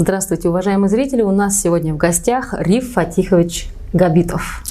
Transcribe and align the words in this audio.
Здравствуйте, 0.00 0.48
уважаемые 0.48 0.88
зрители. 0.88 1.22
У 1.22 1.32
нас 1.32 1.60
сегодня 1.60 1.92
в 1.92 1.96
гостях 1.96 2.54
Риф 2.56 2.92
Фатихович 2.92 3.68
Габитов. 3.92 4.62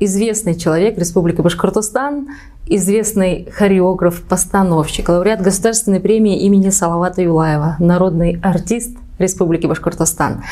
Известный 0.00 0.54
человек 0.54 0.96
Республики 0.96 1.42
Башкортостан, 1.42 2.28
известный 2.64 3.50
хореограф, 3.52 4.22
постановщик, 4.22 5.10
лауреат 5.10 5.42
Государственной 5.42 6.00
премии 6.00 6.40
имени 6.40 6.70
Салавата 6.70 7.20
Юлаева, 7.20 7.76
народный 7.80 8.40
артист 8.42 8.96
Республики 9.18 9.66
Башкортостан. 9.66 10.42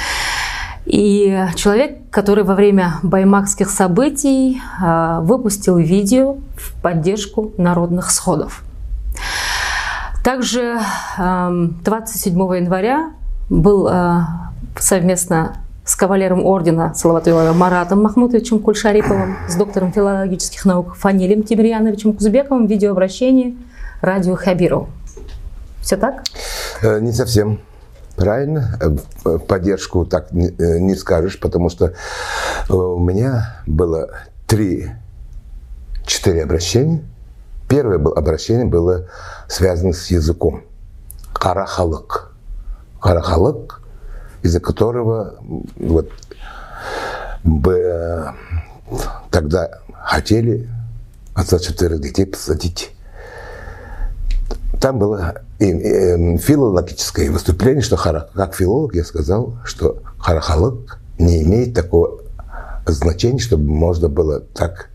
И 0.85 1.47
человек, 1.57 2.11
который 2.11 2.45
во 2.45 2.55
время 2.55 2.97
баймакских 3.03 3.71
событий 3.71 4.61
а, 4.83 5.23
выпустил 5.23 5.79
видео 5.79 6.37
в 6.59 6.75
поддержку 6.83 7.53
народных 7.57 8.11
сходов. 8.11 8.65
Также 10.23 10.79
27 11.17 12.35
января 12.35 13.13
был 13.51 13.87
э, 13.89 14.21
совместно 14.79 15.59
с 15.85 15.97
кавалером 15.97 16.47
ордена 16.47 16.95
Салаватуилова 16.95 17.53
Маратом 17.53 18.03
Махмутовичем 18.03 18.61
Кульшариповым, 18.61 19.37
с 19.49 19.57
доктором 19.57 19.93
филологических 19.93 20.65
наук 20.65 20.95
Фанилем 20.95 21.43
Тимирьяновичем 21.43 22.15
Кузбековым 22.15 22.67
в 22.69 22.71
видеообращении 22.71 23.59
радио 24.01 24.37
Хабиров. 24.37 24.89
Все 25.83 25.97
так? 25.97 26.23
Э, 26.81 27.01
не 27.01 27.13
совсем. 27.13 27.61
Правильно. 28.17 28.79
Э, 29.25 29.39
поддержку 29.39 30.07
так 30.07 30.33
не 30.33 30.95
скажешь, 30.95 31.41
потому 31.41 31.71
что 31.71 31.95
у 32.69 33.01
меня 33.01 33.63
было 33.67 34.11
три-четыре 34.47 36.45
обращения. 36.45 37.03
Первое 37.69 37.99
обращение 37.99 38.67
было 38.67 39.09
связано 39.49 39.93
с 39.93 40.09
языком. 40.11 40.63
Карахалык 41.33 42.30
Карахалык, 43.01 43.81
из-за 44.43 44.61
которого 44.61 45.37
вот, 45.77 46.11
бы, 47.45 48.35
тогда 49.31 49.71
хотели 50.03 50.69
отца 51.35 51.59
четверых 51.59 52.01
детей 52.01 52.27
посадить. 52.27 52.91
Там 54.81 54.99
было 54.99 55.43
филологическое 55.59 57.31
выступление, 57.31 57.83
что 57.83 57.97
как 57.97 58.55
филолог 58.55 58.95
я 58.95 59.05
сказал, 59.05 59.55
что 59.65 60.03
харахалык 60.19 60.99
не 61.19 61.43
имеет 61.43 61.75
такого 61.75 62.21
значения, 62.87 63.39
чтобы 63.39 63.71
можно 63.71 64.09
было 64.09 64.41
так 64.41 64.89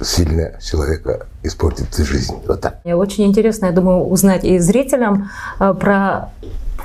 сильно 0.00 0.58
человека 0.60 1.26
испортить 1.42 1.94
жизнь. 1.96 2.34
Вот 2.46 2.60
так. 2.60 2.80
Очень 2.84 3.26
интересно, 3.26 3.66
я 3.66 3.72
думаю, 3.72 4.04
узнать 4.04 4.44
и 4.44 4.58
зрителям 4.58 5.30
э, 5.58 5.74
про 5.74 6.30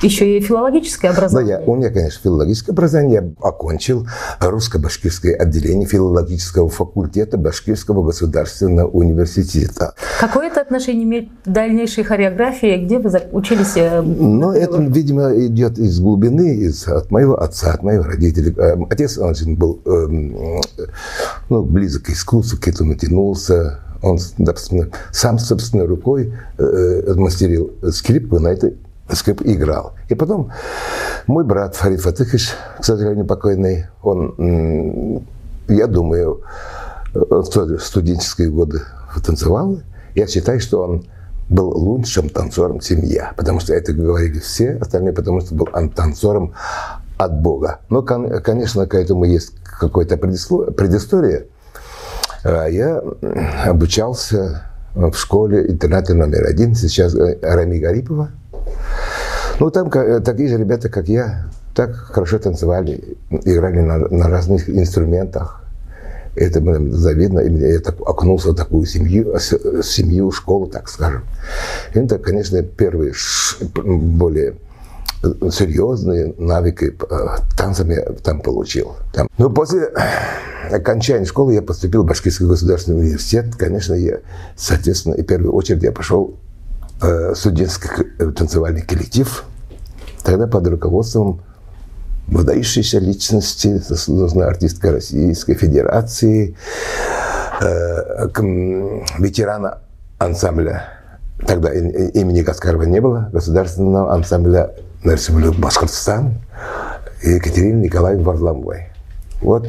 еще 0.02 0.38
и 0.38 0.42
филологическое 0.42 1.12
образование. 1.12 1.58
Да, 1.58 1.64
я, 1.64 1.70
у 1.70 1.76
меня, 1.76 1.90
конечно, 1.90 2.22
филологическое 2.24 2.74
образование. 2.74 3.14
Я 3.14 3.48
окончил 3.48 4.08
русско-башкирское 4.40 5.36
отделение 5.36 5.88
филологического 5.88 6.70
факультета 6.70 7.38
Башкирского 7.38 8.04
государственного 8.04 8.88
университета. 8.88 9.94
Какое 10.20 10.48
это 10.48 10.62
отношение 10.62 11.04
имеет 11.04 11.30
к 11.44 11.50
дальнейшей 11.50 12.04
хореографии? 12.04 12.84
Где 12.84 13.00
вы 13.00 13.12
учились? 13.32 13.76
Э, 13.76 14.02
ну, 14.02 14.52
это, 14.52 14.82
видимо, 14.82 15.34
идет 15.36 15.78
из 15.78 16.00
глубины, 16.00 16.56
из, 16.56 16.88
от 16.88 17.12
моего 17.12 17.42
отца, 17.42 17.74
от 17.74 17.84
моих 17.84 18.06
родителей. 18.06 18.54
Эм, 18.58 18.88
отец, 18.90 19.18
он 19.18 19.34
был 19.56 19.82
эм, 19.86 20.62
ну, 21.50 21.64
близок 21.64 22.04
к 22.04 22.10
искусству, 22.10 22.60
к 22.60 22.68
этому 22.68 22.96
тянулся. 22.96 23.80
Он 24.02 24.20
сам 25.12 25.40
собственной 25.40 25.86
рукой 25.86 26.34
э, 26.58 27.14
мастерил 27.16 27.74
скрипку 27.92 28.40
на 28.40 28.50
этой 28.50 28.78
скрип 29.12 29.42
играл. 29.44 29.94
И 30.10 30.16
потом 30.16 30.52
мой 31.28 31.44
брат 31.44 31.76
Фарид 31.76 32.02
Фатыхович, 32.02 32.50
к 32.80 32.84
сожалению, 32.84 33.26
покойный, 33.26 33.86
он, 34.02 35.24
я 35.68 35.88
думаю, 35.88 36.42
в 37.14 37.80
студенческие 37.80 38.50
годы 38.50 38.82
танцевал. 39.26 39.80
Я 40.16 40.28
считаю, 40.28 40.60
что 40.60 40.82
он 40.82 41.06
был 41.50 41.70
лучшим 41.70 42.30
танцором 42.30 42.82
семья, 42.82 43.34
потому 43.38 43.60
что 43.60 43.74
это 43.74 43.94
говорили 43.94 44.40
все 44.40 44.78
остальные, 44.82 45.14
потому 45.14 45.42
что 45.42 45.54
был 45.54 45.70
он 45.74 45.90
танцором 45.90 46.54
от 47.18 47.40
Бога. 47.40 47.80
Но, 47.90 48.02
конечно, 48.02 48.88
к 48.88 48.96
этому 48.96 49.26
есть 49.26 49.54
какая-то 49.64 50.18
предыстория. 50.18 51.46
А 52.44 52.68
я 52.68 53.02
обучался 53.66 54.64
в 54.94 55.14
школе 55.14 55.72
интернате 55.72 56.14
номер 56.14 56.46
один, 56.46 56.74
сейчас 56.76 57.16
э, 57.16 57.38
Рами 57.42 57.80
Гарипова– 57.80 58.30
ну, 59.60 59.72
там 59.72 59.90
э, 59.90 60.20
такие 60.20 60.50
же 60.50 60.58
ребята, 60.58 60.90
как 60.90 61.08
я, 61.08 61.48
так 61.74 61.94
хорошо 61.94 62.40
танцевали, 62.40 63.18
играли 63.30 63.82
на, 63.82 63.98
на 63.98 64.30
разных 64.30 64.70
инструментах. 64.70 65.62
Это 66.36 66.60
было 66.60 66.80
завидно. 66.92 67.40
И 67.40 67.74
я 67.74 67.80
так 67.80 67.96
окунулся 68.02 68.52
в 68.52 68.56
такую 68.56 68.86
семью, 68.86 69.38
семью, 69.40 70.32
школу, 70.32 70.68
так 70.68 70.90
скажем. 70.90 71.24
Это, 71.94 72.18
конечно, 72.18 72.62
первые 72.62 73.14
более 73.74 74.56
серьезные 75.52 76.34
навыки 76.38 76.96
э, 77.10 77.16
танцами 77.58 77.96
я 77.96 78.04
там 78.24 78.42
получил. 78.42 78.96
Там. 79.14 79.28
Но 79.38 79.50
после 79.50 79.92
окончания 80.72 81.26
школы 81.26 81.54
я 81.54 81.62
поступил 81.62 82.04
в 82.04 82.06
Башкирский 82.06 82.46
государственный 82.46 83.00
университет. 83.00 83.56
Конечно, 83.58 83.94
я, 83.94 84.20
соответственно, 84.56 85.14
и 85.14 85.24
в 85.24 85.26
первую 85.26 85.54
очередь 85.54 85.84
я 85.84 85.92
пошел 85.92 86.36
Э, 87.02 87.34
студенческий 87.36 87.90
э, 88.20 88.32
танцевальный 88.32 88.82
коллектив, 88.82 89.44
тогда 90.24 90.48
под 90.48 90.66
руководством 90.68 91.42
выдающейся 92.28 93.00
личности, 93.00 93.78
заслуженной 93.78 94.48
артистка 94.48 94.94
Российской 94.94 95.56
Федерации, 95.56 96.56
э, 97.62 98.28
ветерана 99.20 99.80
ансамбля, 100.20 100.88
тогда 101.46 101.74
имени 101.74 102.44
Каскарова 102.44 102.84
не 102.84 103.02
было, 103.02 103.30
государственного 103.34 104.14
ансамбля 104.14 104.72
на 105.04 105.12
Республику 105.12 105.56
Башкортостан, 105.60 106.36
Екатерины 107.22 107.84
Николаевны 107.84 108.24
Варламовой. 108.24 108.88
Вот 109.42 109.68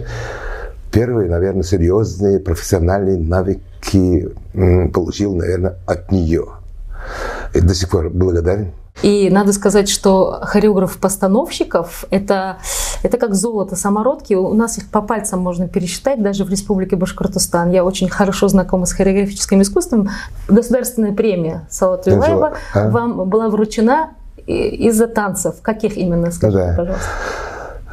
первые, 0.93 1.29
наверное, 1.29 1.65
серьезные 1.65 2.39
профессиональные 2.39 3.19
навыки 3.19 4.29
получил, 4.95 5.35
наверное, 5.35 5.75
от 5.87 6.13
нее– 6.13 6.47
и 7.55 7.61
до 7.61 7.75
сих 7.75 7.91
пор 7.91 8.11
благодарен. 8.11 8.73
И 9.03 9.29
надо 9.31 9.53
сказать, 9.53 9.89
что 9.89 10.41
хореограф-постановщиков 10.43 12.07
это, 12.11 12.59
это 13.03 13.19
как 13.19 13.34
золото 13.34 13.77
самородки. 13.77 14.33
У 14.34 14.55
нас 14.55 14.79
их 14.79 14.89
по 14.89 15.03
пальцам 15.03 15.41
можно 15.41 15.69
пересчитать, 15.69 16.23
даже 16.23 16.45
в 16.45 16.51
Республике 16.51 16.97
Башкортостан. 16.97 17.71
Я 17.71 17.84
очень 17.84 18.09
хорошо 18.09 18.49
знакома 18.49 18.87
с 18.87 18.93
хореографическим 18.93 19.61
искусством. 19.61 20.09
Государственная 20.49 21.12
премия 21.12 21.67
Салата 21.71 22.11
Юлаева 22.11 22.55
а? 22.73 22.89
вам 22.89 23.29
была 23.29 23.51
вручена 23.51 24.15
из-за 24.47 25.09
танцев. 25.09 25.57
Каких 25.61 25.99
именно, 25.99 26.31
скажите, 26.31 26.69
да. 26.69 26.75
пожалуйста? 26.77 27.09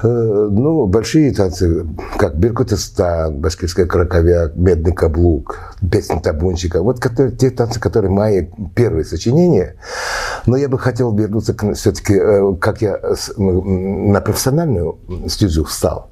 Э, 0.03 0.49
ну, 0.51 0.85
большие 0.85 1.33
танцы, 1.33 1.87
как 2.17 2.35
Беркутистан, 2.35 3.37
Башкирская 3.37 3.85
краковяк, 3.85 4.53
Медный 4.55 4.91
каблук, 4.91 5.75
Песня 5.89 6.19
табунчика. 6.19 6.83
Вот 6.83 6.99
которые, 6.99 7.33
те 7.35 7.49
танцы, 7.49 7.79
которые 7.79 8.11
мои 8.11 8.47
первые 8.75 9.05
сочинения. 9.05 9.75
Но 10.45 10.57
я 10.57 10.67
бы 10.67 10.77
хотел 10.77 11.15
вернуться 11.15 11.55
все-таки, 11.73 12.15
э, 12.15 12.55
как 12.59 12.81
я 12.81 12.99
на 13.37 14.19
профессиональную 14.19 14.97
стезю 15.27 15.63
встал. 15.63 16.09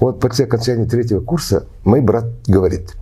Вот 0.00 0.18
после 0.18 0.46
окончания 0.46 0.86
третьего 0.86 1.20
курса 1.20 1.66
мой 1.84 2.00
брат 2.00 2.24
говорит, 2.46 2.94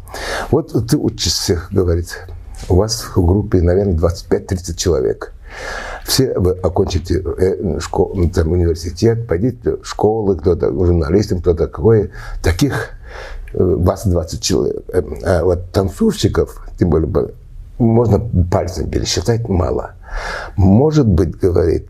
вот 0.50 0.72
ты 0.88 0.96
учишься, 0.96 1.62
говорит, 1.70 2.26
у 2.68 2.76
вас 2.76 3.04
в 3.14 3.24
группе, 3.24 3.62
наверное, 3.62 3.94
25-30 3.94 4.74
человек. 4.74 5.33
Все 6.04 6.38
вы 6.38 6.52
окончите 6.52 7.22
э, 7.22 7.78
школу, 7.80 8.28
там, 8.28 8.52
университет, 8.52 9.26
пойдите 9.26 9.76
в 9.76 9.84
школы, 9.84 10.36
кто-то 10.36 10.70
журналистом, 10.72 11.40
кто-то 11.40 11.66
какой. 11.66 12.10
Таких 12.42 12.90
э, 13.52 13.58
вас 13.58 14.06
20 14.06 14.42
человек. 14.42 14.82
Э, 14.88 15.02
а 15.24 15.44
вот 15.44 15.70
танцовщиков, 15.72 16.66
тем 16.78 16.90
более, 16.90 17.30
можно 17.78 18.20
пальцем 18.50 18.90
пересчитать 18.90 19.48
мало. 19.48 19.92
Может 20.56 21.06
быть, 21.06 21.36
говорит, 21.38 21.88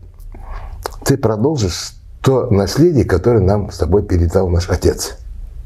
ты 1.03 1.17
продолжишь 1.17 1.93
то 2.21 2.47
наследие, 2.49 3.05
которое 3.05 3.41
нам 3.41 3.69
с 3.71 3.77
тобой 3.77 4.03
передал 4.03 4.49
наш 4.49 4.69
отец. 4.69 5.17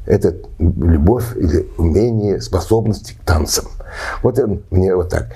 Это 0.09 0.35
любовь 0.57 1.37
или 1.37 1.69
умение, 1.77 2.41
способности 2.41 3.13
к 3.13 3.23
танцам. 3.23 3.65
Вот 4.23 4.39
мне 4.71 4.95
вот 4.95 5.09
так. 5.09 5.27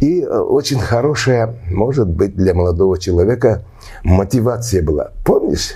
И 0.00 0.22
э, 0.22 0.38
очень 0.38 0.78
хорошая, 0.78 1.56
может 1.68 2.08
быть, 2.08 2.36
для 2.36 2.54
молодого 2.54 2.98
человека 2.98 3.64
мотивация 4.04 4.82
была. 4.82 5.10
Помнишь? 5.24 5.74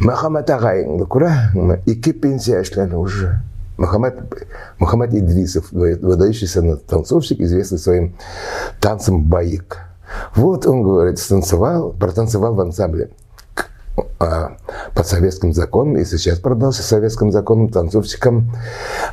Махамад 0.00 0.48
ағайыңды 0.48 1.04
күрә, 1.06 1.82
ике 1.84 2.12
пенсия 2.12 2.64
уже. 2.96 3.42
Мухаммад, 3.76 4.14
Мухаммад 4.78 5.14
Идрисов, 5.14 5.72
выдающийся 5.72 6.76
танцовщик, 6.76 7.40
известный 7.40 7.78
своим 7.78 8.14
танцем 8.78 9.24
баик. 9.24 9.78
Вот 10.34 10.66
он, 10.66 10.82
говорит, 10.82 11.18
станцевал, 11.18 11.92
протанцевал 11.92 12.54
в 12.54 12.60
ансамбле. 12.60 13.10
А, 14.18 14.56
по 14.94 15.02
советским 15.02 15.52
законам, 15.52 15.96
и 15.96 16.04
сейчас 16.04 16.38
продался 16.38 16.82
советским 16.82 17.32
законам, 17.32 17.68
танцовщикам, 17.68 18.52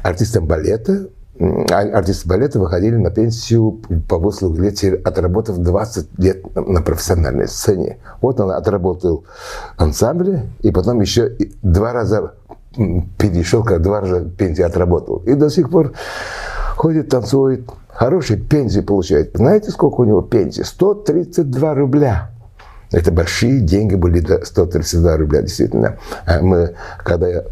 артистам 0.03 0.45
балета, 0.45 1.07
а, 1.39 1.81
артисты 1.81 2.27
балета 2.27 2.59
выходили 2.59 2.95
на 2.95 3.11
пенсию 3.11 3.79
по 4.09 4.17
выслугу 4.17 4.59
лет, 4.59 4.83
отработав 5.05 5.57
20 5.57 6.19
лет 6.19 6.55
на 6.55 6.81
профессиональной 6.81 7.47
сцене. 7.47 7.99
Вот 8.21 8.39
он 8.39 8.51
отработал 8.51 9.25
ансамбле, 9.77 10.47
и 10.61 10.71
потом 10.71 11.01
еще 11.01 11.35
два 11.61 11.93
раза 11.93 12.33
перешел, 13.17 13.63
как 13.63 13.81
два 13.81 14.01
раза 14.01 14.21
пенсию 14.25 14.67
отработал. 14.67 15.17
И 15.25 15.33
до 15.35 15.49
сих 15.49 15.69
пор 15.69 15.93
ходит, 16.75 17.09
танцует, 17.09 17.69
хорошие 17.87 18.39
пенсии 18.39 18.81
получает. 18.81 19.31
Знаете, 19.35 19.69
сколько 19.69 20.01
у 20.01 20.05
него 20.05 20.21
пенсии? 20.21 20.61
132 20.61 21.73
рубля. 21.75 22.31
Это 22.91 23.11
большие 23.11 23.59
деньги 23.59 23.95
были 23.95 24.21
до 24.21 24.45
132 24.45 25.17
рубля, 25.17 25.41
действительно. 25.41 25.97
А 26.25 26.39
мы, 26.41 26.75
когда 27.03 27.43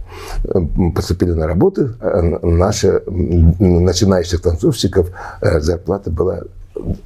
поступили 0.94 1.32
на 1.32 1.48
работу, 1.48 1.96
э, 2.00 2.22
наша 2.42 3.02
начинающих 3.08 4.42
танцовщиков 4.42 5.10
э, 5.42 5.60
зарплата 5.60 6.10
была 6.10 6.44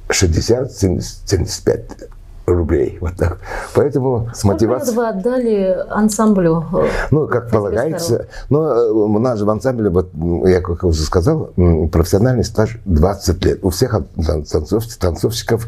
60-75 0.08 2.08
рублей. 2.54 2.98
Вот 3.00 3.16
так. 3.16 3.38
Поэтому 3.74 4.28
с 4.34 4.44
мотивацией... 4.44 4.96
вы 4.96 5.08
отдали 5.08 5.78
ансамблю? 5.88 6.64
Ну, 7.10 7.26
как 7.26 7.50
полагается. 7.50 8.26
Но 8.48 8.70
э, 8.70 8.90
у 8.90 9.18
нас 9.18 9.38
же 9.38 9.44
в 9.44 9.50
ансамбле, 9.50 9.90
вот 9.90 10.10
я 10.44 10.60
как 10.60 10.84
уже 10.84 11.02
сказал, 11.02 11.52
профессиональный 11.92 12.44
стаж 12.44 12.78
20 12.84 13.44
лет. 13.44 13.58
У 13.62 13.70
всех 13.70 14.00
танцов, 14.16 14.86
танцовщиков 14.96 15.66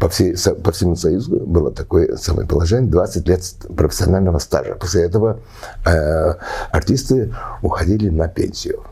по, 0.00 0.08
всей, 0.08 0.36
по 0.62 0.72
всему 0.72 0.96
Союзу 0.96 1.40
было 1.40 1.70
такое 1.70 2.16
самое 2.16 2.46
положение, 2.46 2.90
20 2.90 3.28
лет 3.28 3.40
профессионального 3.76 4.38
стажа. 4.38 4.74
После 4.74 5.02
этого 5.02 5.38
э, 5.86 6.34
артисты 6.70 7.34
уходили 7.62 8.08
на 8.08 8.28
пенсию. 8.28 8.82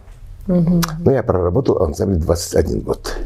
Угу. 0.49 0.81
Но 1.05 1.13
я 1.13 1.23
проработал 1.23 1.79
в 1.79 1.83
ансамбле 1.83 2.19
21 2.19 2.81
год. 2.81 3.17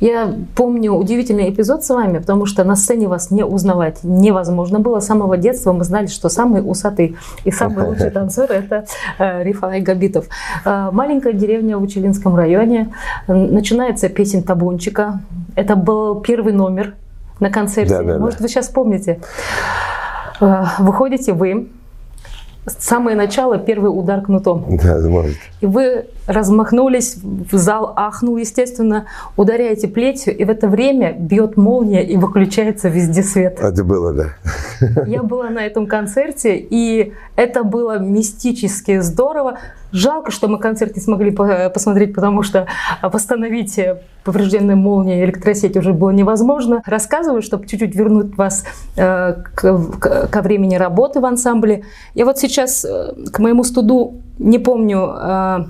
Я 0.00 0.34
помню 0.56 0.92
удивительный 0.92 1.48
эпизод 1.50 1.84
с 1.84 1.90
вами, 1.90 2.18
потому 2.18 2.46
что 2.46 2.64
на 2.64 2.74
сцене 2.76 3.06
вас 3.06 3.30
не 3.30 3.44
узнавать 3.44 4.00
невозможно 4.02 4.80
было. 4.80 5.00
С 5.00 5.06
самого 5.06 5.36
детства 5.36 5.72
мы 5.72 5.84
знали, 5.84 6.06
что 6.06 6.28
самый 6.28 6.60
усатый 6.60 7.16
и 7.44 7.50
самый 7.50 7.86
лучший 7.88 8.10
танцор– 8.10 8.46
это 8.50 8.86
э, 9.18 9.44
Рифай 9.44 9.80
Габитов. 9.80 10.26
Э, 10.64 10.90
маленькая 10.92 11.32
деревня 11.32 11.78
в 11.78 11.82
Учелинском 11.82 12.34
районе. 12.34 12.92
Начинается 13.28 14.08
песен 14.08 14.42
табунчика. 14.42 15.20
Это 15.54 15.76
был 15.76 16.20
первый 16.20 16.52
номер 16.52 16.94
на 17.38 17.50
концерте. 17.50 17.98
Да, 17.98 18.02
да, 18.02 18.18
Может, 18.18 18.38
да. 18.38 18.42
вы 18.42 18.48
сейчас 18.48 18.68
помните. 18.68 19.20
Э, 20.40 20.64
выходите 20.80 21.32
вы, 21.32 21.68
самое 22.66 23.16
начало, 23.16 23.58
первый 23.58 23.88
удар 23.88 24.20
кнутом. 24.22 24.64
Да, 24.82 24.98
может. 25.08 25.36
И 25.60 25.66
вы 25.66 26.06
размахнулись, 26.26 27.16
в 27.22 27.56
зал 27.56 27.92
ахнул, 27.96 28.36
естественно, 28.36 29.06
ударяете 29.36 29.88
плетью, 29.88 30.36
и 30.36 30.44
в 30.44 30.50
это 30.50 30.68
время 30.68 31.12
бьет 31.12 31.56
молния 31.56 32.04
и 32.04 32.16
выключается 32.16 32.88
везде 32.88 33.22
свет. 33.22 33.58
Это 33.60 33.84
было, 33.84 34.12
да. 34.12 35.04
Я 35.06 35.22
была 35.22 35.50
на 35.50 35.64
этом 35.64 35.86
концерте, 35.86 36.56
и 36.56 37.12
это 37.36 37.64
было 37.64 37.98
мистически 37.98 39.00
здорово. 39.00 39.58
Жалко, 39.92 40.30
что 40.30 40.48
мы 40.48 40.58
концерт 40.58 40.96
не 40.96 41.02
смогли 41.02 41.30
посмотреть, 41.30 42.14
потому 42.14 42.42
что 42.42 42.66
восстановить 43.02 43.78
поврежденные 44.24 44.76
молнии 44.76 45.24
электросеть 45.24 45.76
уже 45.76 45.92
было 45.92 46.10
невозможно. 46.10 46.82
Рассказываю, 46.84 47.42
чтобы 47.42 47.66
чуть-чуть 47.66 47.94
вернуть 47.94 48.36
вас 48.36 48.64
э, 48.96 49.34
ко 49.54 50.42
времени 50.42 50.74
работы 50.74 51.20
в 51.20 51.24
ансамбле. 51.24 51.84
Я 52.14 52.24
вот 52.24 52.38
сейчас, 52.38 52.84
э, 52.84 53.14
к 53.32 53.38
моему 53.38 53.62
студу, 53.62 54.14
не 54.38 54.58
помню, 54.58 55.14
э, 55.16 55.64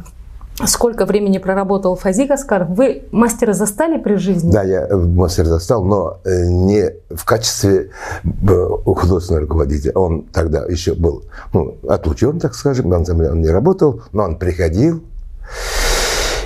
сколько 0.65 1.05
времени 1.05 1.39
проработал 1.39 1.97
Фази 1.97 2.25
Гаскар. 2.25 2.65
Вы 2.65 3.05
мастера 3.11 3.53
застали 3.53 3.99
при 3.99 4.15
жизни? 4.15 4.51
Да, 4.51 4.63
я 4.63 4.89
мастера 4.97 5.47
застал, 5.47 5.85
но 5.85 6.19
э, 6.25 6.47
не 6.47 6.93
в 7.11 7.25
качестве 7.25 7.91
э, 8.25 8.69
художественного 8.85 9.43
руководителя. 9.43 9.93
Он 9.93 10.23
тогда 10.23 10.65
еще 10.65 10.95
был 10.95 11.25
ну, 11.53 11.77
отлучен, 11.89 12.41
так 12.41 12.55
скажем, 12.55 12.93
ансамбле 12.93 13.31
он 13.31 13.43
не 13.43 13.51
работал, 13.51 14.03
но 14.13 14.25
он 14.25 14.39
приходил. 14.39 15.03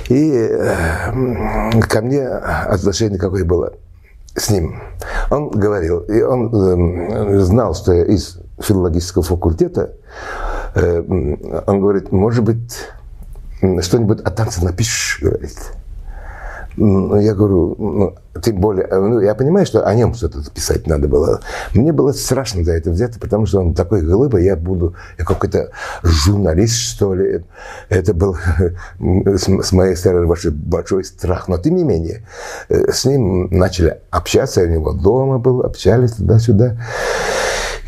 И 0.09 0.31
э, 0.31 1.81
ко 1.81 2.01
мне 2.01 2.27
отношение 2.27 3.17
какое 3.17 3.45
было 3.45 3.73
с 4.35 4.49
ним. 4.49 4.81
Он 5.29 5.49
говорил, 5.49 5.99
и 6.01 6.21
он 6.21 6.53
э, 6.53 7.39
знал, 7.39 7.73
что 7.75 7.93
я 7.93 8.05
из 8.05 8.37
филологического 8.59 9.23
факультета. 9.23 9.93
Э, 10.75 11.01
он 11.01 11.81
говорит, 11.81 12.11
может 12.11 12.43
быть, 12.43 12.89
что-нибудь 13.81 14.21
о 14.21 14.31
танце 14.31 14.63
напишешь, 14.63 15.19
говорит. 15.21 15.57
Ну, 16.77 17.19
я 17.19 17.33
говорю, 17.33 17.75
ну, 17.77 18.15
тем 18.41 18.61
более, 18.61 18.85
э, 18.85 18.97
ну, 18.97 19.19
я 19.19 19.35
понимаю, 19.35 19.65
что 19.65 19.85
о 19.85 19.93
нем 19.93 20.13
что-то 20.13 20.39
писать 20.51 20.87
надо 20.87 21.07
было. 21.07 21.41
Мне 21.73 21.91
было 21.91 22.13
страшно 22.13 22.63
за 22.63 22.73
это 22.73 22.89
взять, 22.89 23.19
потому 23.19 23.45
что 23.45 23.59
он 23.59 23.73
такой 23.73 24.01
глыба, 24.01 24.39
я 24.39 24.55
буду, 24.55 24.95
я 25.17 25.25
какой-то 25.25 25.71
журналист, 26.03 26.75
что 26.75 27.13
ли. 27.13 27.43
Это 27.89 28.13
был 28.13 28.37
с 28.99 29.71
моей 29.71 29.95
стороны 29.95 30.27
большой, 30.27 30.51
большой 30.51 31.03
страх. 31.03 31.47
Но 31.47 31.57
тем 31.57 31.75
не 31.75 31.83
менее, 31.83 32.25
э, 32.69 32.91
с 32.91 33.05
ним 33.05 33.49
начали 33.51 33.99
общаться, 34.11 34.61
у 34.61 34.67
него 34.67 34.93
дома 34.93 35.37
был, 35.37 35.61
общались 35.61 36.13
туда-сюда. 36.13 36.77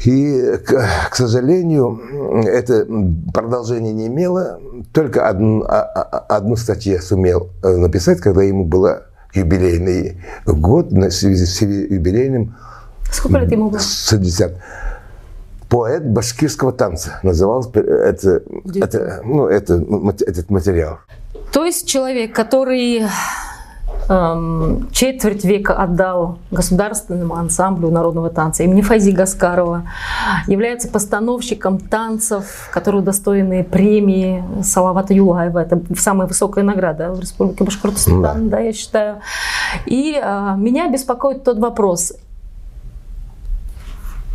И, 0.03 0.57
к, 0.65 1.09
к 1.11 1.15
сожалению, 1.15 2.43
это 2.45 2.85
продолжение 3.33 3.93
не 3.93 4.07
имело. 4.07 4.59
Только 4.91 5.29
одну, 5.29 5.63
а, 5.63 5.81
а, 5.81 6.35
одну 6.35 6.57
статью 6.57 6.95
я 6.95 7.01
сумел 7.01 7.51
э, 7.63 7.77
написать, 7.77 8.19
когда 8.19 8.43
ему 8.43 8.65
было 8.65 9.03
юбилейный 9.33 10.17
год, 10.45 10.91
на 10.91 11.09
связи 11.11 11.45
с 11.45 11.61
юбилейным. 11.61 12.55
Сколько 13.11 13.39
лет 13.39 13.51
ему 13.51 13.69
было? 13.69 13.79
60 13.79 14.53
поэт 15.73 16.05
башкирского 16.05 16.71
танца. 16.71 17.19
Назывался 17.23 17.71
это, 17.79 18.43
это, 18.75 19.21
ну, 19.23 19.47
это, 19.47 19.83
этот 20.19 20.51
материал. 20.51 20.99
То 21.51 21.65
есть 21.65 21.87
человек, 21.87 22.35
который 22.35 23.01
четверть 24.91 25.45
века 25.45 25.75
отдал 25.75 26.39
государственному 26.51 27.35
ансамблю 27.35 27.89
народного 27.89 28.29
танца 28.29 28.63
имени 28.63 28.81
Фази 28.81 29.11
Гаскарова, 29.11 29.83
является 30.47 30.87
постановщиком 30.87 31.79
танцев, 31.79 32.69
которые 32.71 33.01
удостоены 33.01 33.63
премии 33.63 34.43
Салавата 34.63 35.13
Юлаева. 35.13 35.59
Это 35.59 35.81
самая 35.97 36.27
высокая 36.27 36.63
награда 36.63 37.11
в 37.11 37.19
Республике 37.19 37.63
Башкортостан, 37.63 38.21
да, 38.21 38.33
да 38.35 38.59
я 38.59 38.73
считаю. 38.73 39.21
И 39.85 40.19
а, 40.21 40.55
меня 40.55 40.89
беспокоит 40.89 41.43
тот 41.43 41.59
вопрос, 41.59 42.13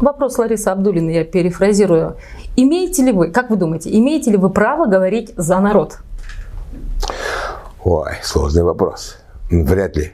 Вопрос 0.00 0.38
Ларисы 0.38 0.68
Абдулиной 0.68 1.14
я 1.14 1.24
перефразирую. 1.24 2.16
Имеете 2.54 3.02
ли 3.02 3.10
вы, 3.10 3.32
как 3.32 3.50
вы 3.50 3.56
думаете, 3.56 3.90
имеете 3.98 4.30
ли 4.30 4.36
вы 4.36 4.48
право 4.48 4.86
говорить 4.86 5.32
за 5.36 5.58
народ? 5.58 5.98
Ой, 7.82 8.12
сложный 8.22 8.62
вопрос. 8.62 9.16
Вряд 9.50 9.96
ли. 9.96 10.12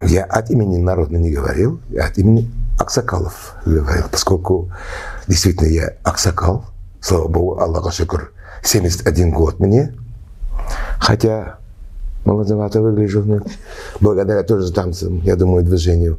Я 0.00 0.24
от 0.24 0.50
имени 0.50 0.78
народа 0.78 1.18
не 1.18 1.30
говорил, 1.30 1.80
я 1.90 2.06
от 2.06 2.18
имени 2.18 2.50
Аксакалов 2.78 3.54
говорил, 3.66 4.04
поскольку 4.10 4.70
действительно 5.26 5.66
я 5.66 5.92
Аксакал, 6.04 6.64
слава 7.00 7.26
Богу, 7.28 7.60
Аллаху 7.60 7.90
шукр, 7.90 8.32
71 8.62 9.32
год 9.32 9.58
мне, 9.58 9.94
хотя 11.00 11.58
молодовато 12.24 12.80
выгляжу, 12.80 13.22
но 13.24 13.40
благодаря 14.00 14.42
тоже 14.44 14.72
танцам, 14.72 15.20
я 15.22 15.34
думаю, 15.34 15.64
движению. 15.64 16.18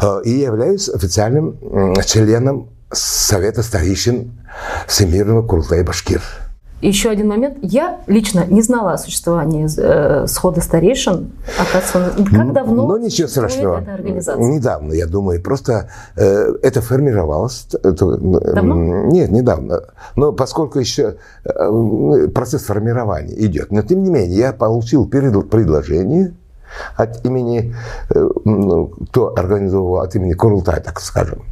А, 0.00 0.20
и 0.24 0.30
являюсь 0.30 0.88
официальным 0.88 1.56
членом 2.04 2.70
Совета 2.92 3.62
старейшин 3.62 4.32
Всемирного 4.86 5.46
Курултая 5.46 5.84
Башкир. 5.84 6.22
Еще 6.82 7.08
один 7.08 7.28
момент. 7.28 7.56
Я 7.62 8.00
лично 8.06 8.44
не 8.46 8.60
знала 8.60 8.92
о 8.92 8.98
существовании 8.98 9.66
э, 9.78 10.26
схода 10.26 10.60
старейшин. 10.60 11.32
Оказывается, 11.58 12.24
как 12.30 12.52
давно 12.52 12.86
ну, 12.86 12.96
ничего 12.98 13.28
страшного. 13.28 13.80
эта 13.80 13.94
организация? 13.94 14.44
Недавно, 14.44 14.92
я 14.92 15.06
думаю. 15.06 15.42
Просто 15.42 15.88
э, 16.16 16.54
это 16.62 16.82
формировалось. 16.82 17.66
Это, 17.72 18.16
давно? 18.18 19.06
Нет, 19.06 19.30
недавно. 19.30 19.84
Но 20.16 20.32
поскольку 20.32 20.78
еще 20.78 21.16
э, 21.44 22.28
процесс 22.34 22.64
формирования 22.64 23.34
идет. 23.46 23.72
Но 23.72 23.80
тем 23.82 24.02
не 24.02 24.10
менее, 24.10 24.36
я 24.36 24.52
получил 24.52 25.08
предложение 25.08 26.34
от 26.96 27.24
имени, 27.24 27.74
э, 28.10 28.28
ну, 28.44 28.86
кто 29.10 29.34
организовал 29.36 30.00
от 30.00 30.14
имени 30.14 30.32
Курултай, 30.32 30.80
так 30.80 31.00
скажем. 31.00 31.42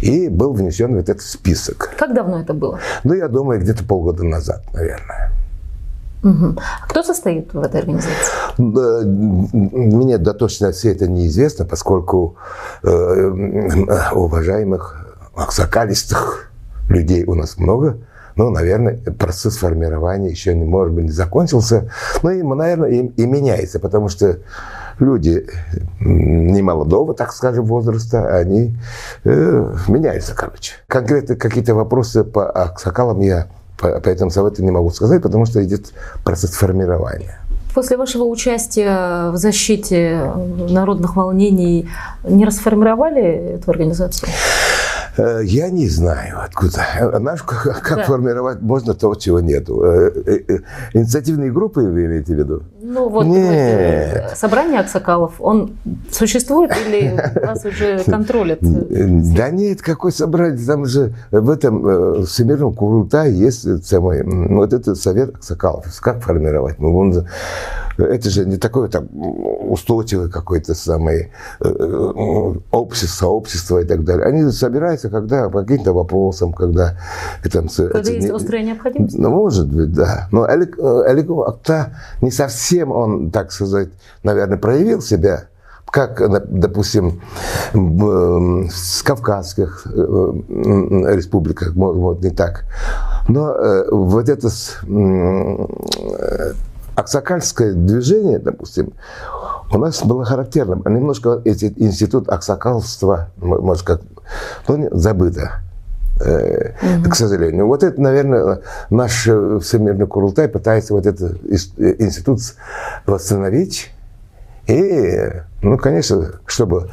И 0.00 0.28
был 0.28 0.52
внесен 0.52 0.94
в 0.94 0.98
этот 0.98 1.20
список. 1.20 1.90
Как 1.98 2.14
давно 2.14 2.40
это 2.40 2.54
было? 2.54 2.78
Ну, 3.04 3.14
я 3.14 3.28
думаю, 3.28 3.60
где-то 3.60 3.84
полгода 3.84 4.22
назад, 4.22 4.62
наверное. 4.72 5.32
Угу. 6.22 6.56
А 6.56 6.86
кто 6.86 7.02
состоит 7.02 7.54
в 7.54 7.60
этой 7.60 7.80
организации? 7.80 8.32
Мне 8.58 10.18
да 10.18 10.32
точно 10.32 10.72
все 10.72 10.92
это 10.92 11.08
неизвестно, 11.08 11.64
поскольку 11.64 12.36
э, 12.82 12.88
уважаемых 14.12 15.16
аксакалистых 15.36 16.50
людей 16.88 17.24
у 17.24 17.34
нас 17.34 17.58
много, 17.58 17.98
но, 18.38 18.50
наверное, 18.50 18.96
процесс 19.18 19.56
формирования 19.56 20.30
еще, 20.30 20.54
не, 20.54 20.64
может 20.64 20.94
быть, 20.94 21.06
не 21.06 21.10
закончился. 21.10 21.90
Но, 22.22 22.30
и, 22.30 22.40
наверное, 22.42 22.88
и, 22.88 23.06
и 23.06 23.26
меняется, 23.26 23.80
потому 23.80 24.08
что 24.08 24.38
люди 25.00 25.44
не 26.00 26.62
молодого, 26.62 27.14
так 27.14 27.32
скажем, 27.32 27.64
возраста, 27.66 28.36
они 28.36 28.76
э, 29.24 29.74
меняются, 29.88 30.36
короче. 30.36 30.74
Конкретно 30.86 31.34
какие-то 31.34 31.74
вопросы 31.74 32.22
по 32.22 32.48
аксакалам 32.48 33.20
я 33.20 33.48
по, 33.76 34.00
по 34.00 34.08
этому 34.08 34.30
совету 34.30 34.62
не 34.62 34.70
могу 34.70 34.90
сказать, 34.90 35.20
потому 35.20 35.44
что 35.44 35.62
идет 35.64 35.92
процесс 36.24 36.52
формирования. 36.52 37.40
После 37.74 37.96
вашего 37.96 38.22
участия 38.22 39.30
в 39.30 39.36
защите 39.36 40.32
народных 40.70 41.16
волнений 41.16 41.88
не 42.22 42.44
расформировали 42.44 43.56
эту 43.56 43.70
организацию? 43.70 44.28
Э, 45.18 45.40
я 45.44 45.68
не 45.68 45.88
знаю, 45.88 46.42
откуда. 46.42 46.84
Знаешь, 47.16 47.42
как, 47.42 47.82
как 47.82 47.98
да. 47.98 48.04
формировать 48.04 48.60
можно 48.60 48.94
то, 48.94 49.14
чего 49.16 49.40
нету. 49.40 49.82
Э, 49.82 50.12
э, 50.26 50.58
инициативные 50.94 51.50
группы 51.50 51.80
вы 51.80 52.06
имеете 52.06 52.34
в 52.34 52.38
виду? 52.38 52.62
Ну 52.80 53.08
вот 53.08 53.26
нет. 53.26 54.32
собрание 54.36 54.80
Аксакалов, 54.80 55.40
он 55.40 55.72
существует 56.12 56.70
или 56.86 57.20
вас 57.44 57.64
уже 57.64 57.98
контролят? 58.06 58.60
Да 58.60 59.50
нет, 59.50 59.82
какой 59.82 60.12
собрание? 60.12 60.64
Там 60.64 60.86
же 60.86 61.14
в 61.32 61.50
этом 61.50 62.24
Всемирном 62.24 62.74
Курултае 62.74 63.36
есть 63.36 63.86
самый, 63.86 64.22
вот 64.22 64.72
этот 64.72 64.98
совет 64.98 65.34
Аксакалов. 65.34 65.86
Как 66.00 66.22
формировать? 66.22 66.78
Мы 66.78 66.90
ну, 66.90 67.26
это 67.98 68.30
же 68.30 68.46
не 68.46 68.56
такое 68.56 68.88
там 68.88 69.08
устойчивое 69.12 70.28
какое-то 70.28 70.74
самое 70.74 71.30
общество, 72.70 73.08
сообщество 73.08 73.78
и 73.78 73.84
так 73.84 74.04
далее. 74.04 74.26
Они 74.26 74.50
собираются 74.50 75.10
когда 75.10 75.48
по 75.48 75.62
каким-то 75.62 75.92
вопросам, 75.92 76.52
когда... 76.52 76.96
Это, 77.44 77.60
когда 77.60 77.98
это, 77.98 78.12
есть 78.12 78.28
не, 78.28 78.34
острая 78.34 78.62
необходимость? 78.62 79.18
Ну, 79.18 79.30
может 79.30 79.68
быть, 79.68 79.92
да. 79.92 80.28
Но 80.30 80.46
Элик 80.48 80.78
Акта 81.46 81.96
не 82.20 82.30
совсем 82.30 82.92
он, 82.92 83.30
так 83.30 83.52
сказать, 83.52 83.88
наверное, 84.22 84.58
проявил 84.58 85.00
себя 85.00 85.48
как, 85.90 86.22
допустим, 86.50 87.22
в 87.72 88.68
кавказских 89.04 89.86
э, 89.86 89.90
республиках, 89.90 91.74
может, 91.74 92.22
не 92.22 92.30
так. 92.30 92.64
Но 93.28 93.52
э, 93.52 93.90
вот 93.90 94.28
это 94.28 94.48
аксакальское 96.98 97.74
движение, 97.74 98.38
допустим, 98.38 98.92
у 99.70 99.78
нас 99.78 100.02
было 100.02 100.24
характерным. 100.24 100.82
Немножко 100.84 101.40
эти, 101.44 101.72
институт 101.76 102.28
аксакалства, 102.28 103.30
может, 103.36 103.84
как, 103.84 104.00
ну, 104.66 104.88
забыто. 104.90 105.60
Угу. 106.20 107.10
К 107.10 107.14
сожалению. 107.14 107.68
Вот 107.68 107.84
это, 107.84 108.00
наверное, 108.00 108.62
наш 108.90 109.22
Всемирный 109.22 110.08
Курултай 110.08 110.48
пытается 110.48 110.92
вот 110.92 111.06
этот 111.06 111.40
институт 111.76 112.40
восстановить. 113.06 113.92
И, 114.66 115.30
ну, 115.62 115.78
конечно, 115.78 116.32
чтобы 116.46 116.90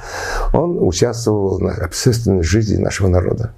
он 0.53 0.77
участвовал 0.79 1.57
в 1.59 1.81
общественной 1.81 2.43
жизни 2.43 2.77
нашего 2.77 3.07
народа. 3.07 3.51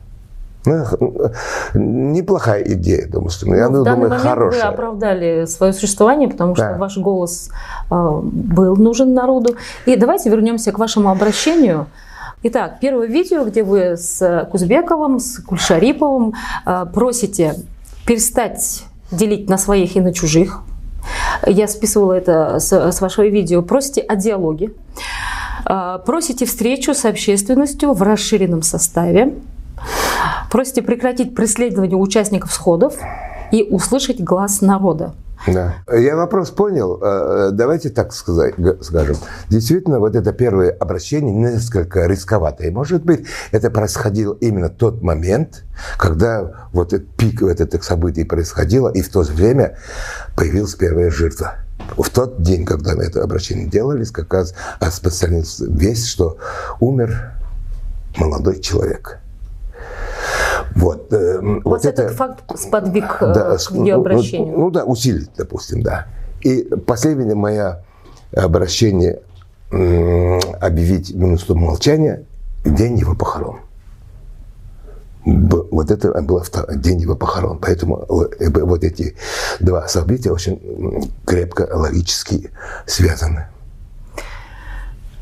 Ну, 0.68 1.32
неплохая 1.74 2.62
идея, 2.64 3.08
думаю, 3.08 3.30
что 3.30 3.54
я 3.56 3.70
ну, 3.70 3.86
думаю, 3.86 4.12
в 4.12 4.18
хорошая. 4.18 4.64
Вы 4.64 4.68
оправдали 4.68 5.46
свое 5.46 5.72
существование, 5.72 6.28
потому 6.28 6.56
что 6.56 6.72
да. 6.72 6.78
ваш 6.78 6.98
голос 6.98 7.50
э, 7.90 8.20
был 8.22 8.76
нужен 8.76 9.14
народу. 9.14 9.56
И 9.86 9.96
давайте 9.96 10.30
вернемся 10.30 10.72
к 10.74 10.80
вашему 10.80 11.10
обращению. 11.10 11.88
Итак, 12.44 12.80
первое 12.82 13.08
видео, 13.08 13.46
где 13.46 13.64
вы 13.64 13.98
с 13.98 14.48
Кузбековым, 14.52 15.20
с 15.20 15.40
Кульшариповым 15.40 16.34
э, 16.66 16.86
просите 16.94 17.56
перестать 18.06 18.84
делить 19.12 19.50
на 19.50 19.58
своих 19.58 19.96
и 19.96 20.02
на 20.02 20.14
чужих. 20.14 20.62
Я 21.46 21.68
списывала 21.68 22.14
это 22.14 22.60
с, 22.60 22.74
с 22.74 23.00
вашего 23.00 23.28
видео. 23.28 23.62
Просите 23.62 24.02
о 24.02 24.16
диалоге. 24.16 24.74
Э, 25.66 26.00
просите 26.06 26.46
встречу 26.46 26.94
с 26.94 27.06
общественностью 27.06 27.94
в 27.94 28.02
расширенном 28.02 28.64
составе. 28.64 29.34
Просите 30.52 30.82
прекратить 30.82 31.36
преследование 31.36 31.98
участников 31.98 32.52
сходов 32.52 32.96
и 33.52 33.64
услышать 33.64 34.22
глаз 34.22 34.62
народа. 34.62 35.14
Да. 35.46 35.76
Я 35.94 36.16
вопрос 36.16 36.50
понял. 36.50 37.00
Э, 37.02 37.50
э, 37.50 37.52
давайте 37.52 37.90
так 37.90 38.12
сказать, 38.12 38.56
скажем. 38.82 39.18
Действительно, 39.50 40.00
вот 40.00 40.16
это 40.16 40.34
первое 40.34 40.72
обращение 40.72 41.34
несколько 41.34 42.06
рисковатое. 42.08 42.72
Может 42.72 43.04
быть, 43.04 43.26
это 43.52 43.70
происходило 43.70 44.36
именно 44.42 44.70
тот 44.70 45.04
момент, 45.04 45.64
когда 45.98 46.68
вот 46.74 46.94
этот 46.94 47.10
пик 47.16 47.42
вот 47.42 47.62
этих 47.62 47.84
событий 47.84 48.24
происходило, 48.24 48.90
и 48.90 49.02
в 49.02 49.10
то 49.10 49.24
же 49.24 49.32
время 49.32 49.78
появилась 50.36 50.76
первая 50.76 51.12
жертва. 51.12 51.56
В 51.96 52.10
тот 52.10 52.42
день, 52.42 52.66
когда 52.66 52.96
мы 52.96 53.04
это 53.04 53.22
обращение 53.22 53.68
делали, 53.68 54.04
как 54.06 54.34
раз 54.34 54.54
распространилась 54.80 55.60
весть, 55.60 56.08
что 56.08 56.38
умер 56.80 57.32
молодой 58.18 58.60
человек. 58.60 59.20
Вот, 60.76 61.12
э, 61.14 61.40
вот, 61.42 61.64
вот 61.64 61.86
этот 61.86 62.06
это, 62.06 62.14
факт 62.14 62.44
сподвиг 62.60 63.18
э, 63.22 63.34
да, 63.34 63.58
к 63.58 63.72
видеообращению. 63.72 64.48
Ну, 64.48 64.58
ну, 64.58 64.64
ну 64.66 64.72
да, 64.72 64.84
усилить, 64.86 65.32
допустим, 65.38 65.82
да. 65.82 66.08
И 66.42 66.64
последнее 66.64 67.36
мое 67.36 67.84
обращение 68.36 69.22
объявить 69.70 71.14
минуту 71.14 71.56
молчания 71.56 72.24
в 72.64 72.74
день 72.74 72.98
его 72.98 73.16
похорон. 73.16 73.60
Вот 75.26 75.92
это 75.92 76.22
было 76.22 76.42
в 76.42 76.52
день 76.78 77.02
его 77.02 77.16
похорон. 77.16 77.60
Поэтому 77.60 78.06
э, 78.40 78.50
вот 78.50 78.84
эти 78.86 79.16
два 79.60 79.88
события 79.90 80.32
очень 80.32 81.12
крепко 81.26 81.68
логически 81.74 82.52
связаны. 82.86 83.48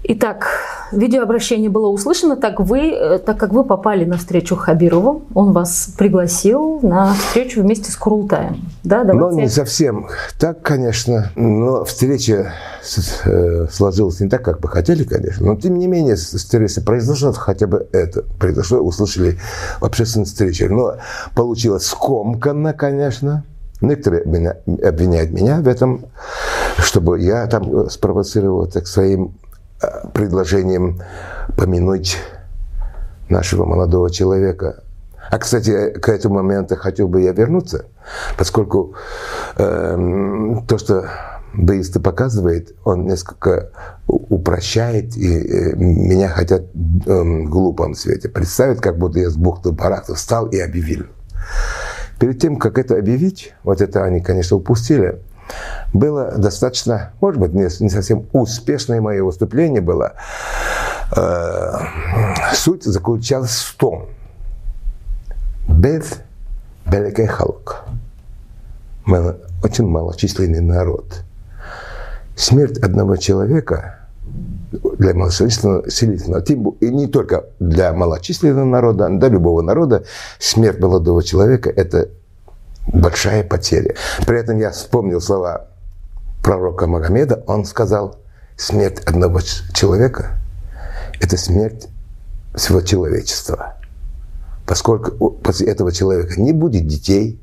Итак, 0.07 0.45
видеообращение 0.91 1.69
было 1.69 1.87
услышано, 1.87 2.35
так, 2.35 2.59
вы, 2.59 2.91
э, 2.91 3.17
так 3.17 3.39
как 3.39 3.51
вы 3.51 3.63
попали 3.63 4.05
на 4.05 4.17
встречу 4.17 4.55
Хабирову, 4.55 5.23
он 5.33 5.51
вас 5.51 5.89
пригласил 5.97 6.79
на 6.83 7.15
встречу 7.15 7.61
вместе 7.61 7.91
с 7.91 7.95
Курултаем. 7.95 8.69
Да, 8.83 9.03
давайте... 9.03 9.35
Ну, 9.35 9.41
не 9.41 9.49
совсем 9.49 10.07
так, 10.39 10.61
конечно, 10.61 11.31
но 11.35 11.85
встреча 11.85 12.53
э, 13.25 13.67
сложилась 13.71 14.19
не 14.19 14.29
так, 14.29 14.43
как 14.43 14.59
бы 14.59 14.67
хотели, 14.67 15.03
конечно, 15.03 15.43
но 15.43 15.55
тем 15.55 15.79
не 15.79 15.87
менее 15.87 16.17
встреча 16.17 16.81
произошла 16.81 17.33
хотя 17.33 17.65
бы 17.65 17.87
это, 17.91 18.21
произошло, 18.39 18.77
услышали 18.79 19.39
в 19.79 19.85
общественной 19.85 20.25
встрече, 20.25 20.69
но 20.69 20.97
получилось 21.33 21.87
скомканно, 21.87 22.73
конечно, 22.73 23.43
Некоторые 23.81 24.23
меня, 24.25 24.55
обвиняют 24.65 25.31
меня 25.31 25.59
в 25.59 25.67
этом, 25.67 26.05
чтобы 26.77 27.19
я 27.19 27.45
там 27.47 27.89
спровоцировал 27.89 28.67
так 28.67 28.87
своим 28.87 29.33
предложением 30.13 31.01
помянуть 31.57 32.17
нашего 33.29 33.65
молодого 33.65 34.09
человека. 34.09 34.83
А, 35.31 35.37
кстати, 35.39 35.91
к 35.91 36.09
этому 36.09 36.35
моменту 36.35 36.75
хотел 36.75 37.07
бы 37.07 37.21
я 37.21 37.31
вернуться, 37.31 37.85
поскольку 38.37 38.93
э, 39.57 40.55
то, 40.67 40.77
что 40.77 41.09
Бейста 41.53 41.99
показывает, 41.99 42.75
он 42.83 43.05
несколько 43.05 43.71
упрощает, 44.07 45.17
и 45.17 45.27
э, 45.27 45.75
меня 45.75 46.29
хотят 46.29 46.61
э, 46.61 46.67
в 47.07 47.49
глупом 47.49 47.95
свете 47.95 48.29
представить, 48.29 48.81
как 48.81 48.99
будто 48.99 49.19
я 49.19 49.29
с 49.29 49.35
бухты 49.35 49.71
барахта 49.71 50.13
встал 50.13 50.45
и 50.47 50.59
объявил. 50.59 51.05
Перед 52.19 52.39
тем, 52.39 52.57
как 52.57 52.77
это 52.77 52.95
объявить, 52.95 53.53
вот 53.63 53.81
это 53.81 54.03
они, 54.03 54.21
конечно, 54.21 54.57
упустили– 54.57 55.19
было 55.93 56.31
достаточно, 56.37 57.11
может 57.21 57.39
быть, 57.39 57.53
не, 57.53 57.69
совсем 57.89 58.25
успешное 58.33 59.01
мое 59.01 59.23
выступление 59.23 59.81
было. 59.81 60.13
Э, 61.15 61.73
суть 62.53 62.83
заключалась 62.83 63.57
в 63.57 63.75
том, 63.77 64.07
без 65.67 66.19
Белекой 66.85 67.27
Халк, 67.27 67.85
очень 69.63 69.87
малочисленный 69.87 70.61
народ, 70.61 71.23
смерть 72.35 72.77
одного 72.79 73.15
человека 73.15 73.99
для 74.97 75.13
малочисленного, 75.13 75.83
и 76.79 76.89
не 76.89 77.07
только 77.07 77.45
для 77.59 77.93
малочисленного 77.93 78.65
народа, 78.65 79.09
для 79.09 79.29
любого 79.29 79.61
народа, 79.61 80.03
смерть 80.39 80.79
молодого 80.79 81.23
человека– 81.23 81.69
это 81.75 82.09
большая 82.87 83.43
потеря. 83.43 83.95
При 84.25 84.39
этом 84.39 84.57
я 84.57 84.71
вспомнил 84.71 85.21
слова 85.21 85.67
пророка 86.43 86.87
Магомеда. 86.87 87.43
Он 87.47 87.65
сказал, 87.65 88.19
смерть 88.57 88.99
одного 89.05 89.41
человека– 89.73 90.37
это 91.21 91.37
смерть 91.37 91.87
всего 92.53 92.81
человечества. 92.81 93.75
Поскольку 94.65 95.31
после 95.31 95.67
этого 95.67 95.91
человека 95.91 96.39
не 96.39 96.51
будет 96.51 96.87
детей, 96.87 97.41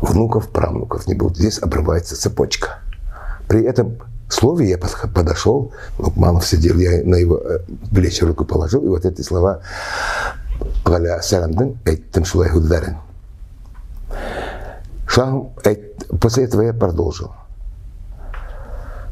внуков, 0.00 0.48
правнуков 0.50 1.06
не 1.06 1.14
будет. 1.14 1.36
Здесь 1.36 1.58
обрывается 1.58 2.16
цепочка. 2.16 2.78
При 3.48 3.62
этом 3.62 3.98
слове 4.28 4.68
я 4.68 4.78
подошел, 4.78 5.72
Лукманов 5.98 6.46
сидел, 6.46 6.78
я 6.78 7.04
на 7.04 7.16
его 7.16 7.38
э, 7.38 7.60
плечи 7.94 8.24
руку 8.24 8.44
положил, 8.44 8.84
и 8.84 8.88
вот 8.88 9.04
эти 9.04 9.22
слова 9.22 9.60
ғалиасаламдың 10.84 11.76
айттым 11.86 12.24
шулай 12.24 12.50
худдарын 15.16 15.50
после 16.20 16.44
этого 16.44 16.62
я 16.62 16.72
продолжил. 16.72 17.34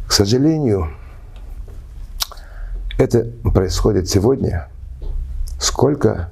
К 0.06 0.12
сожалению 0.12 0.90
это 2.98 3.24
происходит 3.52 4.08
сегодня. 4.08 4.68
Сколько 5.58 6.30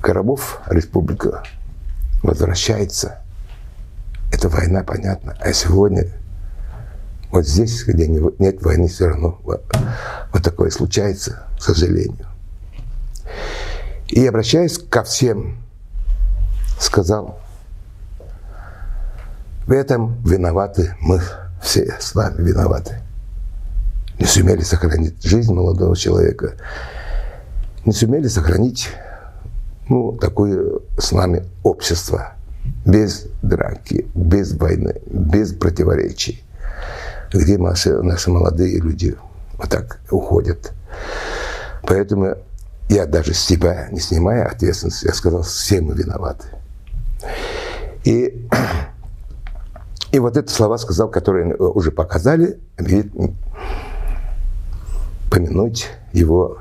коробов 0.00 0.60
республика 0.66 1.42
возвращается 2.22 3.22
это 4.32 4.48
война 4.48 4.82
понятно 4.82 5.36
а 5.40 5.52
сегодня 5.52 6.08
вот 7.32 7.46
здесь, 7.46 7.84
где 7.86 8.06
нет 8.08 8.62
войны, 8.62 8.88
все 8.88 9.08
равно 9.08 9.40
вот, 9.42 9.64
такое 10.42 10.70
случается, 10.70 11.46
к 11.58 11.62
сожалению. 11.62 12.26
И 14.08 14.26
обращаясь 14.26 14.76
ко 14.76 15.02
всем, 15.02 15.61
сказал, 16.78 17.38
в 19.66 19.72
этом 19.72 20.22
виноваты 20.24 20.94
мы 21.00 21.20
все 21.62 21.96
с 22.00 22.14
вами 22.14 22.42
виноваты. 22.42 23.00
Не 24.18 24.26
сумели 24.26 24.62
сохранить 24.62 25.22
жизнь 25.22 25.52
молодого 25.52 25.96
человека, 25.96 26.54
не 27.84 27.92
сумели 27.92 28.28
сохранить 28.28 28.88
ну, 29.88 30.12
такое 30.12 30.80
с 30.98 31.12
нами 31.12 31.44
общество 31.62 32.34
без 32.84 33.26
драки, 33.42 34.06
без 34.14 34.52
войны, 34.54 35.00
без 35.06 35.52
противоречий 35.52 36.44
где 37.38 37.58
наши, 37.58 37.90
наши 38.02 38.30
молодые 38.30 38.78
люди 38.78 39.16
вот 39.58 39.70
так 39.70 40.00
уходят. 40.10 40.72
Поэтому 41.82 42.36
я 42.88 43.06
даже 43.06 43.34
с 43.34 43.40
себя, 43.40 43.88
не 43.90 44.00
снимая 44.00 44.46
ответственность, 44.46 45.02
я 45.02 45.12
сказал, 45.12 45.42
все 45.42 45.80
мы 45.80 45.94
виноваты. 45.94 46.46
И, 48.04 48.48
и 50.12 50.18
вот 50.18 50.36
эти 50.36 50.50
слова 50.50 50.78
сказал, 50.78 51.08
которые 51.08 51.54
уже 51.56 51.90
показали, 51.90 52.58
помянуть 55.30 55.88
его 56.12 56.58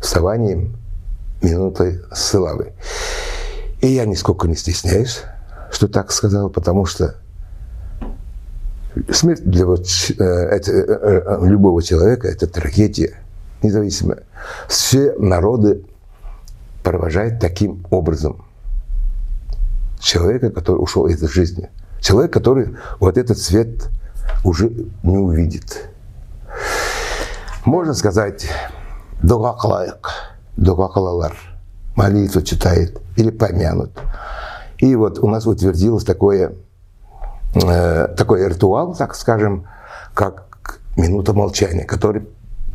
вставанием 0.00 0.76
минутой 1.42 2.00
славы. 2.12 2.72
И 3.80 3.88
я 3.88 4.06
нисколько 4.06 4.48
не 4.48 4.56
стесняюсь, 4.56 5.22
что 5.70 5.86
так 5.88 6.10
сказал, 6.10 6.50
потому 6.50 6.84
что 6.86 7.14
Смерть 9.10 9.42
для 9.44 9.66
вот, 9.66 9.86
э, 10.18 10.24
это, 10.24 10.72
э, 10.72 11.22
э, 11.24 11.46
любого 11.46 11.82
человека– 11.82 12.26
это 12.28 12.46
трагедия, 12.46 13.14
независимо. 13.62 14.16
Все 14.68 15.14
народы 15.18 15.84
провожают 16.82 17.38
таким 17.38 17.84
образом 17.90 18.44
человека, 20.08 20.50
который 20.50 20.78
ушел 20.78 21.06
из 21.06 21.20
жизни. 21.20 21.68
Человек, 22.00 22.32
который 22.32 22.76
вот 22.98 23.18
этот 23.18 23.38
свет 23.38 23.90
уже 24.44 24.70
не 25.02 25.18
увидит. 25.18 25.90
Можно 27.64 27.92
сказать, 27.92 28.48
дугакалайк, 29.22 30.08
дугакалалар, 30.56 31.36
молитву 31.94 32.40
читает 32.40 32.98
или 33.16 33.30
помянут. 33.30 33.90
И 34.78 34.94
вот 34.94 35.18
у 35.18 35.28
нас 35.28 35.46
утвердилось 35.46 36.04
такое 36.04 36.52
э, 37.54 38.08
такой 38.16 38.48
ритуал, 38.48 38.94
так 38.94 39.14
скажем, 39.14 39.66
как 40.14 40.80
минута 40.96 41.34
молчания, 41.34 41.84
который 41.84 42.26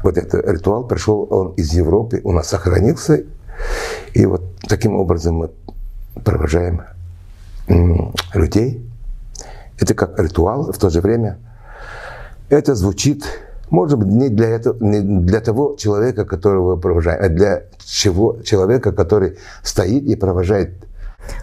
вот 0.03 0.17
этот 0.17 0.45
ритуал 0.47 0.83
пришел 0.83 1.27
он 1.31 1.53
из 1.53 1.73
Европы, 1.73 2.21
у 2.23 2.31
нас 2.31 2.49
сохранился, 2.49 3.23
и 4.13 4.25
вот 4.25 4.43
таким 4.67 4.95
образом 4.97 5.35
мы 5.35 5.49
провожаем 6.23 6.83
людей. 7.67 8.85
Это 9.79 9.93
как 9.93 10.19
ритуал, 10.19 10.71
в 10.71 10.77
то 10.77 10.89
же 10.89 11.01
время 11.01 11.39
это 12.49 12.75
звучит, 12.75 13.25
может 13.69 13.97
быть, 13.97 14.07
не 14.07 14.29
для, 14.29 14.49
этого, 14.49 14.77
не 14.83 15.01
для 15.01 15.39
того 15.39 15.75
человека, 15.77 16.25
которого 16.25 16.75
провожаем, 16.75 17.23
а 17.23 17.29
для 17.29 17.63
чего 17.83 18.37
человека, 18.43 18.91
который 18.91 19.37
стоит 19.63 20.03
и 20.03 20.15
провожает 20.15 20.73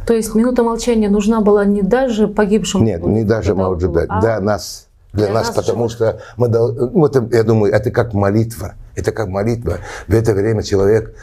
то 0.07 0.15
есть 0.15 0.35
минута 0.35 0.63
молчания 0.63 1.09
нужна 1.09 1.41
была 1.41 1.65
не 1.65 1.83
даже 1.83 2.29
погибшим? 2.29 2.85
Нет, 2.85 3.03
не 3.03 3.25
даже 3.25 3.55
Мауджида, 3.55 4.07
а 4.09 4.21
для 4.21 4.41
нас. 4.41 4.87
Для, 5.13 5.27
для 5.27 5.35
нас, 5.35 5.47
нас, 5.49 5.57
потому 5.57 5.89
что 5.89 6.21
мы, 6.37 6.49
ну, 6.49 7.07
это, 7.07 7.27
я 7.33 7.43
думаю, 7.43 7.73
это 7.73 7.91
как 7.91 8.13
молитва. 8.13 8.75
Это 8.95 9.11
как 9.11 9.29
молитва. 9.29 9.79
В 10.07 10.15
это 10.15 10.35
время 10.35 10.63
человек 10.63 11.15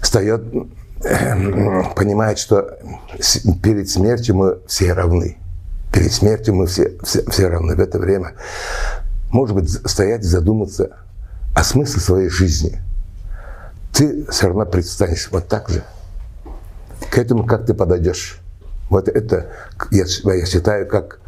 встает, 0.00 0.42
понимает, 1.00 2.38
что 2.38 2.78
перед 3.62 3.88
смертью 3.88 4.36
мы 4.36 4.58
все 4.66 4.92
равны. 4.92 5.38
Перед 5.92 6.12
смертью 6.12 6.54
мы 6.54 6.66
все, 6.66 6.96
все, 7.02 7.28
все 7.30 7.48
равны. 7.48 7.74
В 7.74 7.80
это 7.80 7.98
время, 7.98 8.34
может 9.30 9.56
быть, 9.56 9.70
стоять 9.70 10.22
и 10.22 10.28
задуматься 10.28 10.98
о 11.54 11.64
смысле 11.64 12.00
своей 12.00 12.28
жизни. 12.28 12.80
Ты 13.92 14.26
все 14.30 14.48
равно 14.48 14.66
предстанешь 14.66 15.28
вот 15.32 15.48
так 15.48 15.68
же 15.68 15.82
к 17.10 17.18
этому 17.18 17.44
как 17.44 17.66
ты 17.66 17.74
подойдешь. 17.74 18.40
Вот 18.88 19.08
это, 19.08 19.50
я, 19.90 20.04
я 20.34 20.46
считаю, 20.46 20.86
как 20.86 21.20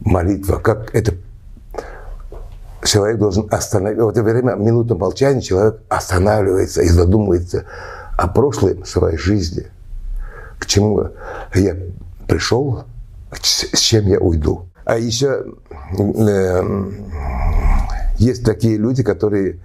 молитва, 0.00 0.58
как 0.58 0.94
это 0.94 1.14
человек 2.84 3.18
должен 3.18 3.48
остановить. 3.50 3.98
В 3.98 4.08
это 4.08 4.22
время, 4.22 4.54
минуту 4.54 4.96
молчания, 4.96 5.40
человек 5.40 5.80
останавливается 5.88 6.82
и 6.82 6.88
задумывается 6.88 7.64
о 8.16 8.28
прошлой 8.28 8.84
своей 8.84 9.18
жизни. 9.18 9.66
К 10.58 10.66
чему 10.66 11.10
я 11.54 11.76
пришел, 12.26 12.84
с 13.32 13.78
чем 13.78 14.06
я 14.06 14.18
уйду. 14.18 14.66
А 14.84 14.98
еще 14.98 15.44
э, 15.98 16.90
есть 18.18 18.44
такие 18.44 18.76
люди, 18.76 19.02
которые 19.02 19.58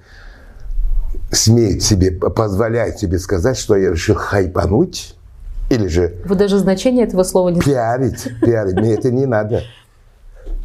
смеет 1.32 1.84
себе, 1.84 2.12
позволяет 2.12 3.00
себе 3.00 3.20
сказать, 3.20 3.58
что 3.58 3.76
я 3.76 3.92
решил 3.92 4.16
хайпануть, 4.16 5.16
или 5.70 5.88
же... 5.88 6.16
Вы 6.26 6.36
даже 6.36 6.58
значение 6.60 7.06
этого 7.06 7.24
слова 7.24 7.50
не 7.50 7.62
Пиарить, 7.62 8.28
пиарить. 8.42 8.76
Мне 8.76 8.94
это 8.94 9.10
не 9.10 9.26
надо. 9.26 9.64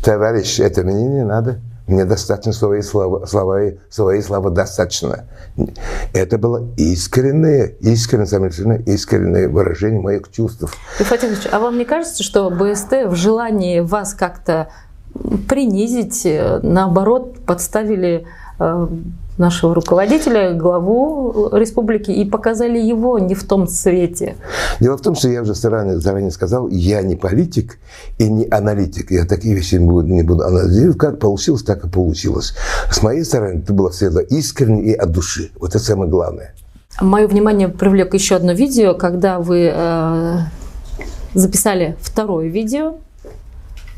Товарищ, 0.03 0.59
это 0.59 0.83
мне 0.83 1.07
не 1.07 1.25
надо. 1.25 1.61
Мне 1.87 2.05
достаточно 2.05 2.53
свои 2.53 2.83
слова, 2.83 3.27
слова, 3.27 3.61
свои 3.90 4.20
слова 4.20 4.51
достаточно. 4.51 5.27
Это 6.12 6.37
было 6.37 6.68
искреннее, 6.77 7.77
искреннее, 7.81 8.27
совершенно 8.27 8.72
искреннее 8.72 9.49
выражение 9.49 10.01
моих 10.01 10.31
чувств. 10.33 10.64
Ифатин 10.99 11.37
а 11.53 11.59
вам 11.61 11.79
не 11.79 11.85
кажется, 11.85 12.25
что 12.25 12.51
БСТ 12.51 13.07
в 13.07 13.14
желании 13.14 13.81
вас 13.81 14.14
как-то 14.14 14.68
принизить, 15.49 16.27
э, 16.27 16.61
наоборот, 16.62 17.38
подставили 17.46 18.27
э, 18.59 18.88
нашего 19.38 19.75
руководителя, 19.75 20.53
главу 20.55 21.51
республики, 21.53 22.11
и 22.11 22.25
показали 22.25 22.79
его 22.79 23.18
не 23.18 23.35
в 23.35 23.44
том 23.44 23.66
цвете. 23.66 24.37
Дело 24.81 24.96
в 24.96 25.03
том, 25.03 25.14
что 25.14 25.29
я 25.29 25.42
уже 25.42 25.55
заранее, 25.55 25.99
заранее 25.99 26.31
сказал, 26.31 26.68
я 26.68 27.03
не 27.03 27.16
политик 27.16 27.79
и 28.18 28.29
не 28.29 28.46
аналитик. 28.51 29.11
Я 29.11 29.25
такие 29.25 29.55
вещи 29.55 29.77
не 29.77 29.87
буду, 29.87 30.09
не 30.09 30.22
буду 30.22 30.44
анализировать. 30.44 30.99
Как 30.99 31.18
получилось, 31.18 31.62
так 31.62 31.85
и 31.85 31.88
получилось. 31.88 32.55
С 32.90 33.03
моей 33.03 33.25
стороны, 33.25 33.59
это 33.59 33.72
было 33.72 33.90
все 33.90 34.09
искренне 34.09 34.83
и 34.83 34.92
от 34.94 35.11
души. 35.11 35.51
Вот 35.59 35.70
это 35.70 35.79
самое 35.79 36.11
главное. 36.11 36.55
Мое 37.01 37.27
внимание 37.27 37.68
привлек 37.68 38.14
еще 38.14 38.37
одно 38.37 38.53
видео, 38.53 38.94
когда 38.94 39.38
вы 39.38 39.70
э, 39.75 40.38
записали 41.35 41.96
второе 42.01 42.49
видео 42.49 42.96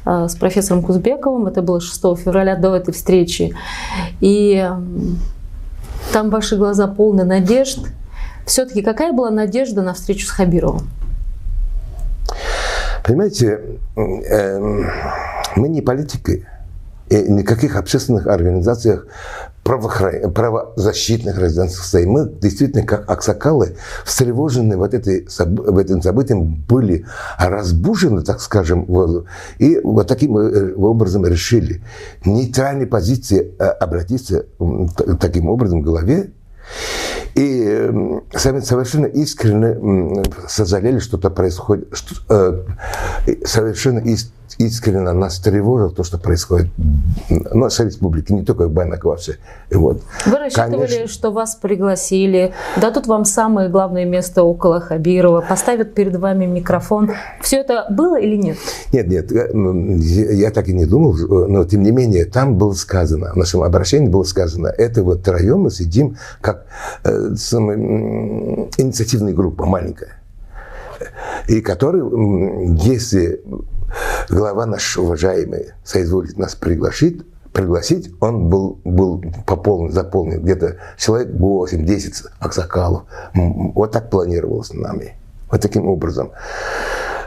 с 0.09 0.37
профессором 0.37 0.83
Кузбековым. 0.83 1.47
Это 1.47 1.61
было 1.61 1.81
6 1.81 2.01
февраля 2.17 2.57
до 2.57 2.75
этой 2.75 2.95
встречи. 2.95 3.55
И 4.21 4.67
там 6.13 6.31
ваши 6.31 6.57
глаза 6.57 6.87
полны 6.87 7.25
надежд. 7.25 7.81
Все-таки 8.47 8.83
какая 8.83 9.13
была 9.13 9.31
надежда 9.31 9.83
на 9.83 9.93
встречу 9.93 10.27
с 10.27 10.31
Хабировым? 10.31 10.89
Понимаете, 13.05 13.61
эм, 13.97 14.87
мы 15.57 15.69
не 15.69 15.81
политики, 15.83 16.47
и 17.11 17.31
никаких 17.31 17.77
общественных 17.77 18.27
организациях 18.27 19.07
правозащитных 19.63 21.35
гражданских 21.35 21.81
состояний. 21.81 22.11
Мы 22.11 22.33
действительно, 22.41 22.87
как 22.87 23.11
аксакалы, 23.11 23.77
встревожены 24.05 24.77
вот 24.77 24.95
этой, 24.95 25.29
в 25.29 25.79
этом 25.79 26.01
событием, 26.01 26.65
были 26.69 27.05
разбужены, 27.39 28.23
так 28.23 28.41
скажем, 28.41 28.87
и 29.59 29.79
вот 29.83 30.09
таким 30.09 30.39
э, 30.39 30.75
образом 30.75 31.27
решили 31.27 31.83
нейтральной 32.25 32.87
позиции 32.87 33.55
э, 33.59 33.65
обратиться 33.65 34.47
таким 35.21 35.51
образом 35.51 35.83
к 35.83 35.85
голове 35.85 36.31
и 37.35 38.21
совершенно 38.35 39.07
искренне 39.07 40.25
сожалели, 40.49 40.99
что-то 40.99 41.31
происходит, 41.31 41.89
что, 41.93 42.65
э, 43.27 43.35
совершенно 43.45 43.99
искренне 43.99 44.38
нас 44.59 45.39
тревожило 45.39 45.91
то, 45.91 46.05
что 46.05 46.19
происходит 46.19 46.69
в 47.29 47.55
нашей 47.55 47.87
республике, 47.87 48.35
не 48.35 48.45
только 48.45 48.69
в 48.69 48.73
Баймаке 48.73 49.03
вообще. 49.05 49.37
И 49.71 49.75
вот, 49.75 50.03
Вы 50.27 50.39
рассчитывали, 50.39 50.87
конечно... 50.87 51.09
что 51.09 51.31
вас 51.31 51.57
пригласили, 51.57 52.53
дадут 52.77 53.07
вам 53.07 53.25
самое 53.25 53.69
главное 53.69 54.05
место 54.05 54.43
около 54.43 54.81
Хабирова, 54.81 55.41
поставят 55.41 55.95
перед 55.95 56.17
вами 56.17 56.47
микрофон. 56.47 57.13
Все 57.41 57.59
это 57.59 57.87
было 57.91 58.19
или 58.19 58.37
нет? 58.37 58.57
Нет, 58.93 59.09
нет, 59.09 59.31
я 59.31 60.51
так 60.51 60.69
и 60.69 60.73
не 60.73 60.87
думал, 60.87 61.15
но 61.49 61.65
тем 61.65 61.83
не 61.83 61.91
менее 61.91 62.25
там 62.25 62.57
было 62.57 62.73
сказано, 62.73 63.33
в 63.33 63.37
нашем 63.37 63.63
обращении 63.63 64.09
было 64.09 64.25
сказано, 64.25 64.69
это 64.69 65.03
вот 65.03 65.23
троем 65.23 65.61
мы 65.61 65.71
сидим 65.71 66.17
как 66.41 66.67
э, 67.05 67.35
самая 67.37 67.77
инициативная 67.77 69.33
группа 69.33 69.67
маленькая 69.67 70.19
и 71.47 71.61
который, 71.61 72.03
если 72.85 73.41
глава 74.29 74.67
наш 74.67 74.97
уважаемый 74.97 75.73
соизволит 75.85 76.39
нас 76.39 76.55
пригласить, 76.55 77.23
пригласить, 77.53 78.11
он 78.21 78.49
был, 78.49 78.81
был 78.85 79.23
пополнен, 79.47 79.93
заполнен 79.93 80.43
где-то 80.43 80.77
человек 80.97 81.29
8-10 81.31 82.27
аксакалов. 82.39 83.05
Вот 83.35 83.93
так 83.93 84.11
планировалось 84.11 84.73
нами. 84.73 85.15
Вот 85.51 85.61
таким 85.61 85.89
образом. 85.89 86.31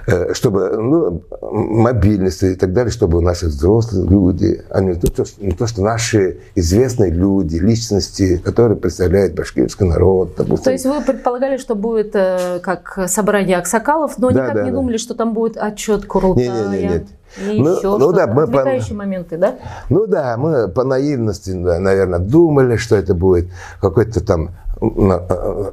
Э, 0.08 0.34
чтобы 0.34 0.70
ну, 0.70 1.22
мобильность 1.42 2.42
и 2.42 2.56
так 2.56 2.74
далее, 2.74 2.92
чтобы 2.92 3.22
наши 3.22 3.48
взрослые 3.48 4.10
люди, 4.10 4.64
а 4.70 4.82
не 4.82 4.96
то, 4.96 5.26
что, 5.26 5.44
не 5.44 5.52
то, 5.52 5.68
что 5.68 5.82
наши 5.84 6.40
известные 6.56 7.12
люди, 7.12 7.58
личности, 7.58 8.38
которые 8.38 8.78
представляют 8.78 9.36
башкирский 9.36 9.86
народ. 9.86 10.34
Допустим. 10.38 10.64
То 10.64 10.72
есть 10.72 10.86
вы 10.86 11.02
предполагали, 11.02 11.58
что 11.58 11.76
будет 11.76 12.16
э, 12.16 12.60
как 12.64 13.00
собрание 13.08 13.58
аксакалов, 13.58 14.18
но 14.18 14.32
да, 14.32 14.44
никак 14.44 14.56
да, 14.56 14.64
не 14.64 14.72
да. 14.72 14.76
думали, 14.78 14.98
что 14.98 15.14
там 15.14 15.34
будет 15.34 15.58
отчет 15.58 16.06
Курултая? 16.06 16.70
Нет, 16.70 16.72
нет, 16.72 16.92
нет. 16.92 17.04
И 17.40 17.62
ну, 17.62 17.78
еще 17.78 17.98
ну, 17.98 18.12
да, 18.12 18.28
мы 18.28 18.46
по, 18.48 18.66
моменты, 18.94 19.38
да? 19.38 19.56
Ну 19.90 20.06
да, 20.06 20.36
мы 20.38 20.68
по 20.68 20.84
наивности, 20.84 21.52
да, 21.52 21.80
наверное, 21.80 22.20
думали, 22.20 22.76
что 22.76 22.96
это 22.96 23.14
будет 23.14 23.48
какой-то 23.80 24.22
там 24.22 24.50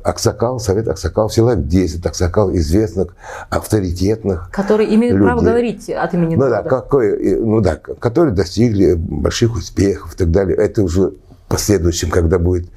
Аксакал, 0.05 0.61
Совет 0.61 0.87
Аксакал, 0.89 1.31
человек 1.31 1.67
10 1.67 2.05
Аксакал 2.05 2.55
известных, 2.55 3.17
авторитетных 3.49 4.51
Которые 4.53 4.95
имеют 4.95 5.17
людей. 5.17 5.27
право 5.27 5.41
говорить 5.41 5.89
от 5.89 6.13
имени 6.13 6.35
ну, 6.35 6.43
народа. 6.43 6.63
Да, 6.63 6.69
какой, 6.69 7.37
ну 7.41 7.61
да, 7.61 7.77
которые 7.77 8.35
достигли 8.35 8.95
больших 8.95 9.57
успехов 9.57 10.15
и 10.15 10.17
так 10.17 10.31
далее. 10.31 10.57
Это 10.57 10.83
уже 10.83 11.15
последующем, 11.49 12.11
когда 12.11 12.39
будет 12.39 12.69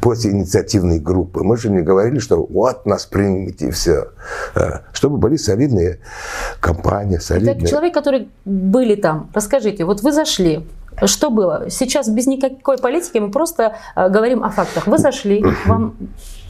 после 0.00 0.32
инициативной 0.32 0.98
группы. 0.98 1.42
Мы 1.42 1.56
же 1.56 1.70
не 1.70 1.80
говорили, 1.80 2.18
что 2.18 2.44
вот 2.44 2.84
нас 2.84 3.06
примите 3.06 3.68
и 3.68 3.70
все. 3.70 4.08
Чтобы 4.92 5.16
были 5.16 5.36
солидные 5.36 6.00
компании, 6.60 7.18
солидные... 7.18 7.58
Итак, 7.58 7.70
человек, 7.70 7.94
который 7.94 8.28
были 8.44 8.96
там, 8.96 9.30
расскажите, 9.32 9.84
вот 9.84 10.02
вы 10.02 10.12
зашли, 10.12 10.66
что 11.04 11.30
было? 11.30 11.66
Сейчас 11.70 12.08
без 12.08 12.26
никакой 12.26 12.78
политики 12.78 13.18
мы 13.18 13.30
просто 13.30 13.76
э, 13.96 14.08
говорим 14.08 14.44
о 14.44 14.50
фактах. 14.50 14.86
Вы 14.86 14.98
зашли, 14.98 15.44
вам 15.66 15.94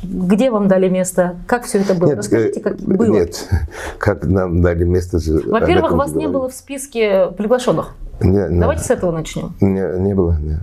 где 0.03 0.51
вам 0.51 0.69
дали 0.69 0.89
место? 0.89 1.37
Как 1.47 1.65
все 1.65 1.79
это 1.81 1.95
было? 1.95 2.09
Нет, 2.09 2.19
Расскажите, 2.19 2.61
как 2.61 2.79
было. 2.79 3.13
Нет, 3.13 3.49
как 3.99 4.25
нам 4.25 4.63
дали 4.63 4.85
место. 4.85 5.19
Во-первых, 5.47 5.93
вас 5.93 6.15
не 6.15 6.27
было 6.27 6.49
в 6.49 6.55
списке 6.55 7.29
приглашенных. 7.37 7.95
Не, 8.21 8.49
не, 8.49 8.61
Давайте 8.61 8.85
с 8.85 8.91
этого 8.91 9.13
начнем. 9.13 9.55
Не, 9.61 9.99
не 10.01 10.15
было, 10.15 10.37
нет. 10.41 10.61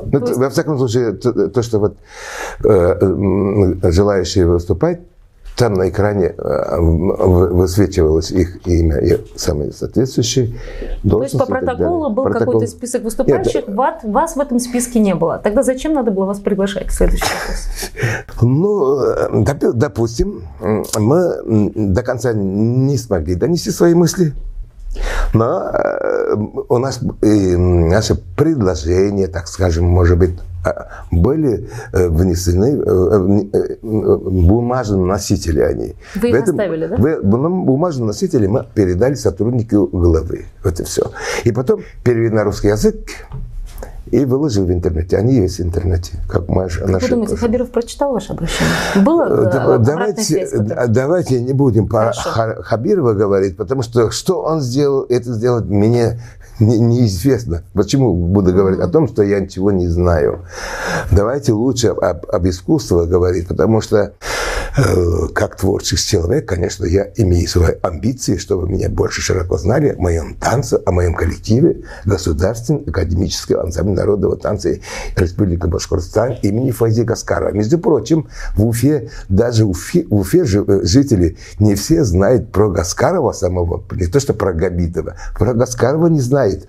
Ну, 0.00 0.20
есть... 0.20 0.36
Во 0.36 0.50
всяком 0.50 0.78
случае, 0.78 1.12
то, 1.12 1.48
то 1.48 1.62
что 1.62 1.78
вот 1.78 1.96
э, 2.64 3.90
желающие 3.90 4.46
выступать, 4.46 5.00
там 5.58 5.74
на 5.74 5.88
экране 5.88 6.34
э, 6.38 6.80
высвечивалось 6.80 8.30
их 8.30 8.64
имя 8.66 8.98
и 8.98 9.18
самые 9.36 9.72
соответствующие 9.72 10.54
То 11.08 11.22
есть 11.22 11.36
по 11.36 11.46
протоколу 11.46 12.10
был 12.10 12.22
Протокол... 12.22 12.54
какой-то 12.54 12.70
список 12.70 13.02
выступающих, 13.02 13.66
Нет. 13.66 13.76
вас, 13.76 14.04
вас 14.04 14.36
в 14.36 14.40
этом 14.40 14.60
списке 14.60 15.00
не 15.00 15.16
было. 15.16 15.38
Тогда 15.42 15.64
зачем 15.64 15.94
надо 15.94 16.12
было 16.12 16.26
вас 16.26 16.38
приглашать? 16.38 16.92
Следующий 16.92 17.24
вопрос. 17.24 18.40
Ну, 18.40 19.00
э, 19.00 19.72
допустим, 19.74 20.44
мы 20.96 21.72
до 21.74 22.02
конца 22.02 22.32
не 22.32 22.96
смогли 22.96 23.34
донести 23.34 23.70
свои 23.70 23.94
мысли. 23.94 24.34
Но 25.34 25.70
э, 25.72 26.34
у 26.68 26.78
нас 26.78 27.00
наше 27.20 28.14
предложение, 28.36 29.28
так 29.28 29.46
скажем, 29.48 29.84
может 29.84 30.18
быть, 30.18 30.38
а, 30.64 31.04
были 31.10 31.68
э, 31.92 32.08
внесены 32.08 32.80
э, 32.84 33.76
бумажные 33.82 35.04
носители 35.04 35.60
они. 35.60 35.94
Вы 36.16 36.30
их 36.30 36.34
этом, 36.34 36.50
оставили, 36.50 36.86
да? 36.86 36.96
В, 36.96 37.20
бумажные 37.22 38.06
носители 38.06 38.46
мы 38.46 38.66
передали 38.74 39.14
сотруднику 39.14 39.86
главы. 39.86 40.46
Вот 40.64 40.80
и 40.80 40.84
все. 40.84 41.10
И 41.44 41.52
потом 41.52 41.82
перевели 42.02 42.30
на 42.30 42.44
русский 42.44 42.68
язык 42.68 42.96
и 44.10 44.24
выложил 44.24 44.64
в 44.64 44.72
интернете. 44.72 45.16
Они 45.16 45.34
есть 45.34 45.58
в 45.58 45.62
интернете. 45.62 46.12
Как 46.28 46.48
Маша, 46.48 46.80
как 46.80 47.02
вы 47.02 47.08
думаете, 47.08 47.36
Хабиров 47.36 47.70
прочитал 47.70 48.12
ваше 48.12 48.32
обращение? 48.32 48.72
Было 49.04 49.78
давайте, 49.78 50.22
связь, 50.22 50.52
давайте 50.88 51.40
не 51.40 51.52
будем 51.52 51.88
про 51.88 52.12
Хабирова 52.12 53.14
говорить, 53.14 53.56
потому 53.56 53.82
что 53.82 54.10
что 54.10 54.42
он 54.42 54.60
сделал, 54.60 55.06
это 55.08 55.32
сделать 55.32 55.66
мне 55.66 56.20
не, 56.60 56.78
неизвестно. 56.78 57.62
Почему 57.72 58.14
буду 58.14 58.52
говорить 58.52 58.80
о 58.80 58.88
том, 58.88 59.08
что 59.08 59.22
я 59.22 59.40
ничего 59.40 59.70
не 59.70 59.86
знаю? 59.86 60.44
Давайте 61.10 61.52
лучше 61.52 61.88
об, 61.88 62.26
об 62.26 62.48
искусстве 62.48 63.04
говорить, 63.04 63.48
потому 63.48 63.80
что 63.80 63.96
э, 63.96 64.10
как 65.34 65.56
творческий 65.56 66.12
человек, 66.12 66.48
конечно, 66.48 66.84
я 66.84 67.10
имею 67.16 67.48
свои 67.48 67.74
амбиции, 67.82 68.36
чтобы 68.36 68.68
меня 68.68 68.88
больше 68.88 69.20
широко 69.20 69.58
знали 69.58 69.90
о 69.90 70.00
моем 70.00 70.34
танце, 70.34 70.80
о 70.84 70.92
моем 70.92 71.14
коллективе 71.14 71.82
Государственный 72.04 72.84
академический 72.86 73.56
ансамбль 73.56 73.94
народного 73.94 74.36
танца 74.36 74.70
Республики 75.16 75.66
Башкортостан 75.66 76.36
имени 76.42 76.70
Фази 76.70 77.02
Гаскарова. 77.02 77.52
Между 77.52 77.78
прочим, 77.78 78.28
в 78.56 78.66
Уфе, 78.66 79.10
даже 79.28 79.64
в 79.64 79.70
Уфе, 79.70 80.04
в 80.08 80.14
Уфе 80.14 80.44
э, 80.44 80.80
жители 80.84 81.36
не 81.58 81.74
все 81.74 82.04
знают 82.04 82.52
про 82.52 82.70
Гаскарова 82.70 83.32
самого, 83.32 83.84
не 83.92 84.06
то 84.06 84.20
что 84.20 84.34
про 84.34 84.52
Габитова. 84.52 85.16
Про 85.38 85.54
Гаскарова 85.54 86.06
не 86.08 86.20
знает. 86.20 86.68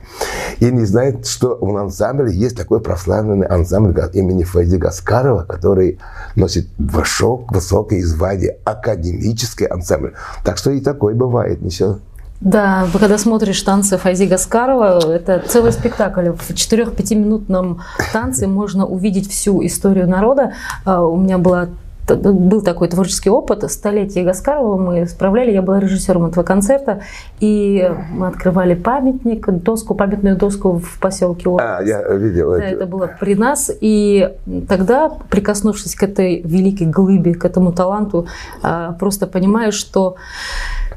И 0.60 0.66
не 0.66 0.86
знает, 0.86 1.26
что 1.26 1.58
в 1.60 1.78
ансамбле 1.78 2.34
есть 2.34 2.58
такой 2.58 2.82
прославленный 2.82 3.48
ансамбль 3.48 3.94
имени 4.14 4.44
Фаиди 4.44 4.76
Гаскарова, 4.76 5.44
который 5.44 6.00
носит 6.36 6.68
высок, 6.78 7.52
высокое 7.52 7.99
звание 8.02 8.58
академический 8.66 9.66
ансамбль. 9.66 10.14
Так 10.44 10.58
что 10.58 10.72
и 10.72 10.80
такой 10.80 11.14
бывает, 11.14 11.62
ничего. 11.62 12.00
Да, 12.42 12.88
когда 12.98 13.18
смотришь 13.18 13.62
танцы 13.64 13.98
Файзи 13.98 14.26
Гаскарова, 14.26 15.12
это 15.12 15.44
целый 15.46 15.74
спектакль. 15.74 16.30
В 16.30 16.52
4-5-минутном 16.52 17.82
танце 18.14 18.48
можно 18.48 18.86
увидеть 18.86 19.30
всю 19.30 19.66
историю 19.66 20.08
народа. 20.08 20.54
А, 20.86 21.04
у 21.04 21.18
меня 21.18 21.38
была 21.38 21.68
был 22.16 22.62
такой 22.62 22.88
творческий 22.88 23.30
опыт. 23.30 23.70
Столетие 23.72 24.24
Гаскарова 24.24 24.78
мы 24.78 25.06
справляли. 25.08 25.52
Я 25.52 25.62
была 25.62 25.80
режиссером 25.80 26.26
этого 26.26 26.44
концерта. 26.44 27.02
И 27.40 27.92
мы 28.12 28.28
открывали 28.28 28.76
памятник, 28.76 29.50
доску, 29.50 29.96
памятную 29.96 30.36
доску 30.36 30.80
в 30.80 31.00
поселке 31.00 31.50
Урал. 31.50 31.80
А, 31.80 31.84
я 31.84 32.02
видел 32.14 32.52
да, 32.52 32.64
это. 32.64 32.86
было 32.86 33.10
при 33.20 33.36
нас. 33.36 33.72
И 33.82 34.30
тогда, 34.68 35.10
прикоснувшись 35.30 35.96
к 35.96 36.04
этой 36.04 36.42
великой 36.42 36.88
глыбе, 36.88 37.34
к 37.34 37.46
этому 37.46 37.72
таланту, 37.72 38.28
а, 38.62 38.94
просто 38.94 39.28
понимаешь, 39.28 39.76
что 39.76 40.16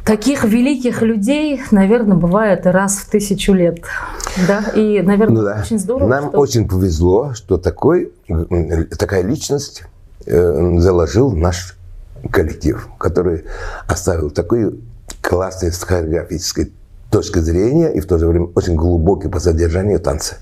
Таких 0.05 0.43
великих 0.43 1.01
людей, 1.03 1.63
наверное, 1.71 2.17
бывает 2.17 2.67
раз 2.67 2.97
в 2.97 3.09
тысячу 3.09 3.53
лет. 3.53 3.83
Да? 4.49 4.65
И, 4.75 5.01
наверное, 5.01 5.37
ну, 5.37 5.43
да. 5.45 5.61
очень 5.61 5.79
здорово. 5.79 6.09
Нам 6.09 6.29
что... 6.29 6.39
очень 6.39 6.69
повезло, 6.69 7.35
что 7.35 7.57
такой, 7.57 8.13
такая 8.99 9.23
личность 9.23 9.85
заложил 10.27 11.33
наш 11.33 11.77
коллектив, 12.31 12.89
который 12.99 13.45
оставил 13.87 14.31
такой 14.31 14.79
классный 15.21 15.73
с 15.73 15.83
хореографической 15.83 16.73
точки 17.11 17.39
зрения 17.39 17.89
и 17.93 18.01
в 18.01 18.07
то 18.07 18.19
же 18.19 18.27
время 18.27 18.49
очень 18.55 18.75
глубокий 18.75 19.29
по 19.29 19.41
содержанию 19.41 20.01
танца. 20.01 20.37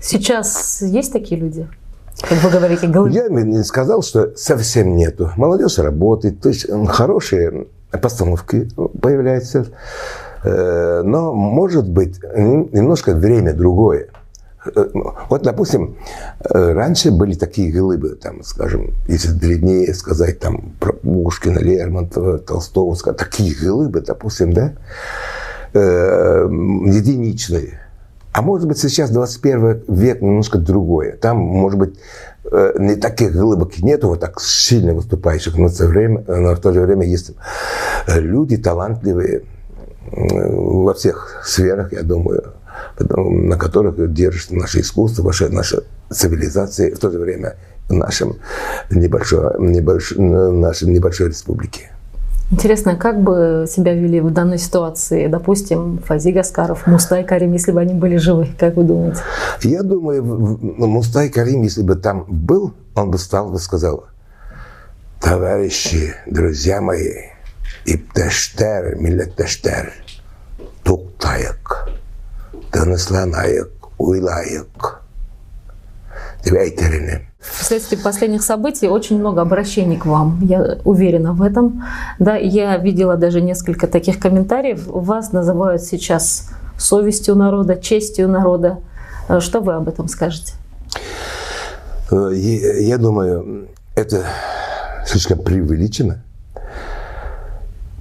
Сейчас 0.00 0.82
есть 0.82 1.12
такие 1.12 1.40
люди? 1.40 1.66
Как 2.20 2.42
вы 2.42 2.50
говорите, 2.50 2.86
голы... 2.86 3.10
Я 3.10 3.28
не 3.28 3.62
сказал, 3.64 4.02
что 4.02 4.36
совсем 4.36 4.96
нету. 4.96 5.30
Молодежь 5.36 5.78
работает, 5.78 6.40
то 6.40 6.48
есть 6.48 6.66
хорошие 6.88 7.66
постановки 7.90 8.68
появляются. 9.00 9.66
Э, 10.44 11.02
но, 11.02 11.34
может 11.34 11.88
быть, 11.88 12.22
немножко 12.22 13.14
время 13.14 13.52
другое. 13.52 14.08
Э, 14.74 14.86
вот, 15.28 15.42
допустим, 15.42 15.96
э, 16.40 16.72
раньше 16.72 17.10
были 17.10 17.34
такие 17.34 17.70
глыбы, 17.70 18.18
там, 18.20 18.42
скажем, 18.42 18.94
если 19.08 19.30
древнее 19.30 19.92
сказать, 19.94 20.40
там, 20.40 20.72
про 20.80 20.92
Пушкина, 20.92 21.58
Лермонтова, 21.58 22.38
Толстого, 22.38 22.94
сказать, 22.94 23.18
такие 23.18 23.54
глыбы, 23.54 24.00
допустим, 24.00 24.52
да, 24.52 24.72
э, 25.72 26.48
единичные. 26.86 27.80
А 28.32 28.42
может 28.42 28.68
быть, 28.68 28.78
сейчас 28.78 29.10
21 29.10 29.84
век 29.88 30.20
немножко 30.20 30.58
другое. 30.58 31.16
Там, 31.16 31.38
может 31.38 31.78
быть, 31.78 31.98
не 32.78 32.94
таких 32.96 33.32
глыбок 33.32 33.78
нету, 33.78 34.08
вот 34.08 34.20
так 34.20 34.40
сильно 34.40 34.92
выступающих, 34.92 35.56
но 35.56 35.68
то 35.68 35.86
время, 35.86 36.22
но 36.28 36.54
в 36.54 36.60
то 36.60 36.72
же 36.72 36.82
время 36.82 37.06
есть 37.06 37.32
люди 38.06 38.58
талантливые, 38.58 39.42
во 40.12 40.94
всех 40.94 41.42
сферах, 41.44 41.92
я 41.92 42.02
думаю, 42.02 42.52
на 42.98 43.56
которых 43.56 44.12
держится 44.12 44.54
наше 44.54 44.80
искусство, 44.80 45.24
наша, 45.24 45.48
наша 45.48 45.82
цивилизация, 46.10 46.94
в 46.94 46.98
то 46.98 47.10
же 47.10 47.18
время 47.18 47.56
нашем 47.88 48.36
небольшой, 48.90 49.52
небольш, 49.58 50.12
нашей 50.16 50.88
небольшой 50.88 51.28
республике. 51.28 51.90
Интересно, 52.50 52.94
как 52.94 53.20
бы 53.20 53.66
себя 53.68 53.92
вели 53.92 54.20
в 54.20 54.32
данной 54.32 54.58
ситуации, 54.58 55.26
допустим, 55.26 55.98
Фази 56.06 56.30
Гаскаров, 56.30 56.86
Мустай 56.86 57.24
Карим, 57.24 57.52
если 57.52 57.72
бы 57.72 57.80
они 57.80 57.94
были 57.94 58.18
живы, 58.18 58.48
как 58.56 58.76
вы 58.76 58.84
думаете? 58.84 59.18
Я 59.62 59.82
думаю, 59.82 60.22
Мустай 60.22 61.28
Карим, 61.28 61.62
если 61.62 61.82
бы 61.82 61.96
там 61.96 62.24
был, 62.28 62.72
он 62.94 63.10
бы 63.10 63.18
стал 63.18 63.50
бы 63.50 63.58
сказал, 63.58 64.06
товарищи, 65.20 66.14
друзья 66.26 66.80
мои, 66.80 67.14
иптештер, 67.84 68.94
миллеттештер, 68.94 69.92
туктаяк, 70.84 71.88
деп 76.46 76.58
әйтеріне 76.60 77.22
Вследствие 77.40 78.02
последних 78.02 78.42
событий 78.42 78.88
очень 78.88 79.18
много 79.18 79.40
обращений 79.40 79.96
к 79.96 80.06
вам. 80.06 80.40
Я 80.42 80.78
уверена 80.84 81.32
в 81.32 81.42
этом. 81.42 81.84
Да, 82.18 82.34
я 82.34 82.76
видела 82.76 83.16
даже 83.16 83.40
несколько 83.40 83.86
таких 83.86 84.18
комментариев. 84.18 84.84
Вас 84.86 85.32
называют 85.32 85.82
сейчас 85.82 86.50
совестью 86.76 87.36
народа, 87.36 87.76
честью 87.76 88.28
народа. 88.28 88.78
Э, 89.28 89.38
что 89.38 89.60
вы 89.60 89.74
об 89.74 89.88
этом 89.88 90.08
скажете? 90.08 90.54
Э, 92.10 92.32
я 92.34 92.98
думаю, 92.98 93.68
это 93.94 94.24
слишком 95.06 95.38
преувеличено. 95.38 96.24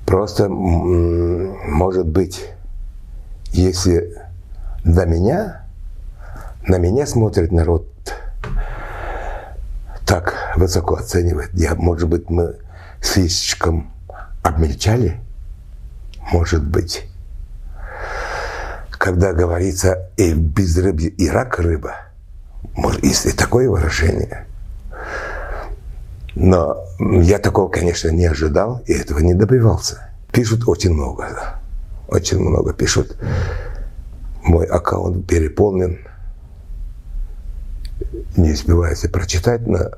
Просто, 0.07 0.49
может 0.49 2.07
быть, 2.07 2.45
если 3.51 4.24
до 4.85 5.05
меня, 5.05 5.65
на 6.67 6.77
меня 6.77 7.05
смотрит 7.05 7.51
народ 7.51 7.87
так 10.05 10.53
высоко 10.55 10.95
оценивает. 10.95 11.49
Я, 11.53 11.73
может 11.75 12.07
быть, 12.07 12.29
мы 12.29 12.55
слишком 13.01 13.91
обмельчали? 14.43 15.19
Может 16.31 16.63
быть. 16.63 17.07
Когда 18.91 19.33
говорится 19.33 20.09
и 20.15 20.33
без 20.33 20.77
рыбы, 20.77 21.07
и 21.07 21.29
рак 21.29 21.59
рыба, 21.59 21.95
может, 22.75 23.03
есть 23.03 23.25
и 23.25 23.31
такое 23.31 23.69
выражение. 23.69 24.45
Но 26.35 26.77
я 26.99 27.39
такого, 27.39 27.69
конечно, 27.69 28.09
не 28.09 28.25
ожидал 28.25 28.81
и 28.85 28.93
этого 28.93 29.19
не 29.19 29.33
добивался. 29.33 30.09
Пишут 30.31 30.67
очень 30.67 30.93
много. 30.93 31.59
Очень 32.07 32.39
много 32.39 32.73
пишут. 32.73 33.17
Мой 34.45 34.65
аккаунт 34.67 35.27
переполнен 35.27 35.99
не 38.37 38.51
успеваете 38.51 39.09
прочитать, 39.09 39.65
на 39.65 39.91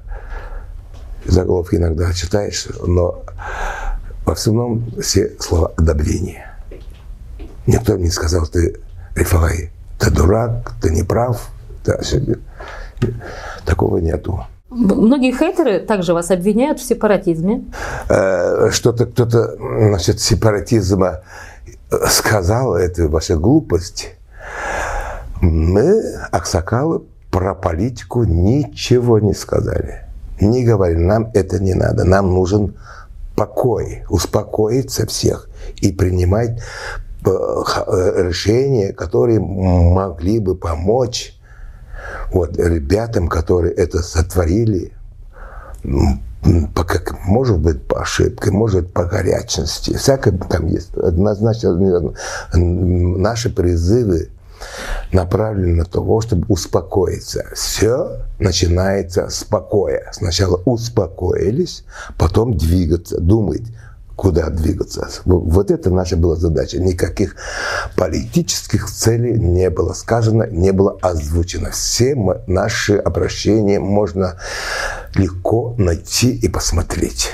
заголовки 1.26 1.76
иногда 1.76 2.14
читаешь, 2.14 2.68
но 2.86 3.24
в 4.26 4.30
основном 4.32 4.90
все 5.02 5.34
слова 5.40 5.74
одобрения. 5.76 6.58
Никто 7.66 7.98
не 7.98 8.10
сказал, 8.10 8.48
ты 8.48 8.80
Рифай, 9.16 9.72
ты 10.00 10.12
дурак, 10.12 10.74
ты 10.82 10.92
не 10.92 11.04
прав. 11.04 11.50
Ты... 11.84 11.94
Такого 13.66 13.98
нету. 13.98 14.46
Многие 14.70 15.32
хейтеры 15.32 15.80
также 15.80 16.14
вас 16.14 16.32
обвиняют 16.32 16.80
в 16.80 16.88
сепаратизме. 16.88 17.66
Э, 18.10 18.70
что-то 18.72 19.06
кто-то 19.06 19.56
насчет 19.58 20.20
сепаратизма 20.20 21.22
сказал, 22.08 22.76
это 22.76 23.08
ваша 23.08 23.36
глупость. 23.36 24.18
Мы, 25.42 26.02
аксакалы, 26.32 27.04
про 27.32 27.54
политику 27.54 28.24
ничего 28.24 29.20
не 29.20 29.34
сказали. 29.34 30.04
Не 30.40 30.64
говорили, 30.64 31.00
нам 31.00 31.32
это 31.34 31.60
не 31.60 31.74
надо, 31.74 32.04
нам 32.04 32.34
нужен 32.34 32.76
покой, 33.36 34.04
успокоиться 34.10 35.06
всех 35.06 35.50
и 35.82 35.92
принимать 35.92 36.60
э, 37.26 37.30
э, 37.30 38.28
решения, 38.28 38.94
которые 38.94 39.40
могли 39.40 40.40
бы 40.40 40.56
помочь 40.56 41.40
вот, 42.32 42.58
ребятам, 42.58 43.28
которые 43.28 43.74
это 43.74 44.02
сотворили, 44.02 44.94
по, 46.74 46.84
как, 46.84 47.26
может 47.26 47.60
быть, 47.60 47.86
по 47.88 48.02
ошибке, 48.02 48.52
может, 48.52 48.94
по 48.94 49.06
горячности. 49.06 49.96
Всякое 49.96 50.38
там 50.38 50.68
есть. 50.68 50.96
Однозначно, 50.96 52.14
наши 52.54 53.50
призывы 53.54 54.30
направлены 55.12 55.76
на 55.76 55.86
того, 55.86 56.22
чтобы 56.22 56.46
успокоиться. 56.50 57.46
Все 57.54 58.22
начинается 58.40 59.30
с 59.30 59.44
покоя. 59.44 60.10
Сначала 60.14 60.62
успокоились, 60.66 61.84
потом 62.18 62.58
двигаться, 62.58 63.20
думать, 63.20 63.64
куда 64.18 64.50
двигаться. 64.50 65.08
Вот 65.26 65.72
это 65.72 65.90
наша 65.92 66.18
была 66.18 66.36
задача. 66.36 66.80
Никаких 66.80 67.36
политических 67.96 68.90
целей 68.90 69.40
не 69.40 69.70
было 69.70 69.94
сказано, 69.94 70.48
не 70.50 70.72
было 70.72 70.98
озвучено. 71.02 71.72
Все 71.72 72.16
наши 72.48 72.98
обращения 72.98 73.80
можно 73.80 74.40
легко 75.16 75.76
найти 75.78 76.36
и 76.36 76.50
посмотреть. 76.50 77.32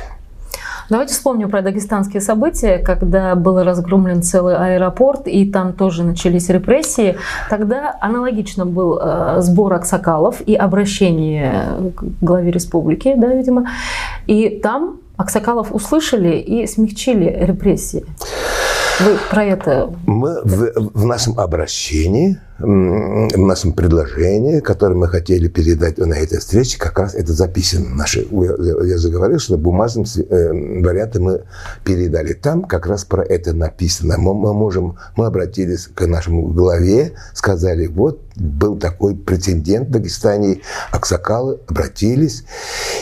Давайте 0.90 1.14
вспомним 1.14 1.50
про 1.50 1.62
дагестанские 1.62 2.22
события, 2.22 2.78
когда 2.78 3.36
был 3.36 3.64
разгромлен 3.64 4.22
целый 4.22 4.56
аэропорт, 4.56 5.28
и 5.28 5.50
там 5.50 5.74
тоже 5.74 6.04
начались 6.04 6.50
репрессии. 6.50 7.18
Тогда 7.50 7.96
аналогично 8.02 8.66
был 8.66 9.00
э, 9.02 9.38
сбор 9.40 9.74
аксакалов 9.74 10.42
и 10.42 10.56
обращение 10.56 11.92
к 11.96 12.04
главе 12.22 12.52
республики, 12.52 13.14
да, 13.16 13.28
видимо. 13.28 13.68
И 14.28 14.60
там 14.62 15.00
Аксакалов 15.16 15.72
услышали 15.72 16.38
и 16.38 16.66
смягчили 16.66 17.38
репрессии. 17.46 18.04
Вы 19.00 19.18
про 19.32 19.44
это? 19.44 19.92
Мы 20.06 20.42
в, 20.44 20.72
в 20.94 21.06
нашем 21.06 21.40
обращении, 21.40 22.40
в 22.60 23.38
нашем 23.38 23.74
предложении, 23.74 24.60
которое 24.60 24.96
мы 24.96 25.08
хотели 25.08 25.48
передать 25.48 25.98
на 25.98 26.14
этой 26.14 26.40
встрече, 26.40 26.78
как 26.78 27.00
раз 27.00 27.16
это 27.16 27.34
записано. 27.34 27.90
Наши, 27.96 28.28
я 28.30 28.98
же 28.98 29.10
говорил, 29.10 29.40
что 29.40 29.58
бумажным 29.58 30.06
э, 30.06 30.82
варианте 30.82 31.20
мы 31.20 31.42
передали. 31.84 32.34
Там 32.34 32.64
как 32.64 32.86
раз 32.86 33.04
про 33.04 33.24
это 33.24 33.54
написано. 33.54 34.18
Мы, 34.20 34.34
мы 34.36 34.54
можем, 34.54 34.98
мы 35.18 35.26
обратились 35.26 35.88
к 35.88 36.06
нашему 36.06 36.48
главе, 36.48 37.14
сказали, 37.34 37.88
вот 37.88 38.22
был 38.36 38.78
такой 38.78 39.16
претендент 39.16 39.90
в 39.90 39.92
Дагестане, 39.92 40.62
Аксакалы 40.92 41.60
обратились 41.68 42.44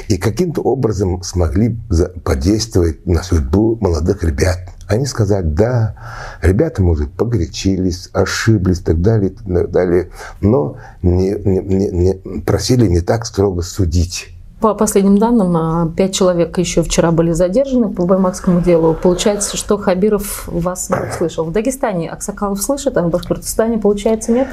и 0.08 0.18
каким-то 0.18 0.62
образом 0.62 1.22
смогли 1.24 1.78
подействовать 2.24 3.06
на 3.06 3.24
судьбу 3.24 3.78
молодых 3.82 4.24
ребят 4.24 4.60
они 4.92 5.06
сказали, 5.06 5.46
да, 5.46 5.96
ребята, 6.42 6.84
может, 6.84 7.12
погорячились, 7.12 8.10
ошиблись 8.12 8.80
так 8.80 9.02
далее, 9.02 9.30
так 9.30 9.72
далее, 9.72 10.10
но 10.42 10.76
не, 11.02 11.32
не, 11.32 11.90
не, 11.90 12.42
просили 12.42 12.88
не 12.88 13.00
так 13.00 13.26
строго 13.26 13.62
судить. 13.62 14.36
По 14.60 14.76
последним 14.76 15.18
данным, 15.18 15.56
а, 15.56 15.92
пять 15.96 16.14
человек 16.14 16.58
еще 16.58 16.84
вчера 16.84 17.12
были 17.12 17.32
задержаны 17.32 17.90
по 17.90 18.06
баймакскому 18.06 18.62
делу. 18.62 18.94
Получается, 18.94 19.56
что 19.56 19.78
Хабиров 19.78 20.48
вас 20.48 20.90
не 20.90 20.98
услышал. 21.10 21.46
В 21.46 21.54
Дагестане 21.54 22.10
Аксакалов 22.10 22.62
слышит, 22.62 22.98
а 22.98 23.02
в 23.02 23.10
Башкортостане, 23.10 23.78
получается, 23.78 24.34
нет? 24.34 24.50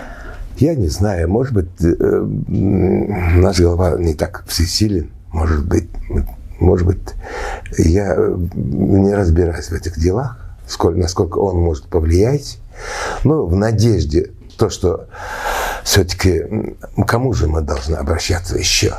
Я 0.57 0.77
не 0.77 0.89
знаю. 0.89 1.29
Может 1.29 1.53
быть, 1.53 1.69
э, 1.81 2.27
наш 2.49 3.61
голова 3.61 3.99
не 3.99 4.15
так 4.15 4.45
всесилен. 4.47 5.11
Может 5.33 5.67
быть, 5.67 5.89
может 6.59 6.87
быть, 6.87 6.99
я 7.77 8.17
не 8.55 9.15
разбираюсь 9.15 9.69
в 9.69 9.73
этих 9.73 9.99
делах, 9.99 10.39
сколько, 10.67 10.99
насколько 10.99 11.39
он 11.39 11.57
может 11.59 11.87
повлиять, 11.87 12.59
но 13.25 13.47
в 13.47 13.57
надежде 13.57 14.33
то, 14.57 14.71
что 14.71 15.07
все-таки 15.85 16.75
кому 17.07 17.33
же 17.33 17.47
мы 17.47 17.63
должны 17.63 17.97
обращаться 17.97 18.57
еще. 18.57 18.95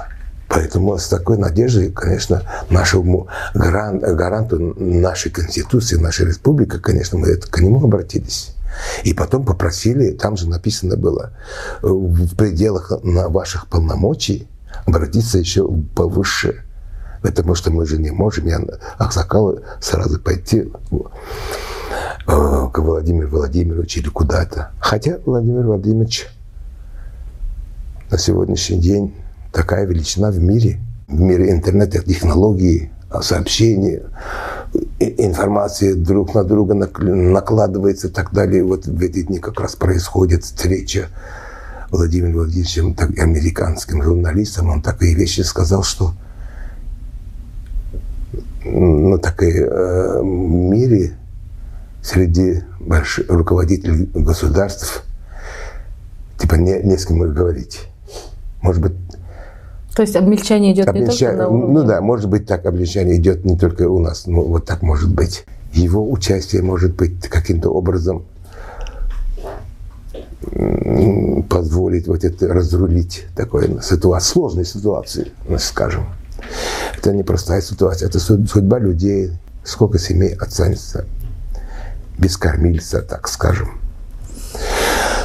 Поэтому 0.47 0.97
с 0.97 1.07
такой 1.07 1.37
надеждой, 1.37 1.91
конечно, 1.91 2.41
нашему 2.71 3.27
гарант, 3.53 4.01
гаранту 4.01 4.57
нашей 4.79 5.31
Конституции, 5.31 5.97
нашей 5.97 6.25
республики, 6.25 6.79
конечно, 6.79 7.19
мы 7.19 7.27
это, 7.27 7.47
к 7.47 7.59
нему 7.59 7.83
обратились. 7.83 8.55
И 9.03 9.13
потом 9.13 9.45
попросили, 9.45 10.11
там 10.11 10.37
же 10.37 10.49
написано 10.49 10.97
было, 10.97 11.33
в 11.81 12.35
пределах 12.35 12.91
ваших 13.03 13.67
полномочий 13.67 14.47
обратиться 14.85 15.37
еще 15.37 15.69
повыше 15.95 16.63
потому 17.21 17.55
что 17.55 17.71
мы 17.71 17.85
же 17.85 17.97
не 17.97 18.11
можем, 18.11 18.47
я 18.47 18.59
Аксакалы 18.97 19.61
сразу 19.81 20.19
пойти 20.19 20.71
э, 20.91 22.67
к 22.71 22.79
Владимиру 22.79 23.29
Владимировичу 23.29 23.99
или 23.99 24.09
куда-то. 24.09 24.71
Хотя 24.79 25.17
Владимир 25.25 25.63
Владимирович 25.63 26.27
на 28.11 28.17
сегодняшний 28.17 28.79
день 28.79 29.13
такая 29.51 29.85
величина 29.85 30.31
в 30.31 30.39
мире, 30.39 30.79
в 31.07 31.19
мире 31.19 31.51
интернета, 31.51 32.01
технологий, 32.01 32.91
сообщений. 33.21 34.01
информация 34.99 35.95
друг 35.95 36.35
на 36.35 36.43
друга 36.43 36.75
накладывается 36.75 38.07
и 38.07 38.11
так 38.11 38.31
далее. 38.31 38.63
Вот 38.63 38.85
в 38.85 39.01
эти 39.01 39.23
дни 39.23 39.39
как 39.39 39.59
раз 39.59 39.75
происходит 39.75 40.43
встреча 40.43 41.07
Владимиром 41.89 42.33
Владимировичем, 42.33 42.93
так, 42.93 43.17
американским 43.17 44.03
журналистом. 44.03 44.69
Он 44.69 44.81
такие 44.81 45.15
вещи 45.15 45.41
сказал, 45.41 45.83
что 45.83 46.13
ну, 48.63 49.17
так 49.17 49.41
и 49.43 49.51
э, 49.51 50.21
мире 50.23 51.13
среди 52.01 52.63
больших 52.79 53.29
руководителей 53.29 54.09
государств 54.13 55.03
типа 56.37 56.55
не, 56.55 56.81
не 56.83 56.97
с 56.97 57.05
кем 57.05 57.19
говорить. 57.33 57.81
Может 58.61 58.81
быть, 58.81 58.93
то 59.95 60.03
есть 60.03 60.15
обмельчание 60.15 60.73
идет 60.73 60.87
Обмельча... 60.87 61.11
не 61.11 61.17
только 61.17 61.35
на 61.35 61.47
уровне... 61.49 61.73
Ну 61.73 61.83
да, 61.83 62.01
может 62.01 62.29
быть 62.29 62.45
так, 62.45 62.65
облегчение 62.65 63.17
идет 63.17 63.43
не 63.43 63.57
только 63.57 63.89
у 63.89 63.99
нас, 63.99 64.27
ну, 64.27 64.43
вот 64.43 64.65
так 64.65 64.81
может 64.81 65.13
быть. 65.13 65.45
Его 65.73 66.09
участие 66.09 66.61
может 66.61 66.95
быть 66.95 67.27
каким-то 67.27 67.69
образом 67.69 68.23
позволить 71.49 72.07
вот 72.07 72.23
это 72.23 72.47
разрулить 72.47 73.25
такой 73.35 73.81
ситуацию, 73.81 74.31
сложной 74.31 74.65
ситуации, 74.65 75.31
скажем. 75.57 76.05
Это 76.97 77.13
непростая 77.13 77.61
ситуация, 77.61 78.09
это 78.09 78.19
судьба 78.19 78.79
людей, 78.79 79.31
сколько 79.63 79.97
семей 79.99 80.33
останется 80.33 81.05
без 82.17 82.37
кормильца, 82.37 83.01
так 83.01 83.27
скажем. 83.27 83.79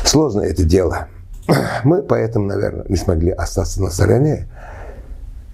Сложное 0.05 0.47
это 0.49 0.65
дело. 0.65 1.09
Мы 1.83 2.03
поэтому, 2.03 2.47
наверное, 2.47 2.85
не 2.89 2.97
смогли 2.97 3.31
остаться 3.31 3.83
на 3.83 3.91
стороне. 3.91 4.47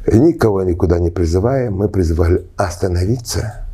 Никого 0.07 0.63
никуда 0.63 0.99
не 0.99 1.11
призываем, 1.11 1.75
мы 1.75 1.89
призывали 1.89 2.45
остановиться. 2.57 3.67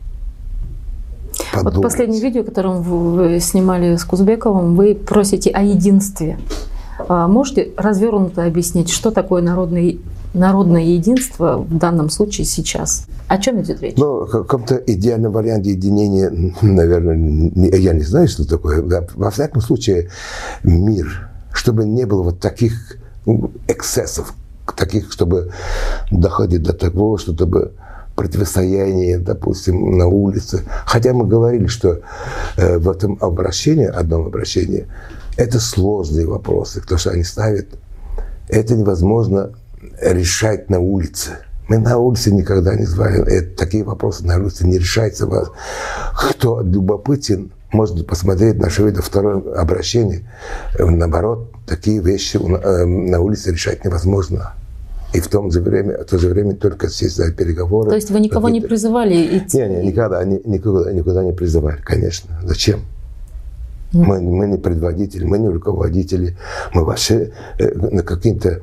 Подумать. 1.53 1.77
Вот 1.77 1.83
последнее 1.83 2.21
видео, 2.21 2.45
которое 2.45 2.77
вы 2.79 3.41
снимали 3.41 3.97
с 3.97 4.05
Кузбековым, 4.05 4.77
вы 4.77 4.95
просите 4.95 5.51
о 5.51 5.63
единстве. 5.63 6.39
А 7.09 7.29
можете 7.29 7.73
развернуто 7.77 8.45
объяснить, 8.45 8.91
что 8.91 9.11
такое 9.11 9.43
народный, 9.43 10.01
народное 10.37 10.83
единство 10.83 11.59
в 11.59 11.79
данном 11.79 12.11
случае 12.11 12.45
сейчас? 12.45 13.07
О 13.29 13.39
чем 13.39 13.61
идет 13.63 13.81
речь? 13.83 13.97
Ну, 13.97 14.25
в 14.25 14.31
каком-то 14.31 14.77
идеальном 14.77 15.33
варианте 15.33 15.71
единения, 15.71 16.31
наверное, 16.63 17.51
я 17.77 17.93
не 17.93 18.03
знаю, 18.03 18.29
что 18.29 18.47
такое. 18.47 18.85
Во 19.15 19.31
всяком 19.31 19.61
случае, 19.61 20.11
мир, 20.63 21.29
чтобы 21.53 21.85
не 21.85 22.05
было 22.05 22.23
вот 22.23 22.41
таких 22.41 22.99
эксцессов, 23.67 24.35
таких, 24.77 25.11
чтобы 25.13 25.53
доходить 26.11 26.63
до 26.63 26.73
того, 26.73 27.19
чтобы 27.19 27.73
противостояние, 28.15 29.19
допустим, 29.19 29.99
на 29.99 30.07
улице. 30.07 30.65
Хотя 30.87 31.13
мы 31.13 31.27
говорили, 31.27 31.67
что 31.67 32.01
э, 32.57 32.79
в 32.79 32.89
этом 32.89 33.19
обращении, 33.21 33.87
одном 33.87 34.27
обращении, 34.27 34.87
это 35.37 35.61
сложные 35.61 36.27
вопросы, 36.27 36.81
то, 36.81 36.97
что 36.97 37.11
они 37.11 37.25
ставят. 37.25 37.67
Это 38.49 38.75
невозможно 38.75 39.53
решать 40.01 40.71
на 40.71 40.79
улице. 40.79 41.39
Мы 41.69 41.79
на 41.79 41.99
улице 41.99 42.31
никогда 42.31 42.75
не 42.75 42.85
звали. 42.85 43.21
Это, 43.27 43.57
такие 43.57 43.83
вопросы 43.83 44.25
на 44.25 44.37
улице 44.37 44.67
не 44.67 44.79
решаются. 44.79 45.29
Кто 46.15 46.61
любопытен, 46.61 47.51
может 47.73 48.07
посмотреть 48.07 48.59
наше 48.59 48.85
видео 48.85 49.03
второе 49.03 49.43
обращение. 49.57 50.23
Наоборот, 50.79 51.51
такие 51.67 52.01
вещи 52.01 52.37
э, 52.37 52.85
на 52.85 53.21
улице 53.21 53.53
решать 53.53 53.85
невозможно. 53.85 54.55
И 55.13 55.21
в, 55.21 55.29
том 55.29 55.51
же 55.51 55.61
время, 55.61 56.05
в 56.05 56.05
то 56.05 56.19
же 56.19 56.29
время 56.29 56.55
только 56.55 56.89
сесть 56.89 57.17
за 57.17 57.33
переговоры. 57.33 57.91
То 57.91 57.97
есть 57.97 58.11
вы 58.11 58.21
никого 58.21 58.49
не 58.49 58.61
призывали 58.61 59.39
идти? 59.39 59.59
Не, 59.59 59.69
не, 59.69 59.87
никогда, 59.89 60.25
никуда, 60.25 60.93
никуда 60.93 61.25
не 61.25 61.33
призывали, 61.33 61.79
конечно. 61.83 62.39
Зачем? 62.45 62.81
Мы, 63.93 64.21
мы 64.21 64.47
не 64.47 64.59
предводители, 64.59 65.25
мы 65.25 65.39
не 65.39 65.49
руководители, 65.49 66.37
мы 66.75 66.85
вообще 66.85 67.33
э, 67.59 68.03
каким-то 68.03 68.61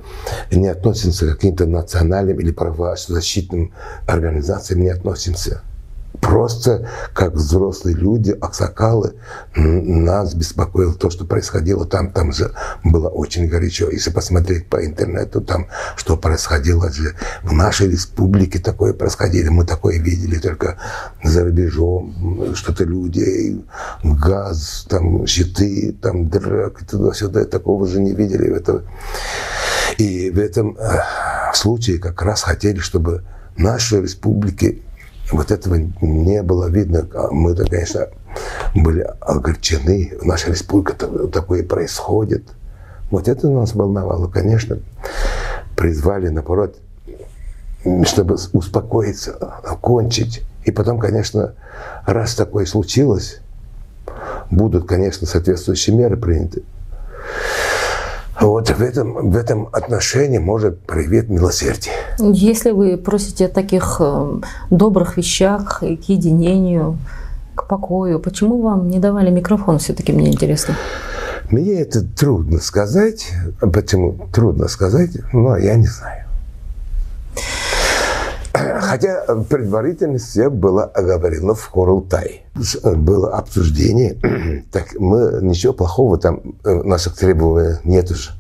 не 0.52 0.68
относимся 0.68 1.26
к 1.28 1.36
каким-то 1.36 1.66
национальным 1.66 2.40
или 2.40 2.52
правозащитным 2.52 3.74
организациям 4.06 4.82
не 4.82 4.90
относимся 4.90 5.62
просто 6.24 6.90
как 7.14 7.34
взрослые 7.34 7.96
люди, 7.96 8.32
аксакалы, 8.32 9.14
нас 9.56 10.34
беспокоило 10.34 10.94
то, 10.94 11.10
что 11.10 11.26
происходило 11.26 11.86
там. 11.86 12.12
Там 12.12 12.32
же 12.32 12.52
было 12.84 13.10
очень 13.10 13.48
горячо. 13.48 13.90
Если 13.92 14.10
посмотреть 14.10 14.68
по 14.68 14.84
интернету, 14.84 15.42
там 15.42 15.68
что 15.96 16.18
происходило 16.18 16.92
же 16.92 17.16
в 17.44 17.54
нашей 17.54 17.92
республике 17.92 18.60
такое 18.60 18.94
происходило. 18.94 19.52
Мы 19.52 19.66
такое 19.66 20.00
видели 20.00 20.40
только 20.40 20.78
за 21.24 21.44
рубежом. 21.44 22.56
Что-то 22.56 22.86
люди, 22.86 23.62
газ, 24.04 24.86
там 24.90 25.28
щиты, 25.28 25.96
там 26.02 26.30
драк, 26.30 26.86
туда-сюда. 26.90 27.46
Такого 27.46 27.86
же 27.86 28.00
не 28.00 28.14
видели. 28.14 28.56
Это... 28.56 28.84
И 29.98 30.32
в 30.32 30.40
этом 30.40 30.76
э, 30.80 31.02
случае 31.54 32.00
как 32.00 32.22
раз 32.22 32.42
хотели, 32.42 32.80
чтобы 32.80 33.24
наши 33.58 34.02
республики 34.02 34.82
вот 35.34 35.52
этого 35.52 35.76
не 36.02 36.44
было 36.44 36.70
видно. 36.70 37.08
Мы-то, 37.32 37.66
конечно, 37.66 38.08
были 38.76 39.02
огорчены. 39.20 40.14
Наша 40.22 40.52
республика 40.52 40.94
такое 41.28 41.64
происходит. 41.64 42.44
Вот 43.12 43.28
это 43.28 43.50
нас 43.50 43.74
волновало, 43.74 44.28
конечно. 44.28 44.78
Призвали, 45.76 46.30
наоборот, 46.30 46.78
чтобы 48.04 48.38
успокоиться, 48.54 49.34
окончить. 49.34 50.44
И 50.66 50.72
потом, 50.72 51.00
конечно, 51.00 51.56
раз 52.06 52.36
такое 52.36 52.66
случилось, 52.66 53.40
будут, 54.50 54.88
конечно, 54.88 55.28
соответствующие 55.28 55.96
меры 55.96 56.16
приняты. 56.16 56.64
Вот 58.40 58.70
в 58.70 58.82
этом, 58.82 59.32
в 59.32 59.36
этом 59.36 59.70
отношении 59.72 60.40
может 60.40 60.80
проявить 60.86 61.30
милосердие. 61.30 61.94
Если 62.20 62.72
вы 62.72 62.98
просите 62.98 63.46
о 63.46 63.50
таких 63.50 63.98
э, 64.00 64.42
добрых 64.70 65.18
вещах, 65.18 65.80
к 65.80 66.10
единению, 66.10 66.98
к 67.56 67.68
покою, 67.68 68.20
почему 68.20 68.62
вам 68.62 68.90
не 68.90 69.00
давали 69.00 69.30
микрофон, 69.30 69.78
все-таки 69.78 70.12
мне 70.12 70.32
интересно? 70.32 70.76
Мне 71.52 71.82
это 71.82 72.02
трудно 72.04 72.60
сказать. 72.60 73.32
Почему 73.62 74.28
трудно 74.34 74.68
сказать? 74.68 75.12
Но 75.34 75.58
я 75.58 75.76
не 75.76 75.88
знаю. 75.88 76.23
Хотя 78.94 79.24
предварительно 79.50 80.20
все 80.20 80.52
было 80.52 80.84
оговорено 80.84 81.56
в 81.56 81.66
Хорултай. 81.66 82.46
Было 82.84 83.36
обсуждение. 83.36 84.20
Так 84.72 84.94
мы 85.00 85.40
ничего 85.42 85.74
плохого 85.74 86.20
там 86.20 86.42
э, 86.64 86.84
наших 86.84 87.16
требований 87.16 87.80
нет 87.86 88.12
уже. 88.12 88.34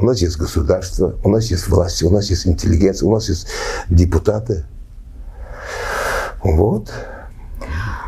У 0.00 0.04
нас 0.04 0.20
есть 0.20 0.36
государство, 0.36 1.14
у 1.22 1.28
нас 1.28 1.44
есть 1.52 1.68
власть, 1.68 2.02
у 2.02 2.10
нас 2.10 2.30
есть 2.30 2.48
интеллигенция, 2.48 3.08
у 3.08 3.14
нас 3.14 3.28
есть 3.28 3.46
депутаты. 3.88 4.64
Вот. 6.42 6.90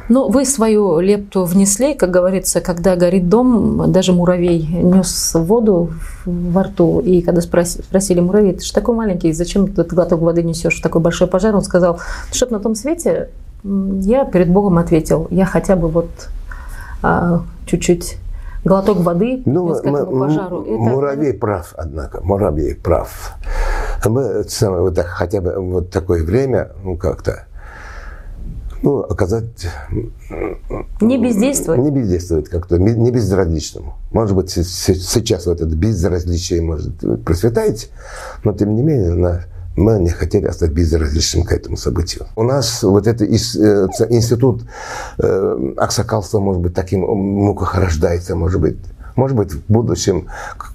Ну, 0.09 0.29
вы 0.29 0.47
свою 0.47 1.01
лепту 1.01 1.45
внесли, 1.45 1.95
как 1.95 2.11
говорится, 2.11 2.61
когда 2.61 2.97
горит 2.97 3.29
дом, 3.29 3.93
даже 3.93 4.13
муравей 4.13 4.67
нес 4.67 5.33
воду 5.35 5.91
во 6.25 6.63
рту. 6.63 7.01
И 7.01 7.21
когда 7.21 7.41
спросили, 7.43 7.83
спросили 7.83 8.21
муравей, 8.21 8.55
ты 8.55 8.65
же 8.65 8.73
такой 8.73 8.95
маленький, 8.95 9.33
зачем 9.33 9.67
ты 9.67 9.83
этот 9.83 9.93
глоток 9.93 10.21
воды 10.21 10.43
несешь 10.43 10.79
в 10.79 10.83
такой 10.83 11.03
большой 11.03 11.27
пожар? 11.29 11.55
Он 11.55 11.63
сказал, 11.63 12.01
чтобы 12.33 12.53
на 12.53 12.61
том 12.61 12.75
свете 12.75 13.29
я 13.65 14.25
перед 14.25 14.49
Богом 14.51 14.79
ответил, 14.79 15.27
я 15.31 15.45
хотя 15.45 15.77
бы 15.77 15.89
вот 15.89 16.09
а, 17.03 17.43
чуть-чуть 17.67 18.19
глоток 18.65 18.99
воды 18.99 19.43
ну, 19.45 19.75
к 19.75 19.81
этому 19.81 20.21
пожару. 20.21 20.63
Это... 20.63 20.73
Муравей 20.73 21.35
прав, 21.35 21.75
однако, 21.77 22.21
муравей 22.23 22.75
прав. 22.75 23.33
Мы 24.07 24.45
самое, 24.45 24.83
вот 24.83 24.95
так, 24.95 25.07
хотя 25.07 25.41
бы 25.41 25.55
вот 25.59 25.91
такое 25.91 26.25
время, 26.25 26.71
ну 26.85 26.97
как-то, 26.97 27.48
ну, 28.83 29.01
оказать... 29.01 29.69
Не 31.01 31.19
бездействовать? 31.19 31.81
Не 31.81 31.91
бездействовать 31.91 32.49
как-то, 32.49 32.79
не 32.79 33.11
безразличному. 33.11 33.95
Может 34.13 34.37
быть, 34.37 34.51
сейчас 34.51 35.47
вот 35.47 35.61
это 35.61 35.75
безразличие 35.75 36.63
может 36.63 37.25
процветать, 37.25 37.91
но 38.45 38.53
тем 38.53 38.75
не 38.75 38.83
менее 38.83 39.47
мы 39.79 39.99
не 40.01 40.11
хотели 40.11 40.47
остаться 40.47 40.75
безразличным 40.75 41.45
к 41.45 41.53
этому 41.53 41.77
событию. 41.77 42.27
У 42.37 42.43
нас 42.43 42.83
вот 42.83 43.07
этот 43.07 43.29
э, 43.29 43.35
институт 44.11 44.63
э, 45.19 45.73
аксакалства, 45.77 46.41
может 46.41 46.61
быть, 46.63 46.75
таким 46.75 47.01
муках 47.01 47.77
рождается, 47.77 48.35
может 48.35 48.61
быть. 48.61 48.77
Может 49.15 49.37
быть, 49.37 49.53
в 49.53 49.63
будущем 49.69 50.29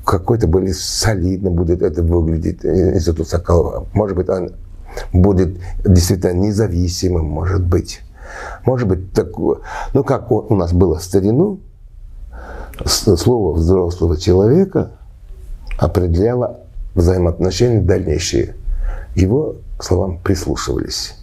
какой-то 0.03 0.47
более 0.47 0.73
солидно 0.73 1.49
будет 1.49 1.81
это 1.81 2.01
выглядеть, 2.01 2.65
э, 2.65 2.95
институт 2.95 3.27
Соколова. 3.27 3.87
Может 3.93 4.17
быть, 4.17 4.29
он 4.29 4.51
будет 5.11 5.59
действительно 5.83 6.33
независимым, 6.33 7.25
может 7.25 7.63
быть. 7.63 8.01
Может 8.65 8.87
быть, 8.87 9.13
такое. 9.13 9.59
Ну, 9.93 10.03
как 10.03 10.31
у 10.31 10.55
нас 10.55 10.73
было 10.73 10.97
в 10.97 11.03
старину, 11.03 11.59
слово 12.85 13.53
взрослого 13.53 14.17
человека 14.17 14.91
определяло 15.77 16.59
взаимоотношения 16.95 17.81
дальнейшие. 17.81 18.55
Его 19.15 19.57
к 19.77 19.83
словам 19.83 20.19
прислушивались. 20.19 21.15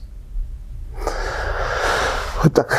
Вот 2.43 2.53
так. 2.55 2.77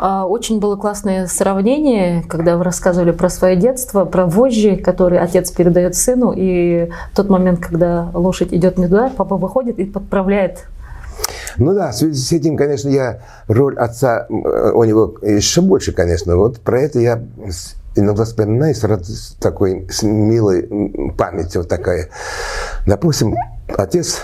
А, 0.00 0.26
очень 0.26 0.60
было 0.60 0.76
классное 0.76 1.26
сравнение, 1.26 2.22
когда 2.22 2.56
вы 2.56 2.62
рассказывали 2.62 3.10
про 3.10 3.28
свое 3.28 3.56
детство, 3.56 4.04
про 4.04 4.26
вожжи, 4.26 4.76
которые 4.76 5.20
отец 5.20 5.50
передает 5.50 5.96
сыну, 5.96 6.32
и 6.36 6.88
тот 7.16 7.28
момент, 7.28 7.58
когда 7.58 8.08
лошадь 8.14 8.54
идет 8.54 8.78
не 8.78 8.86
туда, 8.86 9.10
папа 9.14 9.36
выходит 9.36 9.78
и 9.80 9.84
подправляет 9.84 10.64
ну 11.56 11.74
да, 11.74 11.90
в 11.90 11.96
связи 11.96 12.14
с 12.14 12.30
этим, 12.30 12.56
конечно, 12.56 12.88
я 12.88 13.20
роль 13.48 13.76
отца 13.76 14.26
у 14.28 14.84
него 14.84 15.16
еще 15.22 15.60
больше, 15.60 15.90
конечно. 15.90 16.36
Вот 16.36 16.60
про 16.60 16.80
это 16.80 17.00
я 17.00 17.20
иногда 17.96 18.24
вспоминаю 18.24 18.76
с 18.76 19.36
такой 19.40 19.88
с 19.90 20.04
милой 20.04 20.68
памятью 21.18 21.62
вот 21.62 21.68
такая. 21.68 22.10
Допустим, 22.86 23.34
отец 23.76 24.20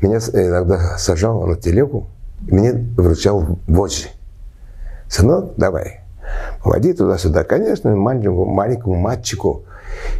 меня 0.00 0.16
иногда 0.16 0.96
сажал 0.96 1.46
на 1.46 1.56
телегу, 1.56 2.08
мне 2.50 2.72
вручал 2.96 3.58
вожжи. 3.66 4.08
Сынок, 5.08 5.54
давай, 5.56 6.00
води 6.64 6.92
туда-сюда. 6.92 7.44
Конечно, 7.44 7.94
маленькому, 7.94 8.44
маленькому 8.44 8.96
мальчику 8.96 9.64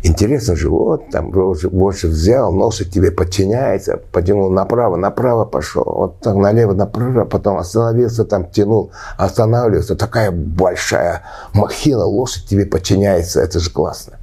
интересно 0.03 0.57
же, 0.57 0.71
вот 0.71 1.11
там 1.11 1.31
больше 1.31 2.09
взял, 2.09 2.53
носик 2.53 2.91
тебе 2.91 3.11
подчиняется, 3.11 4.01
потянул 4.13 4.51
направо, 4.51 4.97
направо 4.97 5.45
пошел, 5.45 5.85
вот 5.85 6.21
так 6.21 6.37
налево, 6.37 6.73
направо, 6.73 7.25
потом 7.25 7.59
остановился, 7.59 8.25
там 8.25 8.47
тянул, 8.47 8.91
останавливался. 9.17 9.97
Такая 9.97 10.31
большая 10.31 11.23
махина, 11.53 12.05
лошадь 12.05 12.47
тебе 12.47 12.67
подчиняется, 12.67 13.41
это 13.41 13.59
же 13.61 13.71
классно. 13.71 14.15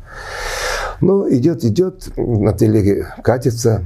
Ну, 1.02 1.30
идет, 1.30 1.66
идет, 1.66 2.14
на 2.18 2.54
телеге 2.54 3.08
катится, 3.24 3.84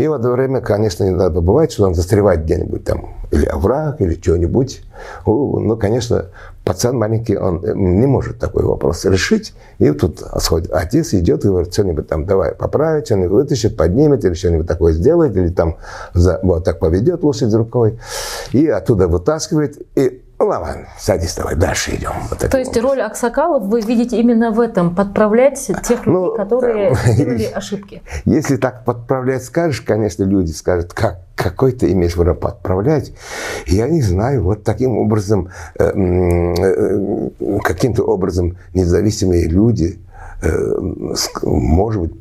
и 0.00 0.08
в 0.08 0.14
это 0.14 0.30
время, 0.30 0.62
конечно, 0.62 1.04
иногда 1.04 1.28
бывает, 1.28 1.72
что 1.72 1.84
он 1.84 1.94
застревает 1.94 2.44
где-нибудь 2.44 2.84
там, 2.84 3.16
или 3.30 3.44
овраг, 3.44 4.00
или 4.00 4.14
что-нибудь. 4.14 4.80
Ну, 5.26 5.76
конечно, 5.76 6.26
пацан 6.64 6.96
маленький, 6.96 7.36
он 7.36 7.62
э, 7.62 7.74
не 7.74 8.06
может 8.06 8.38
такой 8.38 8.64
вопрос 8.64 9.04
решить. 9.04 9.52
И 9.78 9.90
тут 9.90 10.22
отец 10.72 11.12
идет 11.12 11.44
и 11.44 11.48
говорит, 11.48 11.74
что-нибудь 11.74 12.08
там, 12.08 12.24
давай 12.24 12.54
поправить, 12.54 13.06
что-нибудь 13.06 13.30
вытащит, 13.30 13.76
поднимет, 13.76 14.24
или 14.24 14.32
что-нибудь 14.32 14.66
такое 14.66 14.94
сделает, 14.94 15.36
или 15.36 15.50
там 15.50 15.76
за, 16.14 16.40
вот 16.42 16.64
так 16.64 16.78
поведет 16.78 17.22
лошадь 17.22 17.52
рукой. 17.52 17.98
И 18.52 18.66
оттуда 18.68 19.06
вытаскивает, 19.06 19.86
и 19.96 20.22
ладно, 20.58 20.88
садись, 20.98 21.34
давай, 21.36 21.54
дальше 21.54 21.94
идем. 21.94 22.12
Вот 22.30 22.38
То 22.38 22.58
есть 22.58 22.70
образом. 22.70 22.90
роль 22.90 23.02
Аксакалов 23.02 23.64
вы 23.64 23.82
видите 23.82 24.18
именно 24.18 24.50
в 24.50 24.60
этом, 24.60 24.94
подправлять 24.94 25.58
тех 25.66 26.06
людей, 26.06 26.12
ну, 26.12 26.34
которые 26.34 26.94
сделали 26.94 27.44
ошибки? 27.54 28.02
Если 28.24 28.56
так 28.56 28.84
подправлять 28.86 29.44
скажешь, 29.44 29.82
конечно, 29.82 30.24
люди 30.24 30.52
скажут, 30.52 30.94
как, 30.94 31.20
какой 31.34 31.72
ты 31.72 31.92
имеешь 31.92 32.16
виду 32.16 32.34
подправлять. 32.34 33.12
Я 33.66 33.86
не 33.88 34.00
знаю, 34.00 34.42
вот 34.42 34.64
таким 34.64 34.96
образом, 34.96 35.50
э, 35.78 35.90
э, 35.90 37.30
каким-то 37.62 38.04
образом 38.04 38.56
независимые 38.72 39.46
люди, 39.46 40.00
Э, 40.09 40.09
может 41.42 42.02
быть, 42.02 42.12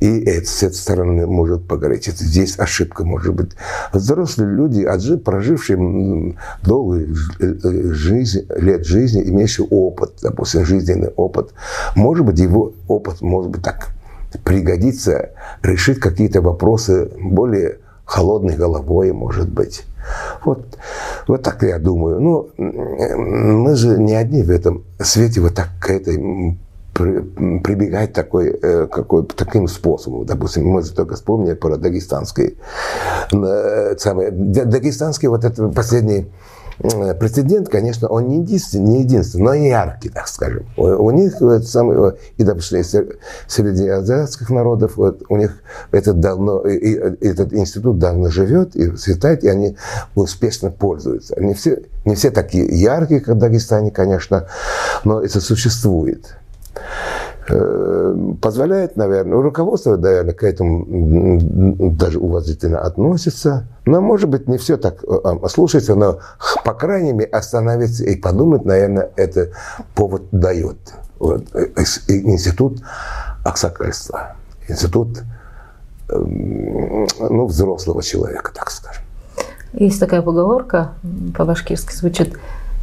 и 0.00 0.20
это, 0.24 0.46
с 0.46 0.62
этой 0.62 0.74
стороны 0.74 1.26
может 1.26 1.66
погореть. 1.66 2.08
Это 2.08 2.24
здесь 2.24 2.58
ошибка 2.58 3.04
может 3.04 3.34
быть. 3.34 3.52
Взрослые 3.92 4.54
люди, 4.54 4.86
прожившие 5.16 6.36
долгую 6.62 7.16
э, 7.40 7.54
жизнь, 7.92 8.46
лет 8.56 8.84
жизни, 8.84 9.22
имеющие 9.22 9.66
опыт, 9.66 10.12
допустим, 10.22 10.64
жизненный 10.64 11.08
опыт, 11.16 11.52
может 11.96 12.26
быть, 12.26 12.38
его 12.38 12.74
опыт 12.88 13.22
может 13.22 13.50
быть 13.50 13.62
так 13.62 13.90
пригодится 14.44 15.30
решить 15.62 15.98
какие-то 15.98 16.40
вопросы 16.40 17.10
более 17.20 17.78
холодной 18.04 18.56
головой, 18.56 19.12
может 19.12 19.48
быть. 19.50 19.84
Вот, 20.44 20.78
вот 21.26 21.42
так 21.42 21.62
я 21.62 21.78
думаю. 21.78 22.20
Ну, 22.20 22.50
мы 22.56 23.74
же 23.76 23.98
не 23.98 24.14
одни 24.14 24.42
в 24.42 24.50
этом 24.50 24.84
свете 24.98 25.40
вот 25.40 25.54
так 25.54 25.68
к 25.80 25.90
этой 25.90 26.58
прибегать 26.92 28.12
такой, 28.12 28.48
э, 28.48 28.86
какой, 28.86 29.24
таким 29.24 29.68
способом. 29.68 30.26
Допустим, 30.26 30.66
мы 30.66 30.82
только 30.82 31.14
вспомнили 31.14 31.54
про 31.54 31.76
дагестанский, 31.76 32.58
э, 33.32 33.96
самый, 33.98 34.30
дагестанский 34.30 35.28
вот 35.28 35.44
этот 35.44 35.74
последний 35.74 36.26
прецедент, 36.80 37.68
конечно, 37.68 38.08
он 38.08 38.28
не 38.28 38.38
единственный, 38.38 38.84
не 38.84 39.00
единственный, 39.00 39.42
но 39.42 39.52
яркий, 39.52 40.08
так 40.08 40.26
скажем. 40.28 40.64
У, 40.78 40.84
у 40.84 41.10
них 41.10 41.34
это 41.36 41.62
самое, 41.62 42.16
и, 42.38 42.42
допустим, 42.42 42.82
среди 43.46 43.86
азиатских 43.86 44.48
народов, 44.48 44.96
вот, 44.96 45.22
у 45.28 45.36
них 45.36 45.62
это 45.92 46.14
давно, 46.14 46.62
и, 46.62 46.76
и, 46.76 46.94
этот 46.94 47.52
институт 47.52 47.98
давно 47.98 48.30
живет 48.30 48.76
и 48.76 48.90
цветает, 48.92 49.44
и 49.44 49.48
они 49.48 49.76
успешно 50.14 50.70
пользуются. 50.70 51.34
Они 51.34 51.52
все, 51.52 51.82
не 52.06 52.14
все 52.14 52.30
такие 52.30 52.66
яркие, 52.66 53.20
как 53.20 53.36
в 53.36 53.38
Дагестане, 53.38 53.90
конечно, 53.90 54.46
но 55.04 55.20
это 55.20 55.40
существует. 55.40 56.39
Э, 57.48 58.16
позволяет, 58.40 58.96
наверное, 58.96 59.40
руководство, 59.40 59.96
наверное, 59.96 60.34
к 60.34 60.44
этому 60.44 61.40
даже 61.92 62.18
уважительно 62.18 62.80
относится. 62.80 63.66
Но, 63.86 64.00
может 64.00 64.28
быть, 64.28 64.46
не 64.46 64.56
все 64.56 64.76
так 64.76 65.02
э, 65.02 65.48
слушается, 65.48 65.94
но, 65.94 66.20
по 66.64 66.74
крайней 66.74 67.12
мере, 67.12 67.30
остановиться 67.30 68.04
и 68.04 68.14
подумать, 68.14 68.64
наверное, 68.64 69.10
это 69.16 69.48
повод 69.94 70.22
дает. 70.30 70.76
Вот. 71.18 71.44
Э, 71.54 71.66
институт 72.08 72.82
аксакальства, 73.44 74.36
институт 74.68 75.22
ну, 76.08 77.46
взрослого 77.46 78.02
человека, 78.02 78.52
так 78.54 78.70
скажем. 78.70 79.02
Есть 79.72 80.00
такая 80.00 80.22
поговорка, 80.22 80.92
по-башкирски 81.36 81.94
звучит 81.94 82.36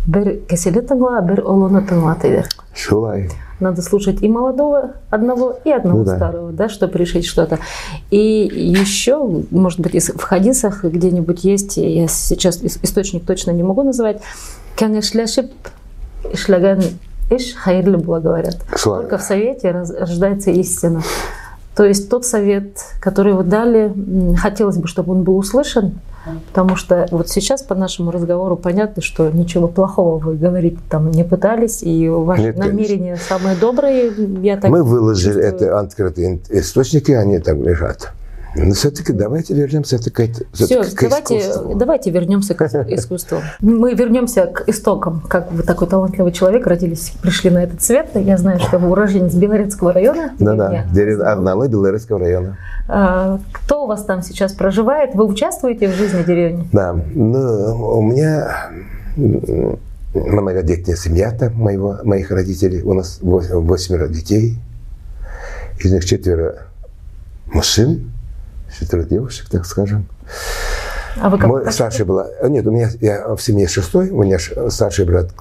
«Бер 0.07 0.38
кеселі 0.47 0.79
тыңла, 0.88 1.19
бер 1.19 1.41
олоны 1.43 1.81
тыңла» 1.83 2.15
Шулай 2.73 3.27
надо 3.60 3.82
слушать 3.82 4.22
и 4.22 4.28
молодого 4.28 4.91
одного, 5.10 5.60
и 5.64 5.72
одного 5.72 5.99
ну, 5.99 6.05
да. 6.05 6.16
старого, 6.16 6.51
да, 6.51 6.70
чтобы 6.70 6.97
решить 6.97 7.26
что-то. 7.26 7.60
И 8.12 8.18
еще, 8.20 9.43
может 9.51 9.80
быть, 9.80 9.95
в 9.95 10.22
хадисах 10.22 10.84
где-нибудь 10.84 11.43
есть, 11.43 11.78
я 11.78 12.08
сейчас 12.08 12.62
источник 12.62 13.26
точно 13.26 13.51
не 13.51 13.64
могу 13.64 13.84
называть, 13.84 14.22
кәңешләшеп 14.78 15.51
эшләгән 16.34 16.84
иш 17.30 17.55
була, 18.03 18.20
говорят. 18.20 18.58
Только 18.84 19.18
в 19.18 19.22
совете 19.22 19.72
рождается 19.72 20.51
истина. 20.51 21.01
То 21.76 21.84
есть 21.84 22.10
тот 22.10 22.26
совет, 22.26 22.80
который 22.99 23.34
вы 23.34 23.43
дали, 23.43 23.93
хотелось 24.38 24.78
бы, 24.78 24.88
чтобы 24.88 25.14
он 25.14 25.24
был 25.24 25.38
услышан, 25.38 25.99
Потому 26.49 26.75
что 26.75 27.07
вот 27.11 27.30
сейчас 27.30 27.61
по 27.61 27.75
нашему 27.75 28.11
разговору 28.11 28.55
понятно, 28.55 29.01
что 29.01 29.30
ничего 29.30 29.67
плохого 29.67 30.17
вы 30.17 30.36
говорить 30.36 30.78
там 30.89 31.11
не 31.11 31.23
пытались, 31.23 31.84
и 31.84 32.07
ваши 32.09 32.43
Нет, 32.43 32.57
намерения 32.57 33.15
конечно. 33.15 33.38
самые 33.38 33.55
добрые. 33.55 34.11
Я 34.41 34.57
так 34.57 34.69
Мы 34.71 34.84
выложили 34.84 35.34
чувствую. 35.34 35.47
это 35.47 35.80
открытые 35.80 36.39
источники, 36.49 37.11
они 37.11 37.39
там 37.39 37.63
лежат. 37.63 38.11
Но 38.55 38.73
все-таки 38.73 39.13
давайте 39.13 39.53
вернемся 39.53 39.97
к, 39.97 40.01
Все, 40.53 40.83
к 40.83 41.01
давайте, 41.01 41.39
искусству. 41.39 41.75
давайте 41.75 42.09
вернемся 42.11 42.53
к 42.55 42.63
искусству. 42.89 43.39
Мы 43.61 43.93
вернемся 43.93 44.47
к 44.47 44.67
истокам. 44.67 45.21
Как 45.27 45.51
вы 45.51 45.63
такой 45.63 45.87
талантливый 45.87 46.31
человек 46.31 46.65
родились, 46.65 47.13
пришли 47.21 47.49
на 47.49 47.63
этот 47.63 47.81
свет. 47.83 48.09
Я 48.15 48.37
знаю, 48.37 48.59
что 48.59 48.79
вы 48.79 48.89
уроженец 48.89 49.33
Белорецкого 49.33 49.93
района. 49.93 50.31
Да-да, 50.39 50.85
Арналы 51.31 51.67
Белорецкого 51.67 52.19
района. 52.19 52.57
А, 52.87 53.39
кто 53.51 53.83
у 53.83 53.87
вас 53.87 54.03
там 54.05 54.21
сейчас 54.21 54.53
проживает? 54.53 55.13
Вы 55.13 55.25
участвуете 55.25 55.87
в 55.87 55.91
жизни 55.91 56.23
деревни? 56.23 56.67
Да, 56.71 56.93
ну, 57.13 57.97
у 57.97 58.01
меня 58.01 58.69
многодетная 60.13 60.95
семья 60.95 61.31
там 61.31 61.53
моего, 61.55 61.97
моих 62.03 62.31
родителей. 62.31 62.81
У 62.81 62.93
нас 62.93 63.19
восемеро 63.21 64.07
детей. 64.07 64.57
Из 65.79 65.91
них 65.91 66.05
четверо 66.05 66.67
мужчин, 67.45 68.11
четверо 68.80 69.03
девушек, 69.03 69.49
так 69.49 69.65
скажем. 69.65 70.07
А 71.19 71.30
вы 71.30 71.38
как 71.38 71.47
Мой 71.47 71.71
старший 71.71 72.05
была... 72.05 72.28
Нет, 72.43 72.65
у 72.67 72.71
меня 72.71 72.89
я 73.01 73.36
в 73.36 73.41
семье 73.41 73.67
шестой. 73.67 74.09
У 74.09 74.23
меня 74.23 74.38
старший 74.69 75.05
брат 75.05 75.32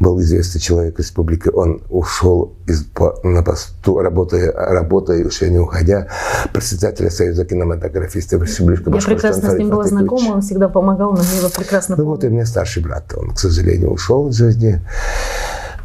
был 0.00 0.20
известный 0.20 0.60
человек 0.60 0.98
республики. 0.98 1.48
Он 1.48 1.82
ушел 1.90 2.54
из, 2.66 2.84
по, 2.84 3.18
на 3.24 3.42
посту, 3.42 3.98
работая, 3.98 4.52
работая, 4.52 5.24
еще 5.24 5.50
не 5.50 5.58
уходя, 5.58 6.08
председателя 6.52 7.10
Союза 7.10 7.44
кинематографистов 7.44 8.42
Республики 8.42 8.84
Я 8.86 9.00
прекрасно 9.00 9.50
с 9.50 9.58
ним 9.58 9.70
была 9.70 9.84
знакома, 9.84 10.34
он 10.34 10.42
всегда 10.42 10.68
помогал, 10.68 11.12
но 11.12 11.22
мне 11.22 11.38
его 11.38 11.48
прекрасно 11.48 11.96
Ну 11.96 12.04
вот 12.04 12.24
и 12.24 12.28
мне 12.28 12.46
старший 12.46 12.82
брат. 12.82 13.12
Он, 13.16 13.32
к 13.32 13.38
сожалению, 13.38 13.92
ушел 13.92 14.28
из 14.28 14.36
жизни. 14.36 14.80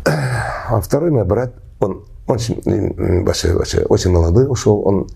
А 0.06 0.80
второй 0.82 1.12
мой 1.12 1.26
брат, 1.26 1.54
он 1.80 2.06
очень, 2.28 2.62
вообще, 3.24 3.84
очень 3.84 4.12
молодой 4.12 4.50
ушел. 4.50 4.82
Он 4.86 5.08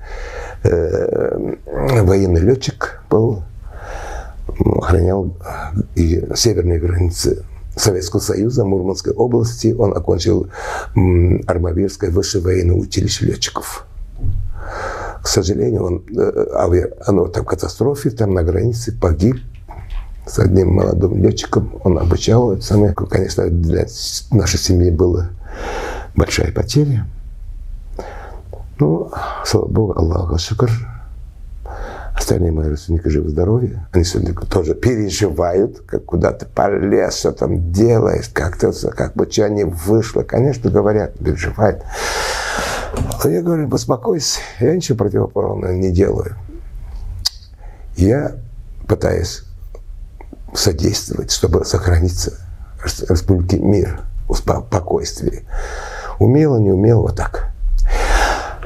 э, 0.64 1.56
военный 2.04 2.42
летчик 2.42 3.04
был, 3.10 3.44
охранял 4.78 5.36
и 5.96 6.26
северные 6.36 6.80
границы 6.80 7.44
Советского 7.76 8.20
Союза, 8.22 8.66
Мурманской 8.66 9.14
области. 9.14 9.76
Он 9.78 9.96
окончил 9.96 10.48
Армавирское 11.48 12.12
высшее 12.12 12.44
военное 12.44 12.76
училище 12.76 13.26
летчиков. 13.26 13.86
К 15.22 15.28
сожалению, 15.28 15.84
он, 15.84 16.04
э, 16.18 16.48
авиа, 16.56 16.90
оно 17.06 17.28
там 17.28 17.46
катастрофе, 17.46 18.10
там 18.10 18.34
на 18.34 18.44
границе 18.44 18.98
погиб 18.98 19.38
с 20.26 20.40
одним 20.40 20.76
молодым 20.76 21.22
летчиком. 21.22 21.80
Он 21.84 22.00
обучал. 22.00 22.54
Это 22.54 22.62
самое, 22.62 22.94
конечно, 22.94 23.50
для 23.50 23.86
нашей 24.32 24.60
семьи 24.60 24.90
было 24.90 25.30
большая 26.16 26.52
потеря. 26.52 27.06
Ну, 28.80 29.12
слава 29.46 29.68
Богу, 29.68 29.94
Аллаху 29.98 30.38
шукр. 30.38 30.72
Остальные 32.16 32.52
мои 32.52 32.68
родственники 32.68 33.08
живы-здоровы. 33.08 33.80
Они 33.92 34.04
сегодня 34.04 34.34
тоже 34.34 34.76
переживают, 34.76 35.82
как 35.82 36.06
куда 36.06 36.32
ты 36.32 36.46
полез, 36.46 37.20
что 37.20 37.32
там 37.32 37.72
делаешь, 37.72 38.30
как-то, 38.30 38.72
как 38.92 39.16
бы 39.16 39.30
что 39.32 39.50
не 39.50 39.64
вышло. 39.64 40.24
Конечно, 40.24 40.70
говорят, 40.70 41.18
переживают. 41.18 41.84
А 43.24 43.28
я 43.30 43.42
говорю, 43.42 43.68
успокойся, 43.70 44.40
я 44.60 44.76
ничего 44.76 44.98
противоположного 44.98 45.72
не 45.72 45.92
делаю. 45.92 46.36
Я 47.96 48.36
пытаюсь 48.88 49.44
содействовать, 50.54 51.32
чтобы 51.32 51.66
сохраниться 51.66 52.34
республике 52.84 53.60
мир, 53.60 54.02
спокойствие. 54.34 55.44
Умело, 56.22 56.58
не 56.58 56.72
умело, 56.72 57.02
вот 57.02 57.16
так. 57.16 57.48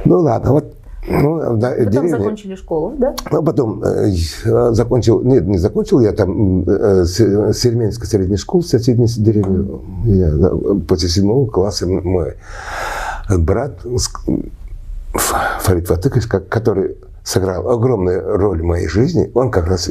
Ну 0.03 0.19
ладно, 0.19 0.51
вот 0.51 0.75
ну, 1.07 1.55
да, 1.55 1.69
Потом 1.69 1.89
деревня. 1.89 2.17
закончили 2.17 2.55
школу, 2.55 2.93
да? 2.97 3.15
Ну, 3.31 3.43
потом 3.43 3.81
э, 3.83 4.11
закончил, 4.71 5.21
нет, 5.21 5.45
не 5.45 5.57
закончил, 5.57 6.01
я 6.01 6.11
там 6.11 6.63
э, 6.67 7.05
Серменская 7.05 8.07
средняя 8.09 8.37
школа, 8.37 8.61
соседняя 8.61 9.07
деревня. 9.07 9.79
Я, 10.03 10.31
да, 10.31 10.51
после 10.87 11.07
седьмого 11.07 11.45
класса 11.45 11.87
мой 11.87 12.33
брат 13.29 13.79
Фарид 15.13 15.87
Фатыкович, 15.87 16.27
который 16.27 16.97
сыграл 17.23 17.69
огромную 17.69 18.35
роль 18.37 18.61
в 18.61 18.65
моей 18.65 18.87
жизни, 18.87 19.31
он 19.33 19.49
как 19.49 19.67
раз 19.67 19.89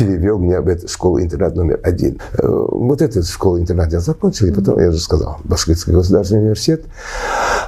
перевел 0.00 0.38
меня 0.38 0.62
в 0.62 0.68
эту 0.68 0.88
школу-интернат 0.88 1.54
номер 1.54 1.80
один. 1.82 2.20
Э, 2.32 2.46
вот 2.46 3.02
эту 3.02 3.22
школу-интернат 3.22 3.92
я 3.92 4.00
закончил, 4.00 4.46
и 4.46 4.52
потом, 4.52 4.80
я 4.80 4.88
уже 4.88 4.98
сказал, 4.98 5.38
Башкирский 5.44 5.92
государственный 5.92 6.42
университет. 6.42 6.84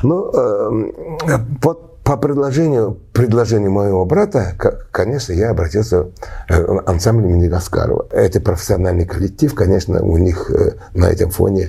Но 0.02 0.30
э, 0.32 1.38
под 1.60 1.92
по 2.04 2.16
предложению, 2.16 2.98
предложению 3.12 3.70
моего 3.70 4.04
брата, 4.04 4.56
конечно, 4.90 5.32
я 5.32 5.50
обратился 5.50 6.08
э, 6.48 6.60
в 6.60 6.82
ансамбль 6.86 7.26
имени 7.26 7.46
Гаскарова. 7.46 8.06
Это 8.10 8.40
профессиональный 8.40 9.06
коллектив, 9.06 9.54
конечно, 9.54 10.02
у 10.02 10.16
них 10.16 10.50
э, 10.50 10.72
на 10.94 11.04
этом 11.06 11.30
фоне, 11.30 11.68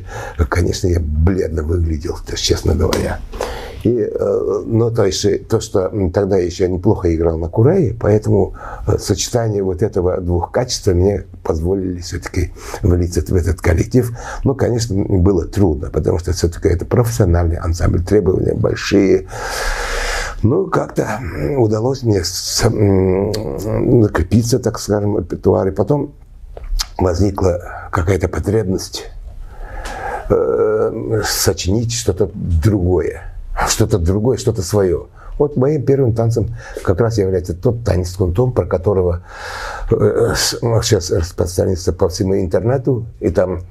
конечно, 0.49 0.88
я 0.88 0.99
бледно 0.99 1.61
выглядел, 1.61 2.18
честно 2.36 2.74
говоря. 2.74 3.20
И, 3.84 3.99
э, 3.99 4.63
но 4.65 4.89
то, 4.91 5.05
есть, 5.05 5.47
то, 5.49 5.59
что 5.59 5.91
тогда 6.13 6.38
еще 6.38 6.69
неплохо 6.69 7.13
играл 7.13 7.38
на 7.38 7.49
курае, 7.49 7.95
поэтому 7.99 8.55
сочетание 8.97 9.61
вот 9.61 9.81
этого 9.81 10.21
двух 10.21 10.51
качеств 10.51 10.88
мне 10.88 11.25
позволили 11.43 11.99
все-таки 11.99 12.53
влиться 12.81 13.21
в 13.21 13.36
этот 13.36 13.61
коллектив. 13.61 14.17
Но, 14.45 14.55
конечно, 14.55 14.95
было 15.03 15.45
трудно, 15.45 15.89
потому 15.89 16.17
что 16.19 16.31
все-таки 16.31 16.69
это 16.69 16.86
профессиональный 16.86 17.57
ансамбль, 17.57 18.03
требования 18.03 18.53
большие. 18.53 19.27
Ну, 20.43 20.67
как-то 20.67 21.19
удалось 21.57 22.03
мне 22.03 22.21
накопиться, 22.69 24.59
так 24.59 24.79
скажем, 24.79 25.13
в 25.13 25.19
репертуаре. 25.19 25.71
Потом 25.71 26.13
возникла 26.97 27.89
какая-то 27.91 28.27
потребность 28.27 29.05
э, 30.29 31.21
сочинить 31.25 31.93
что-то 31.93 32.29
другое, 32.34 33.32
что-то 33.74 33.97
другое, 33.97 34.38
что-то 34.38 34.61
свое. 34.61 35.07
Вот 35.39 35.57
моим 35.57 35.84
первым 35.84 36.13
танцем 36.13 36.55
как 36.84 37.01
раз 37.01 37.17
является 37.17 37.55
тот 37.55 37.84
танец 37.84 38.13
кунтом, 38.13 38.51
про 38.51 38.65
которого 38.65 39.24
э, 39.89 40.34
сейчас 40.36 41.09
распространяется 41.09 41.91
по 41.91 42.07
всему 42.07 42.39
интернету, 42.39 43.07
и 43.19 43.30
там 43.30 43.63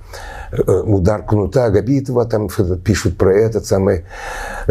э, 0.50 0.62
удар 0.62 1.22
кнута 1.22 1.70
Габитова, 1.70 2.24
там 2.24 2.48
пишут 2.84 3.16
про 3.16 3.32
этот 3.32 3.64
самый, 3.64 4.05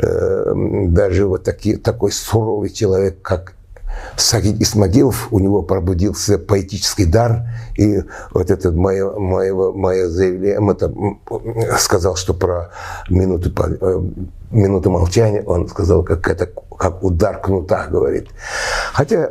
э, 0.02 0.54
даже 0.88 1.28
вот 1.28 1.44
таки, 1.44 1.78
такой 1.78 2.12
суровый 2.12 2.70
человек, 2.70 3.22
как 3.22 3.54
Сагид 4.18 4.62
Исмагилов, 4.62 5.28
у 5.32 5.40
него 5.40 5.62
пробудился 5.62 6.38
поэтический 6.38 7.06
дар, 7.06 7.44
и 7.78 8.04
вот 8.34 8.50
это 8.52 8.72
мое, 8.72 9.12
мое, 9.18 9.72
мое 9.72 10.08
заявление, 10.10 10.72
это 10.72 10.94
сказал, 11.78 12.16
что 12.16 12.34
про 12.34 12.72
минуту, 13.10 13.52
минуту 14.52 14.90
молчания, 14.92 15.44
он 15.46 15.68
сказал, 15.68 16.04
как 16.04 16.28
это 16.28 16.50
как 16.78 17.04
удар 17.04 17.40
кнута, 17.40 17.88
говорит. 17.88 18.30
Хотя 18.94 19.30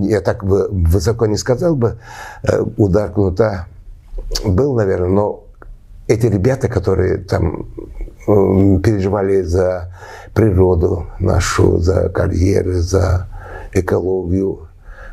я 0.00 0.20
так 0.20 0.44
бы 0.44 0.68
высоко 0.68 1.26
не 1.26 1.36
сказал 1.36 1.76
бы, 1.76 1.98
э, 2.42 2.60
удар 2.76 3.10
кнута 3.12 3.66
был, 4.44 4.74
наверное, 4.74 5.08
но 5.08 5.44
эти 6.08 6.26
ребята, 6.26 6.68
которые 6.68 7.18
там 7.18 7.68
переживали 8.26 9.42
за 9.42 9.94
природу 10.34 11.06
нашу, 11.18 11.78
за 11.78 12.08
карьеры, 12.08 12.74
за 12.80 13.28
экологию. 13.72 14.68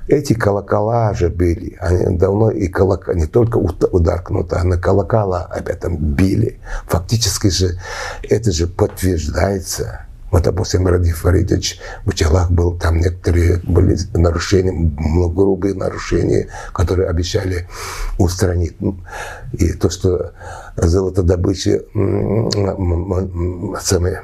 Эти 0.10 0.34
колокола 0.34 1.14
же 1.14 1.30
были, 1.30 1.78
они 1.80 2.18
давно 2.18 2.50
и 2.50 2.68
колокола, 2.68 3.16
не 3.16 3.28
только 3.28 3.58
удар 3.58 4.24
кнута, 4.24 4.64
на 4.64 4.78
колокола 4.78 5.44
об 5.44 5.68
этом 5.68 5.98
били. 5.98 6.60
Фактически 6.88 7.50
же 7.50 7.80
это 8.28 8.52
же 8.52 8.66
подтверждается. 8.66 10.08
Вот, 10.32 10.44
допустим, 10.44 10.88
Ради 10.88 11.12
Фаридович 11.12 11.80
в 12.06 12.10
Учалах 12.10 12.50
был, 12.52 12.78
там 12.78 12.98
некоторые 12.98 13.58
были 13.64 13.98
нарушения, 14.14 14.72
грубые 14.72 15.76
нарушения, 15.76 16.48
которые 16.74 17.08
обещали 17.08 17.68
устранить. 18.18 18.78
И 19.54 19.74
то, 19.74 19.90
что 19.92 20.32
золотодобыча 20.76 21.82
самые 23.80 24.24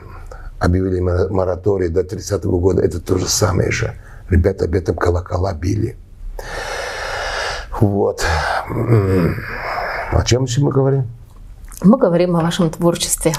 объявили 0.59 0.99
мораторий 0.99 1.89
до 1.89 2.01
30-го 2.01 2.59
года, 2.59 2.81
это 2.81 2.99
то 2.99 3.17
же 3.19 3.27
самое 3.27 3.69
же. 3.69 3.93
Ребята 4.29 4.65
об 4.65 4.75
этом 4.75 4.95
колокола 4.95 5.53
били. 5.53 5.97
Вот. 7.79 8.25
О 10.11 10.23
чем 10.23 10.45
еще 10.45 10.61
мы 10.61 10.71
говорим? 10.71 11.07
Мы 11.83 11.97
говорим 11.97 12.35
о 12.35 12.41
вашем 12.41 12.69
творчестве. 12.69 13.33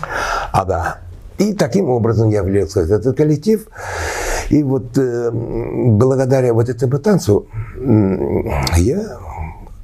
А, 0.53 0.65
да. 0.65 0.99
И 1.39 1.55
таким 1.55 1.91
образом 1.91 2.31
я 2.31 2.43
влился 2.43 2.85
в 2.85 2.91
этот 2.91 3.17
коллектив. 3.17 3.67
И 4.51 4.63
вот 4.63 4.97
э, 4.97 5.31
благодаря 5.33 6.53
вот 6.55 6.69
этому 6.69 6.99
танцу 6.99 7.49
я, 8.77 9.19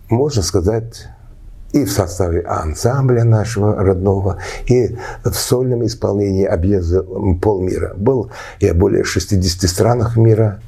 можно 0.09 0.43
сказать, 0.43 1.09
и 1.73 1.85
в 1.85 1.91
составе 1.91 2.43
ансамбля 2.43 3.25
нашего 3.25 3.75
родного, 3.75 4.39
и 4.67 4.97
в 5.25 5.33
сольном 5.33 5.85
исполнении 5.85 6.45
объезда 6.45 7.03
полмира. 7.41 7.95
Был 7.97 8.31
я 8.61 8.75
более 8.75 9.05
60 9.05 9.69
странах 9.69 10.17
мира, 10.17 10.61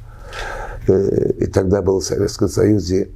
и 0.93 1.45
тогда 1.47 1.81
был 1.81 1.99
в 1.99 2.03
Советском 2.03 2.49
Союзе, 2.49 3.09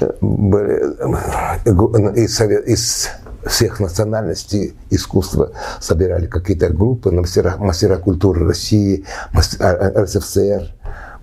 э, 0.00 0.12
были 0.20 2.14
э, 2.14 2.24
из, 2.24 2.40
из 2.40 3.08
всех 3.46 3.80
национальностей 3.80 4.74
искусства 4.90 5.52
собирали 5.80 6.26
какие-то 6.26 6.68
группы, 6.68 7.10
мастера, 7.10 7.56
мастера 7.58 7.96
культуры 7.96 8.46
России, 8.46 9.04
мастера, 9.32 9.92
РСФСР, 10.02 10.74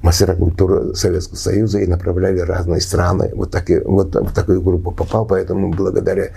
мастера 0.04 0.36
культуры 0.36 0.94
Советского 0.96 1.38
Союза 1.38 1.80
и 1.80 1.88
направляли 1.88 2.40
разные 2.40 2.82
страны. 2.82 3.32
Вот, 3.34 3.52
так 3.52 3.70
и, 3.70 3.80
вот 3.80 4.14
в 4.14 4.34
такую 4.34 4.62
группу 4.62 4.92
попал, 4.92 5.26
поэтому 5.26 5.72
благодаря 5.72 6.32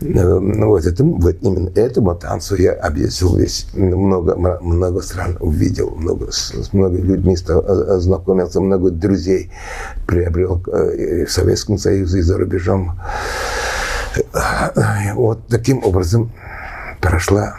э, 0.00 0.38
вот 0.38 0.86
этому, 0.86 1.18
вот 1.18 1.36
именно 1.40 1.70
этому 1.74 2.14
танцу 2.14 2.56
я 2.56 2.74
объездил 2.74 3.36
весь, 3.36 3.66
много, 3.72 4.36
много 4.36 5.00
стран 5.00 5.38
увидел, 5.40 5.90
много, 5.96 6.30
с 6.30 6.72
много 6.72 6.98
людьми 6.98 7.34
стал, 7.36 7.64
знакомился, 7.98 8.60
много 8.60 8.90
друзей 8.90 9.50
приобрел 10.06 10.62
э, 10.70 11.24
в 11.24 11.32
Советском 11.32 11.78
Союзе 11.78 12.18
и 12.18 12.22
за 12.22 12.36
рубежом. 12.36 13.00
Вот 15.14 15.46
таким 15.48 15.82
образом 15.84 16.30
прошла 17.00 17.56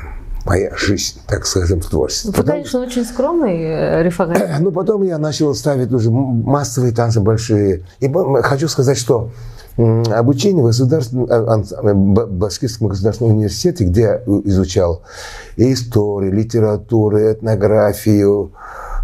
моя 0.49 0.75
жизнь, 0.75 1.19
так 1.27 1.45
скажем, 1.45 1.79
в 1.79 1.85
творчестве. 1.85 2.31
Вы, 2.31 2.37
потом, 2.37 2.51
конечно, 2.53 2.81
очень 2.81 3.05
скромный, 3.05 3.61
э, 3.61 4.03
Рифаган. 4.03 4.41
Ну, 4.59 4.71
потом 4.71 5.03
я 5.03 5.17
начал 5.19 5.53
ставить 5.53 5.91
уже 5.91 6.09
массовые 6.09 6.91
танцы 6.91 7.19
большие. 7.19 7.85
И 7.99 8.11
хочу 8.41 8.67
сказать, 8.67 8.97
что 8.97 9.29
обучение 9.77 10.63
в 10.63 10.65
государственном, 10.65 11.27
э, 11.29 11.63
э, 11.71 11.93
Башкирском 11.93 12.87
государственном 12.87 13.35
университете, 13.35 13.85
где 13.85 14.01
я 14.01 14.21
изучал 14.43 15.03
и 15.55 15.71
историю, 15.71 16.33
литературу, 16.33 17.19
этнографию, 17.19 18.51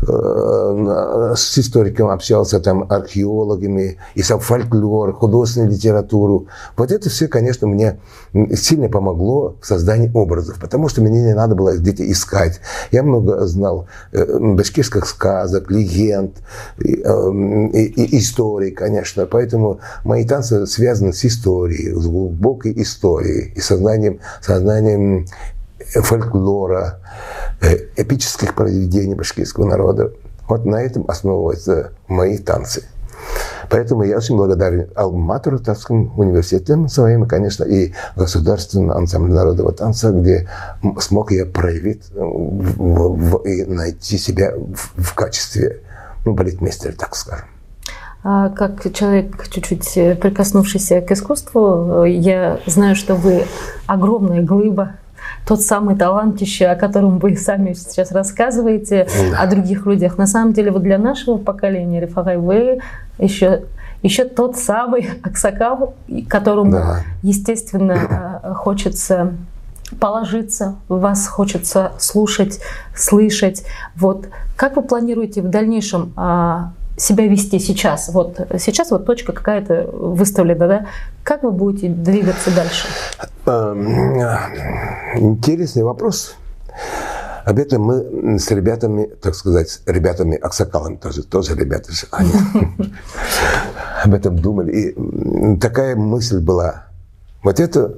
с 0.06 1.58
историком 1.58 2.10
общался, 2.10 2.60
там, 2.60 2.86
археологами, 2.90 3.98
и 4.14 4.22
сам 4.22 4.40
фольклор, 4.40 5.14
художественную 5.14 5.72
литературу. 5.72 6.48
Вот 6.78 6.92
это 6.92 7.10
все, 7.10 7.28
конечно, 7.28 7.68
мне 7.68 8.00
сильно 8.56 8.90
помогло 8.90 9.56
в 9.62 9.66
создании 9.66 10.12
образов, 10.14 10.60
потому 10.60 10.90
что 10.90 11.02
мне 11.02 11.22
не 11.22 11.34
надо 11.34 11.56
было 11.56 11.76
где-то 11.76 12.10
искать. 12.10 12.60
Я 12.92 13.04
много 13.04 13.46
знал 13.46 13.88
э, 14.12 14.40
башкирских 14.40 15.08
сказок, 15.08 15.72
легенд, 15.72 16.38
и, 16.80 17.02
э, 17.04 17.32
и, 17.74 17.86
и 17.86 18.20
историй, 18.20 18.72
конечно. 18.72 19.26
Поэтому 19.26 19.80
мои 20.04 20.26
танцы 20.26 20.68
связаны 20.68 21.14
с 21.14 21.26
историей, 21.26 21.92
с 21.94 22.06
глубокой 22.06 22.74
историей 22.82 23.54
и 23.56 23.60
сознанием, 23.60 24.20
сознанием 24.42 25.26
фольклора, 25.94 27.00
э, 27.00 27.45
эпических 27.62 28.56
произведений 28.56 29.16
башкирского 29.16 29.66
народа. 29.66 30.12
Вот 30.48 30.66
на 30.66 30.82
этом 30.82 31.06
основываются 31.08 31.92
мои 32.08 32.38
танцы. 32.38 32.84
Поэтому 33.70 34.04
я 34.04 34.18
очень 34.18 34.36
благодарен 34.36 34.90
Алматору 34.96 35.60
Татскому 35.60 36.12
университету 36.18 36.88
своим, 36.88 37.26
конечно, 37.28 37.64
и 37.64 37.94
Государственному 38.16 38.94
ансамблю 38.94 39.34
народного 39.34 39.72
танца, 39.72 40.12
где 40.12 40.48
смог 41.00 41.32
я 41.32 41.46
проявить 41.46 42.04
в, 42.14 43.16
в, 43.16 43.38
и 43.46 43.66
найти 43.66 44.18
себя 44.18 44.54
в, 44.56 45.02
в 45.02 45.14
качестве 45.16 45.82
ну, 46.26 46.34
балетмейстера, 46.34 46.94
так 46.94 47.16
скажем. 47.16 47.48
А 48.28 48.50
как 48.50 48.92
человек, 48.94 49.48
чуть-чуть 49.50 49.98
э, 49.98 50.16
прикоснувшийся 50.16 51.02
к 51.02 51.12
искусству, 51.12 52.06
э, 52.06 52.10
я 52.10 52.60
знаю, 52.66 52.96
что 52.96 53.14
вы 53.14 53.46
огромная 53.86 54.42
глыба 54.42 54.94
тот 55.46 55.62
самый 55.62 55.96
талантище, 55.96 56.66
о 56.68 56.76
котором 56.76 57.20
вы 57.20 57.36
сами 57.38 57.74
сейчас 57.74 58.12
рассказываете, 58.12 59.08
да. 59.32 59.42
о 59.42 59.48
других 59.48 59.86
людях. 59.86 60.18
На 60.18 60.28
самом 60.28 60.54
деле, 60.54 60.72
вот 60.72 60.82
для 60.82 60.98
нашего 60.98 61.38
поколения, 61.38 62.02
Рифагай, 62.02 62.38
вы 62.38 62.80
еще 63.20 63.64
еще 64.02 64.26
тот 64.26 64.56
самый 64.56 65.10
Аксакал, 65.24 65.96
которому, 66.28 66.72
да. 66.72 67.00
естественно, 67.24 68.40
э, 68.44 68.54
хочется 68.54 69.34
положиться, 70.00 70.76
вас 70.88 71.28
хочется 71.28 71.94
слушать, 71.98 72.60
слышать. 72.96 73.64
Вот 73.96 74.28
как 74.56 74.76
вы 74.76 74.84
планируете 74.84 75.42
в 75.42 75.50
дальнейшем 75.50 76.14
а, 76.16 76.72
себя 76.98 77.28
вести 77.28 77.60
сейчас? 77.60 78.10
Вот 78.10 78.40
сейчас 78.60 78.92
вот 78.92 79.06
точка 79.06 79.34
какая-то 79.34 79.90
выставлена, 79.92 80.68
да? 80.68 80.86
Как 81.24 81.44
вы 81.44 81.52
будете 81.52 81.90
двигаться 81.90 82.54
дальше? 82.56 82.88
Эм, 83.46 84.18
интересный 85.16 85.84
вопрос. 85.84 86.36
Об 87.46 87.60
этом 87.60 87.84
мы 87.84 88.40
с 88.40 88.50
ребятами, 88.50 89.06
так 89.22 89.36
сказать, 89.36 89.70
с 89.70 89.82
ребятами 89.86 90.36
Аксакалами 90.36 90.96
тоже, 90.96 91.22
тоже 91.22 91.56
ребята, 91.56 91.92
они 92.12 92.32
об 94.04 94.14
этом 94.16 94.40
думали. 94.40 94.72
И 94.72 95.58
такая 95.60 95.96
мысль 95.96 96.40
была. 96.40 96.88
Вот 97.44 97.60
это 97.60 97.94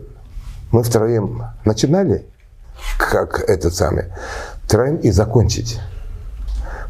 мы 0.73 0.83
втроем 0.83 1.43
начинали, 1.63 2.25
как 2.97 3.39
этот 3.47 3.73
самый, 3.73 4.05
втроем 4.63 4.97
и 4.97 5.11
закончить. 5.11 5.79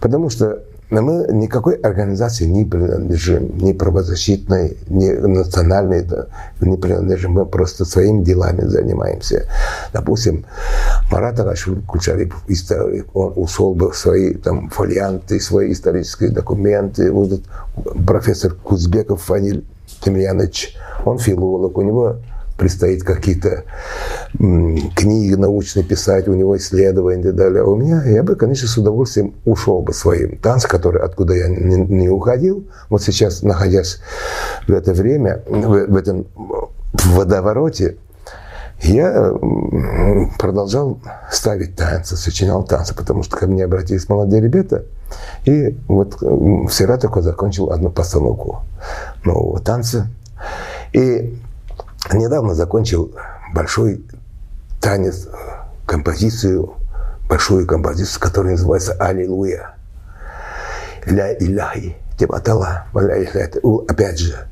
Потому 0.02 0.32
что 0.32 0.64
мы 0.90 1.28
никакой 1.32 1.76
организации 1.76 2.46
не 2.46 2.64
принадлежим, 2.64 3.58
ни 3.58 3.74
правозащитной, 3.74 4.78
ни 4.88 5.10
национальной 5.10 6.06
не 6.62 6.78
принадлежим. 6.78 7.34
Мы 7.34 7.46
просто 7.46 7.84
своими 7.86 8.24
делами 8.24 8.62
занимаемся. 8.62 9.50
Допустим, 9.92 10.46
Марат 11.12 11.40
Агашур 11.40 11.82
Кульчарипов, 11.82 12.44
он 13.14 13.34
ушел 13.36 13.74
бы 13.74 13.94
свои 13.94 14.34
там, 14.36 14.70
фолианты, 14.70 15.40
свои 15.40 15.74
исторические 15.74 16.30
документы. 16.30 17.12
Вот 17.12 17.42
профессор 18.06 18.54
Кузбеков 18.54 19.24
Фаниль 19.24 19.66
Тимьянович, 20.02 20.76
он 21.06 21.18
филолог, 21.18 21.78
у 21.78 21.82
него 21.82 22.18
предстоит 22.58 23.04
какие-то 23.04 23.64
книги 24.34 25.36
научные 25.36 25.84
писать, 25.84 26.28
у 26.28 26.34
него 26.34 26.58
исследования 26.58 27.22
и 27.22 27.24
так 27.24 27.36
далее. 27.36 27.62
А 27.62 27.66
у 27.66 27.76
меня, 27.76 28.04
я 28.04 28.24
бы, 28.24 28.36
конечно, 28.36 28.68
с 28.68 28.78
удовольствием 28.78 29.36
ушел 29.46 29.82
бы 29.82 29.94
своим 29.94 30.38
танц, 30.38 30.66
который, 30.66 31.02
откуда 31.02 31.34
я 31.34 31.48
не, 31.48 31.76
не 31.76 32.10
уходил. 32.10 32.68
Вот 32.90 33.02
сейчас, 33.04 33.44
находясь 33.44 34.00
в 34.68 34.74
это 34.74 34.94
время, 34.94 35.44
в, 35.48 35.86
в 35.88 35.96
этом 35.96 36.26
водовороте, 36.94 37.98
я 38.82 39.34
продолжал 40.38 41.00
ставить 41.32 41.76
танцы, 41.76 42.16
сочинял 42.16 42.64
танцы, 42.64 42.96
потому 42.96 43.24
что 43.24 43.36
ко 43.36 43.48
мне 43.48 43.66
обратились 43.66 44.08
молодые 44.08 44.42
ребята, 44.42 44.86
и 45.46 45.78
вот 45.88 46.16
вчера 46.70 46.98
только 46.98 47.22
закончил 47.22 47.72
одну 47.72 47.90
постановку 47.90 48.62
нового 49.24 49.60
танца. 49.60 50.08
И 50.94 51.40
недавно 52.14 52.54
закончил 52.54 53.14
большой 53.54 54.06
танец, 54.82 55.28
композицию, 55.86 56.74
большую 57.30 57.66
композицию, 57.68 58.22
которая 58.22 58.54
называется 58.54 58.94
«Аллилуйя». 58.94 59.76
«Ля 61.06 61.34
Иляхи», 61.34 61.98
Тебатала, 62.18 62.86
опять 63.88 64.20
же, 64.20 64.48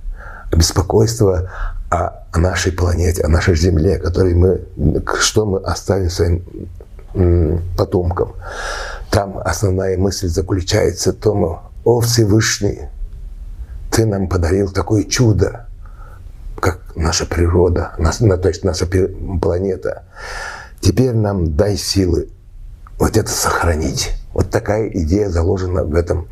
беспокойство 0.51 1.49
о 1.89 2.25
нашей 2.37 2.71
планете, 2.71 3.23
о 3.23 3.27
нашей 3.27 3.55
Земле, 3.55 3.97
которой 3.97 4.35
мы, 4.35 4.61
что 5.19 5.45
мы 5.47 5.59
оставим 5.59 6.09
своим 6.09 6.43
потомкам. 7.75 8.33
Там 9.09 9.39
основная 9.43 9.97
мысль 9.97 10.27
заключается 10.27 11.11
в 11.11 11.15
том, 11.15 11.61
о 11.83 11.99
Всевышний, 12.01 12.81
ты 13.91 14.05
нам 14.05 14.27
подарил 14.27 14.71
такое 14.71 15.03
чудо, 15.03 15.67
как 16.65 16.95
наша 16.95 17.27
природа, 17.27 17.93
то 18.37 18.47
есть 18.47 18.63
наша 18.63 18.87
планета. 19.39 20.05
Теперь 20.81 21.13
нам 21.13 21.55
дай 21.55 21.77
силы 21.77 22.29
вот 22.97 23.17
это 23.17 23.29
сохранить. 23.29 24.13
Вот 24.35 24.49
такая 24.49 24.89
идея 24.89 25.29
заложена 25.29 25.85
в 25.85 25.95
этом 25.95 26.27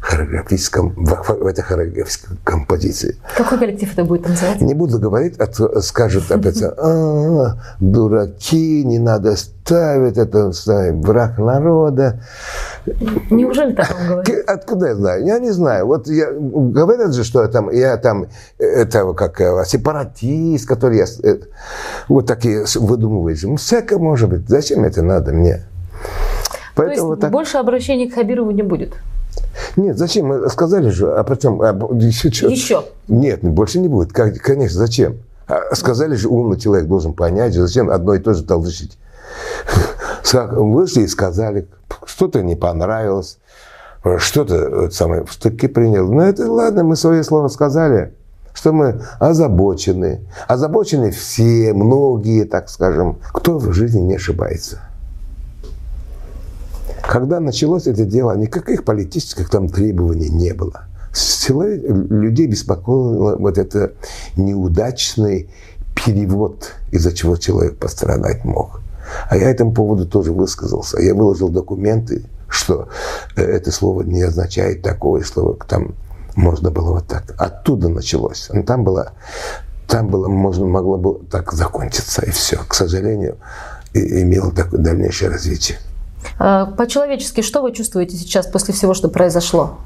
хореографическом, 0.00 0.94
в, 0.94 1.44
этой 1.44 1.62
хореографической 1.62 2.36
композиции. 2.44 3.16
Какой 3.36 3.58
коллектив 3.58 3.92
это 3.92 4.04
будет 4.04 4.28
называться? 4.28 4.64
Не 4.64 4.74
буду 4.74 5.00
говорить, 5.00 5.34
а 5.40 5.80
скажут 5.80 6.30
опять, 6.30 6.62
а, 6.62 7.56
дураки, 7.80 8.84
не 8.84 9.00
надо 9.00 9.34
ставить, 9.36 10.18
это 10.18 10.52
враг 11.02 11.38
народа. 11.38 12.22
Неужели 13.28 13.72
так 13.72 13.90
он 14.00 14.06
говорит? 14.06 14.44
Откуда 14.46 14.86
я 14.86 14.94
знаю? 14.94 15.26
Я 15.26 15.40
не 15.40 15.50
знаю. 15.50 15.86
Вот 15.86 16.06
я, 16.06 16.30
говорят 16.30 17.12
же, 17.12 17.24
что 17.24 17.42
я 17.42 17.48
там, 17.48 17.70
я 17.72 17.96
там, 17.96 18.26
это 18.58 19.12
как 19.14 19.66
сепаратист, 19.66 20.64
который 20.64 20.98
я, 20.98 21.06
э, 21.24 21.38
вот 22.06 22.28
такие 22.28 22.64
выдумываешь. 22.76 23.44
Всякое 23.60 23.98
может 23.98 24.28
быть. 24.28 24.48
Зачем 24.48 24.84
это 24.84 25.02
надо 25.02 25.32
мне? 25.32 25.64
Поэтому 26.78 27.08
То 27.08 27.12
есть 27.14 27.20
так... 27.22 27.32
больше 27.32 27.58
обращений 27.58 28.08
к 28.08 28.14
Хабирову 28.14 28.52
не 28.52 28.62
будет? 28.62 28.94
Нет, 29.74 29.98
зачем? 29.98 30.26
Мы 30.26 30.48
сказали 30.48 30.90
же, 30.90 31.10
а 31.10 31.24
потом... 31.24 31.60
А, 31.60 31.76
еще, 31.94 32.30
что? 32.30 32.48
еще? 32.48 32.84
Нет, 33.08 33.40
больше 33.42 33.80
не 33.80 33.88
будет. 33.88 34.12
Конечно, 34.12 34.78
зачем? 34.78 35.16
А, 35.48 35.74
сказали 35.74 36.14
же, 36.14 36.28
умный 36.28 36.56
человек 36.56 36.86
должен 36.86 37.14
понять, 37.14 37.52
зачем 37.54 37.90
одно 37.90 38.14
и 38.14 38.20
то 38.20 38.32
же 38.32 38.44
толдычить. 38.44 38.96
Вышли 40.32 41.02
и 41.02 41.08
сказали, 41.08 41.66
что-то 42.04 42.42
не 42.42 42.54
понравилось, 42.54 43.38
что-то 44.18 44.88
самое 44.92 45.24
в 45.24 45.32
штыки 45.32 45.66
принял. 45.66 46.06
Ну, 46.08 46.20
это 46.20 46.48
ладно, 46.50 46.84
мы 46.84 46.94
свое 46.94 47.24
слово 47.24 47.48
сказали, 47.48 48.14
что 48.54 48.72
мы 48.72 49.02
озабочены. 49.18 50.20
Озабочены 50.46 51.10
все, 51.10 51.72
многие, 51.72 52.44
так 52.44 52.68
скажем. 52.68 53.18
Кто 53.32 53.58
в 53.58 53.72
жизни 53.72 54.00
не 54.00 54.14
ошибается? 54.14 54.87
Когда 57.08 57.40
началось 57.40 57.86
это 57.86 58.04
дело, 58.04 58.36
никаких 58.36 58.84
политических 58.84 59.48
там 59.48 59.70
требований 59.70 60.28
не 60.28 60.52
было. 60.52 60.82
Человек, 61.14 61.82
людей 61.88 62.46
беспокоило 62.46 63.34
вот 63.36 63.56
это 63.56 63.92
неудачный 64.36 65.48
перевод, 65.94 66.74
из-за 66.90 67.14
чего 67.14 67.38
человек 67.38 67.78
пострадать 67.78 68.44
мог. 68.44 68.82
А 69.30 69.38
я 69.38 69.48
этому 69.48 69.72
поводу 69.72 70.06
тоже 70.06 70.32
высказался. 70.32 71.00
Я 71.00 71.14
выложил 71.14 71.48
документы, 71.48 72.26
что 72.46 72.88
э, 73.36 73.42
это 73.42 73.72
слово 73.72 74.02
не 74.02 74.20
означает 74.20 74.82
такое 74.82 75.22
слово, 75.22 75.56
там 75.66 75.94
можно 76.36 76.70
было 76.70 76.92
вот 76.92 77.06
так. 77.06 77.34
Оттуда 77.38 77.88
началось. 77.88 78.50
Там 78.66 78.84
было, 78.84 79.12
там 79.86 80.08
было, 80.08 80.28
можно, 80.28 80.66
могло 80.66 80.98
бы 80.98 81.24
так 81.30 81.54
закончиться, 81.54 82.26
и 82.26 82.30
все. 82.30 82.58
К 82.68 82.74
сожалению, 82.74 83.38
имело 83.94 84.52
такое 84.52 84.80
дальнейшее 84.80 85.30
развитие. 85.30 85.78
Э, 86.38 86.66
по-человечески, 86.76 87.42
что 87.42 87.62
вы 87.62 87.72
чувствуете 87.72 88.16
сейчас 88.16 88.46
после 88.46 88.74
всего, 88.74 88.94
что 88.94 89.08
произошло? 89.08 89.78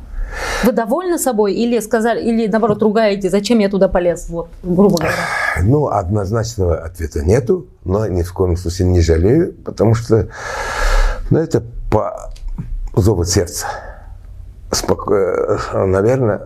Вы 0.65 0.73
довольны 0.73 1.19
собой 1.19 1.55
или 1.55 1.79
сказали, 1.81 2.23
или 2.23 2.47
наоборот 2.47 2.83
ругаете, 2.83 3.29
зачем 3.29 3.59
я 3.59 3.69
туда 3.69 3.89
полез, 3.89 4.29
вот, 4.29 4.49
грубо 4.63 4.97
говоря? 4.97 5.15
Ну, 5.63 5.89
однозначного 5.89 6.79
ответа 6.79 7.23
нету, 7.23 7.67
но 7.85 8.07
ни 8.07 8.23
в 8.23 8.33
коем 8.33 8.57
случае 8.57 8.89
не 8.89 9.03
жалею, 9.03 9.53
потому 9.65 9.95
что 9.95 10.29
ну, 11.31 11.39
это 11.39 11.63
по 11.91 12.33
зову 12.95 13.25
сердца. 13.25 13.67
споко... 14.71 15.59
наверное, 15.75 16.41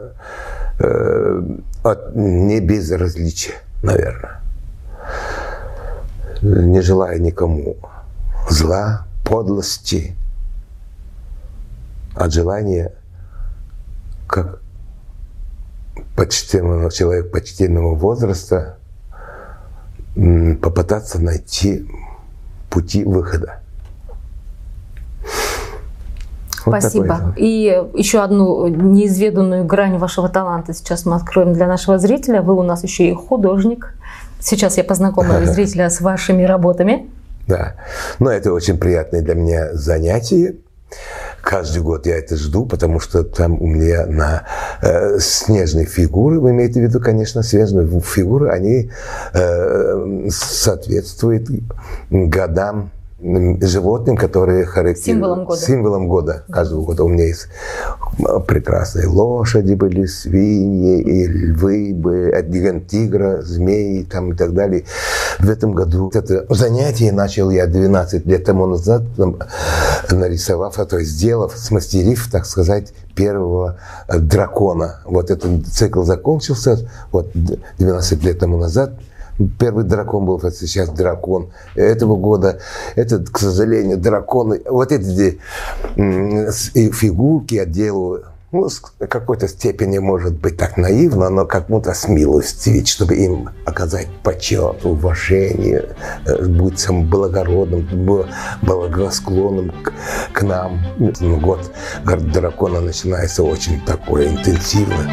от 1.83 2.15
не 2.15 2.61
безразличия, 2.61 3.55
наверное. 3.83 4.41
Не 6.43 6.81
желая 6.83 7.19
никому 7.19 7.77
зла, 8.51 9.06
подлости, 9.27 10.17
от 12.15 12.33
желания, 12.33 12.93
как 14.27 14.61
почтенного 16.15 16.91
человека 16.91 17.29
почтенного 17.29 17.95
возраста, 17.95 18.79
попытаться 20.15 21.21
найти 21.21 21.87
пути 22.71 23.05
выхода. 23.05 23.61
Вот 26.65 26.81
Спасибо. 26.81 27.35
И 27.37 27.85
еще 27.95 28.23
одну 28.23 28.67
неизведанную 28.67 29.65
грань 29.65 29.99
вашего 29.99 30.29
таланта 30.29 30.75
сейчас 30.75 31.05
мы 31.05 31.15
откроем 31.15 31.53
для 31.53 31.67
нашего 31.69 31.99
зрителя. 31.99 32.43
Вы 32.43 32.55
у 32.55 32.63
нас 32.63 32.83
еще 32.83 33.09
и 33.09 33.15
художник. 33.15 33.95
Сейчас 34.41 34.77
я 34.77 34.85
познакомлю 34.85 35.45
зрителя 35.47 35.91
с 35.91 36.01
вашими 36.01 36.43
работами. 36.43 37.09
Да, 37.47 37.77
но 38.19 38.31
это 38.31 38.53
очень 38.53 38.79
приятное 38.79 39.23
для 39.23 39.35
меня 39.35 39.75
занятие. 39.75 40.57
Каждый 41.43 41.81
год 41.81 42.07
я 42.07 42.17
это 42.17 42.37
жду, 42.37 42.67
потому 42.67 42.99
что 42.99 43.23
там 43.23 43.61
у 43.63 43.67
меня 43.67 44.07
на 44.07 44.47
э, 44.83 45.19
снежные 45.21 45.87
фигуры, 45.87 46.41
вы 46.41 46.51
имеете 46.51 46.81
в 46.81 46.83
виду, 46.83 47.01
конечно, 47.01 47.45
снежные 47.45 47.89
фигуры, 48.01 48.49
они 48.51 48.91
э, 49.33 50.29
соответствуют 50.29 51.49
годам 52.11 52.91
животным, 53.19 54.17
которые 54.17 54.67
характеризуют... 54.67 55.17
Символом 55.17 55.45
года. 55.47 55.61
Символом 55.61 56.09
года. 56.09 56.45
Каждого 56.51 56.83
года 56.83 57.05
у 57.05 57.09
меня 57.09 57.25
есть 57.25 57.49
прекрасные 58.47 59.07
лошади 59.07 59.75
были, 59.75 60.05
свиньи, 60.05 61.01
и 61.01 61.27
львы 61.27 61.95
были, 61.95 62.81
тигра, 62.81 63.41
змеи 63.43 64.03
там, 64.03 64.33
и 64.33 64.37
так 64.37 64.53
далее. 64.53 64.85
В 65.39 65.49
этом 65.49 65.73
году 65.73 66.11
это 66.13 66.45
занятие 66.51 67.11
начал 67.13 67.51
я 67.51 67.67
12 67.67 68.27
лет 68.27 68.45
тому 68.45 68.67
назад, 68.67 69.03
нарисовав, 70.11 70.79
а 70.79 70.85
то 70.85 70.99
есть 70.99 71.13
сделав, 71.13 71.57
смастерив, 71.57 72.29
так 72.31 72.45
сказать, 72.45 72.93
первого 73.15 73.79
э, 74.09 74.19
дракона. 74.19 75.01
Вот 75.07 75.31
этот 75.31 75.67
цикл 75.67 76.03
закончился 76.03 76.89
вот 77.13 77.31
12 77.79 78.25
лет 78.25 78.39
тому 78.39 78.59
назад. 78.59 78.93
Первый 79.59 79.85
дракон 79.85 80.25
был, 80.25 80.41
сейчас 80.51 80.89
дракон 80.91 81.51
этого 81.75 82.17
года. 82.17 82.61
Это, 82.95 83.19
к 83.19 83.39
сожалению, 83.39 83.99
драконы. 83.99 84.63
Вот 84.69 84.93
эти 84.93 85.39
фигурки 85.95 87.55
я 87.55 87.67
делаю 87.67 88.25
ну, 88.53 88.69
с 88.69 88.81
какой-то 88.81 89.49
степени, 89.49 89.99
может 89.99 90.35
быть, 90.35 90.57
так 90.57 90.77
наивно, 90.77 91.29
но 91.31 91.47
как 91.47 91.67
будто 91.67 91.93
с 91.93 92.09
милостью, 92.09 92.87
чтобы 92.87 93.17
им 93.17 93.51
оказать 93.65 94.09
почет, 94.23 94.85
уважение, 94.85 95.97
э, 96.27 96.45
быть 96.47 96.79
самым 96.79 97.09
благородным, 97.09 97.87
благосклонным 98.63 99.73
к, 99.83 99.93
к 100.33 100.43
нам. 100.43 100.81
Ну, 100.99 101.41
год 101.41 101.71
дракона 102.05 102.81
начинается 102.81 103.43
очень 103.43 103.81
такое 103.85 104.29
интенсивно. 104.29 105.11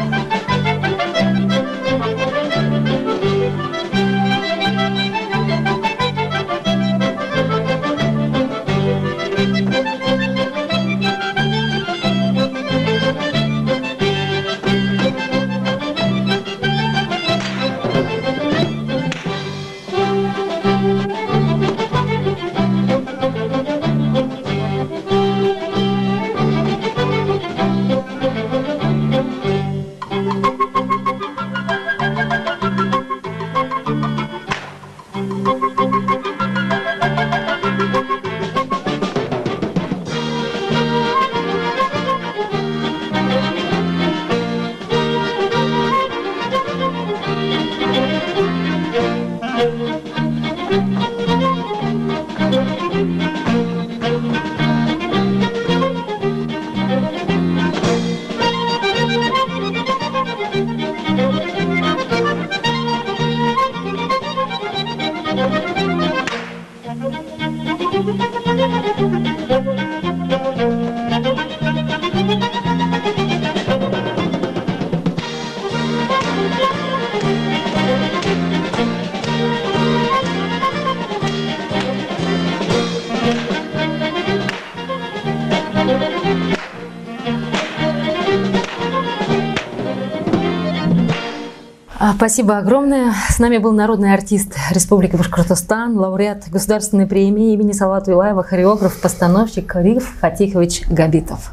Спасибо 92.24 92.56
огромное. 92.56 93.12
С 93.28 93.38
нами 93.38 93.58
был 93.58 93.72
народный 93.72 94.14
артист 94.14 94.56
Республики 94.70 95.14
Башкортостан, 95.14 95.94
лауреат 95.98 96.48
Государственной 96.48 97.06
премии 97.06 97.52
имени 97.52 97.72
Салата 97.72 98.10
Вилаева, 98.10 98.42
хореограф, 98.42 98.98
постановщик 98.98 99.76
Риф 99.76 100.08
Фатихович 100.20 100.88
Габитов. 100.88 101.52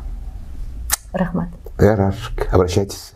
Рахмат. 1.12 1.50
Рашк. 1.78 2.48
Обращайтесь. 2.54 3.11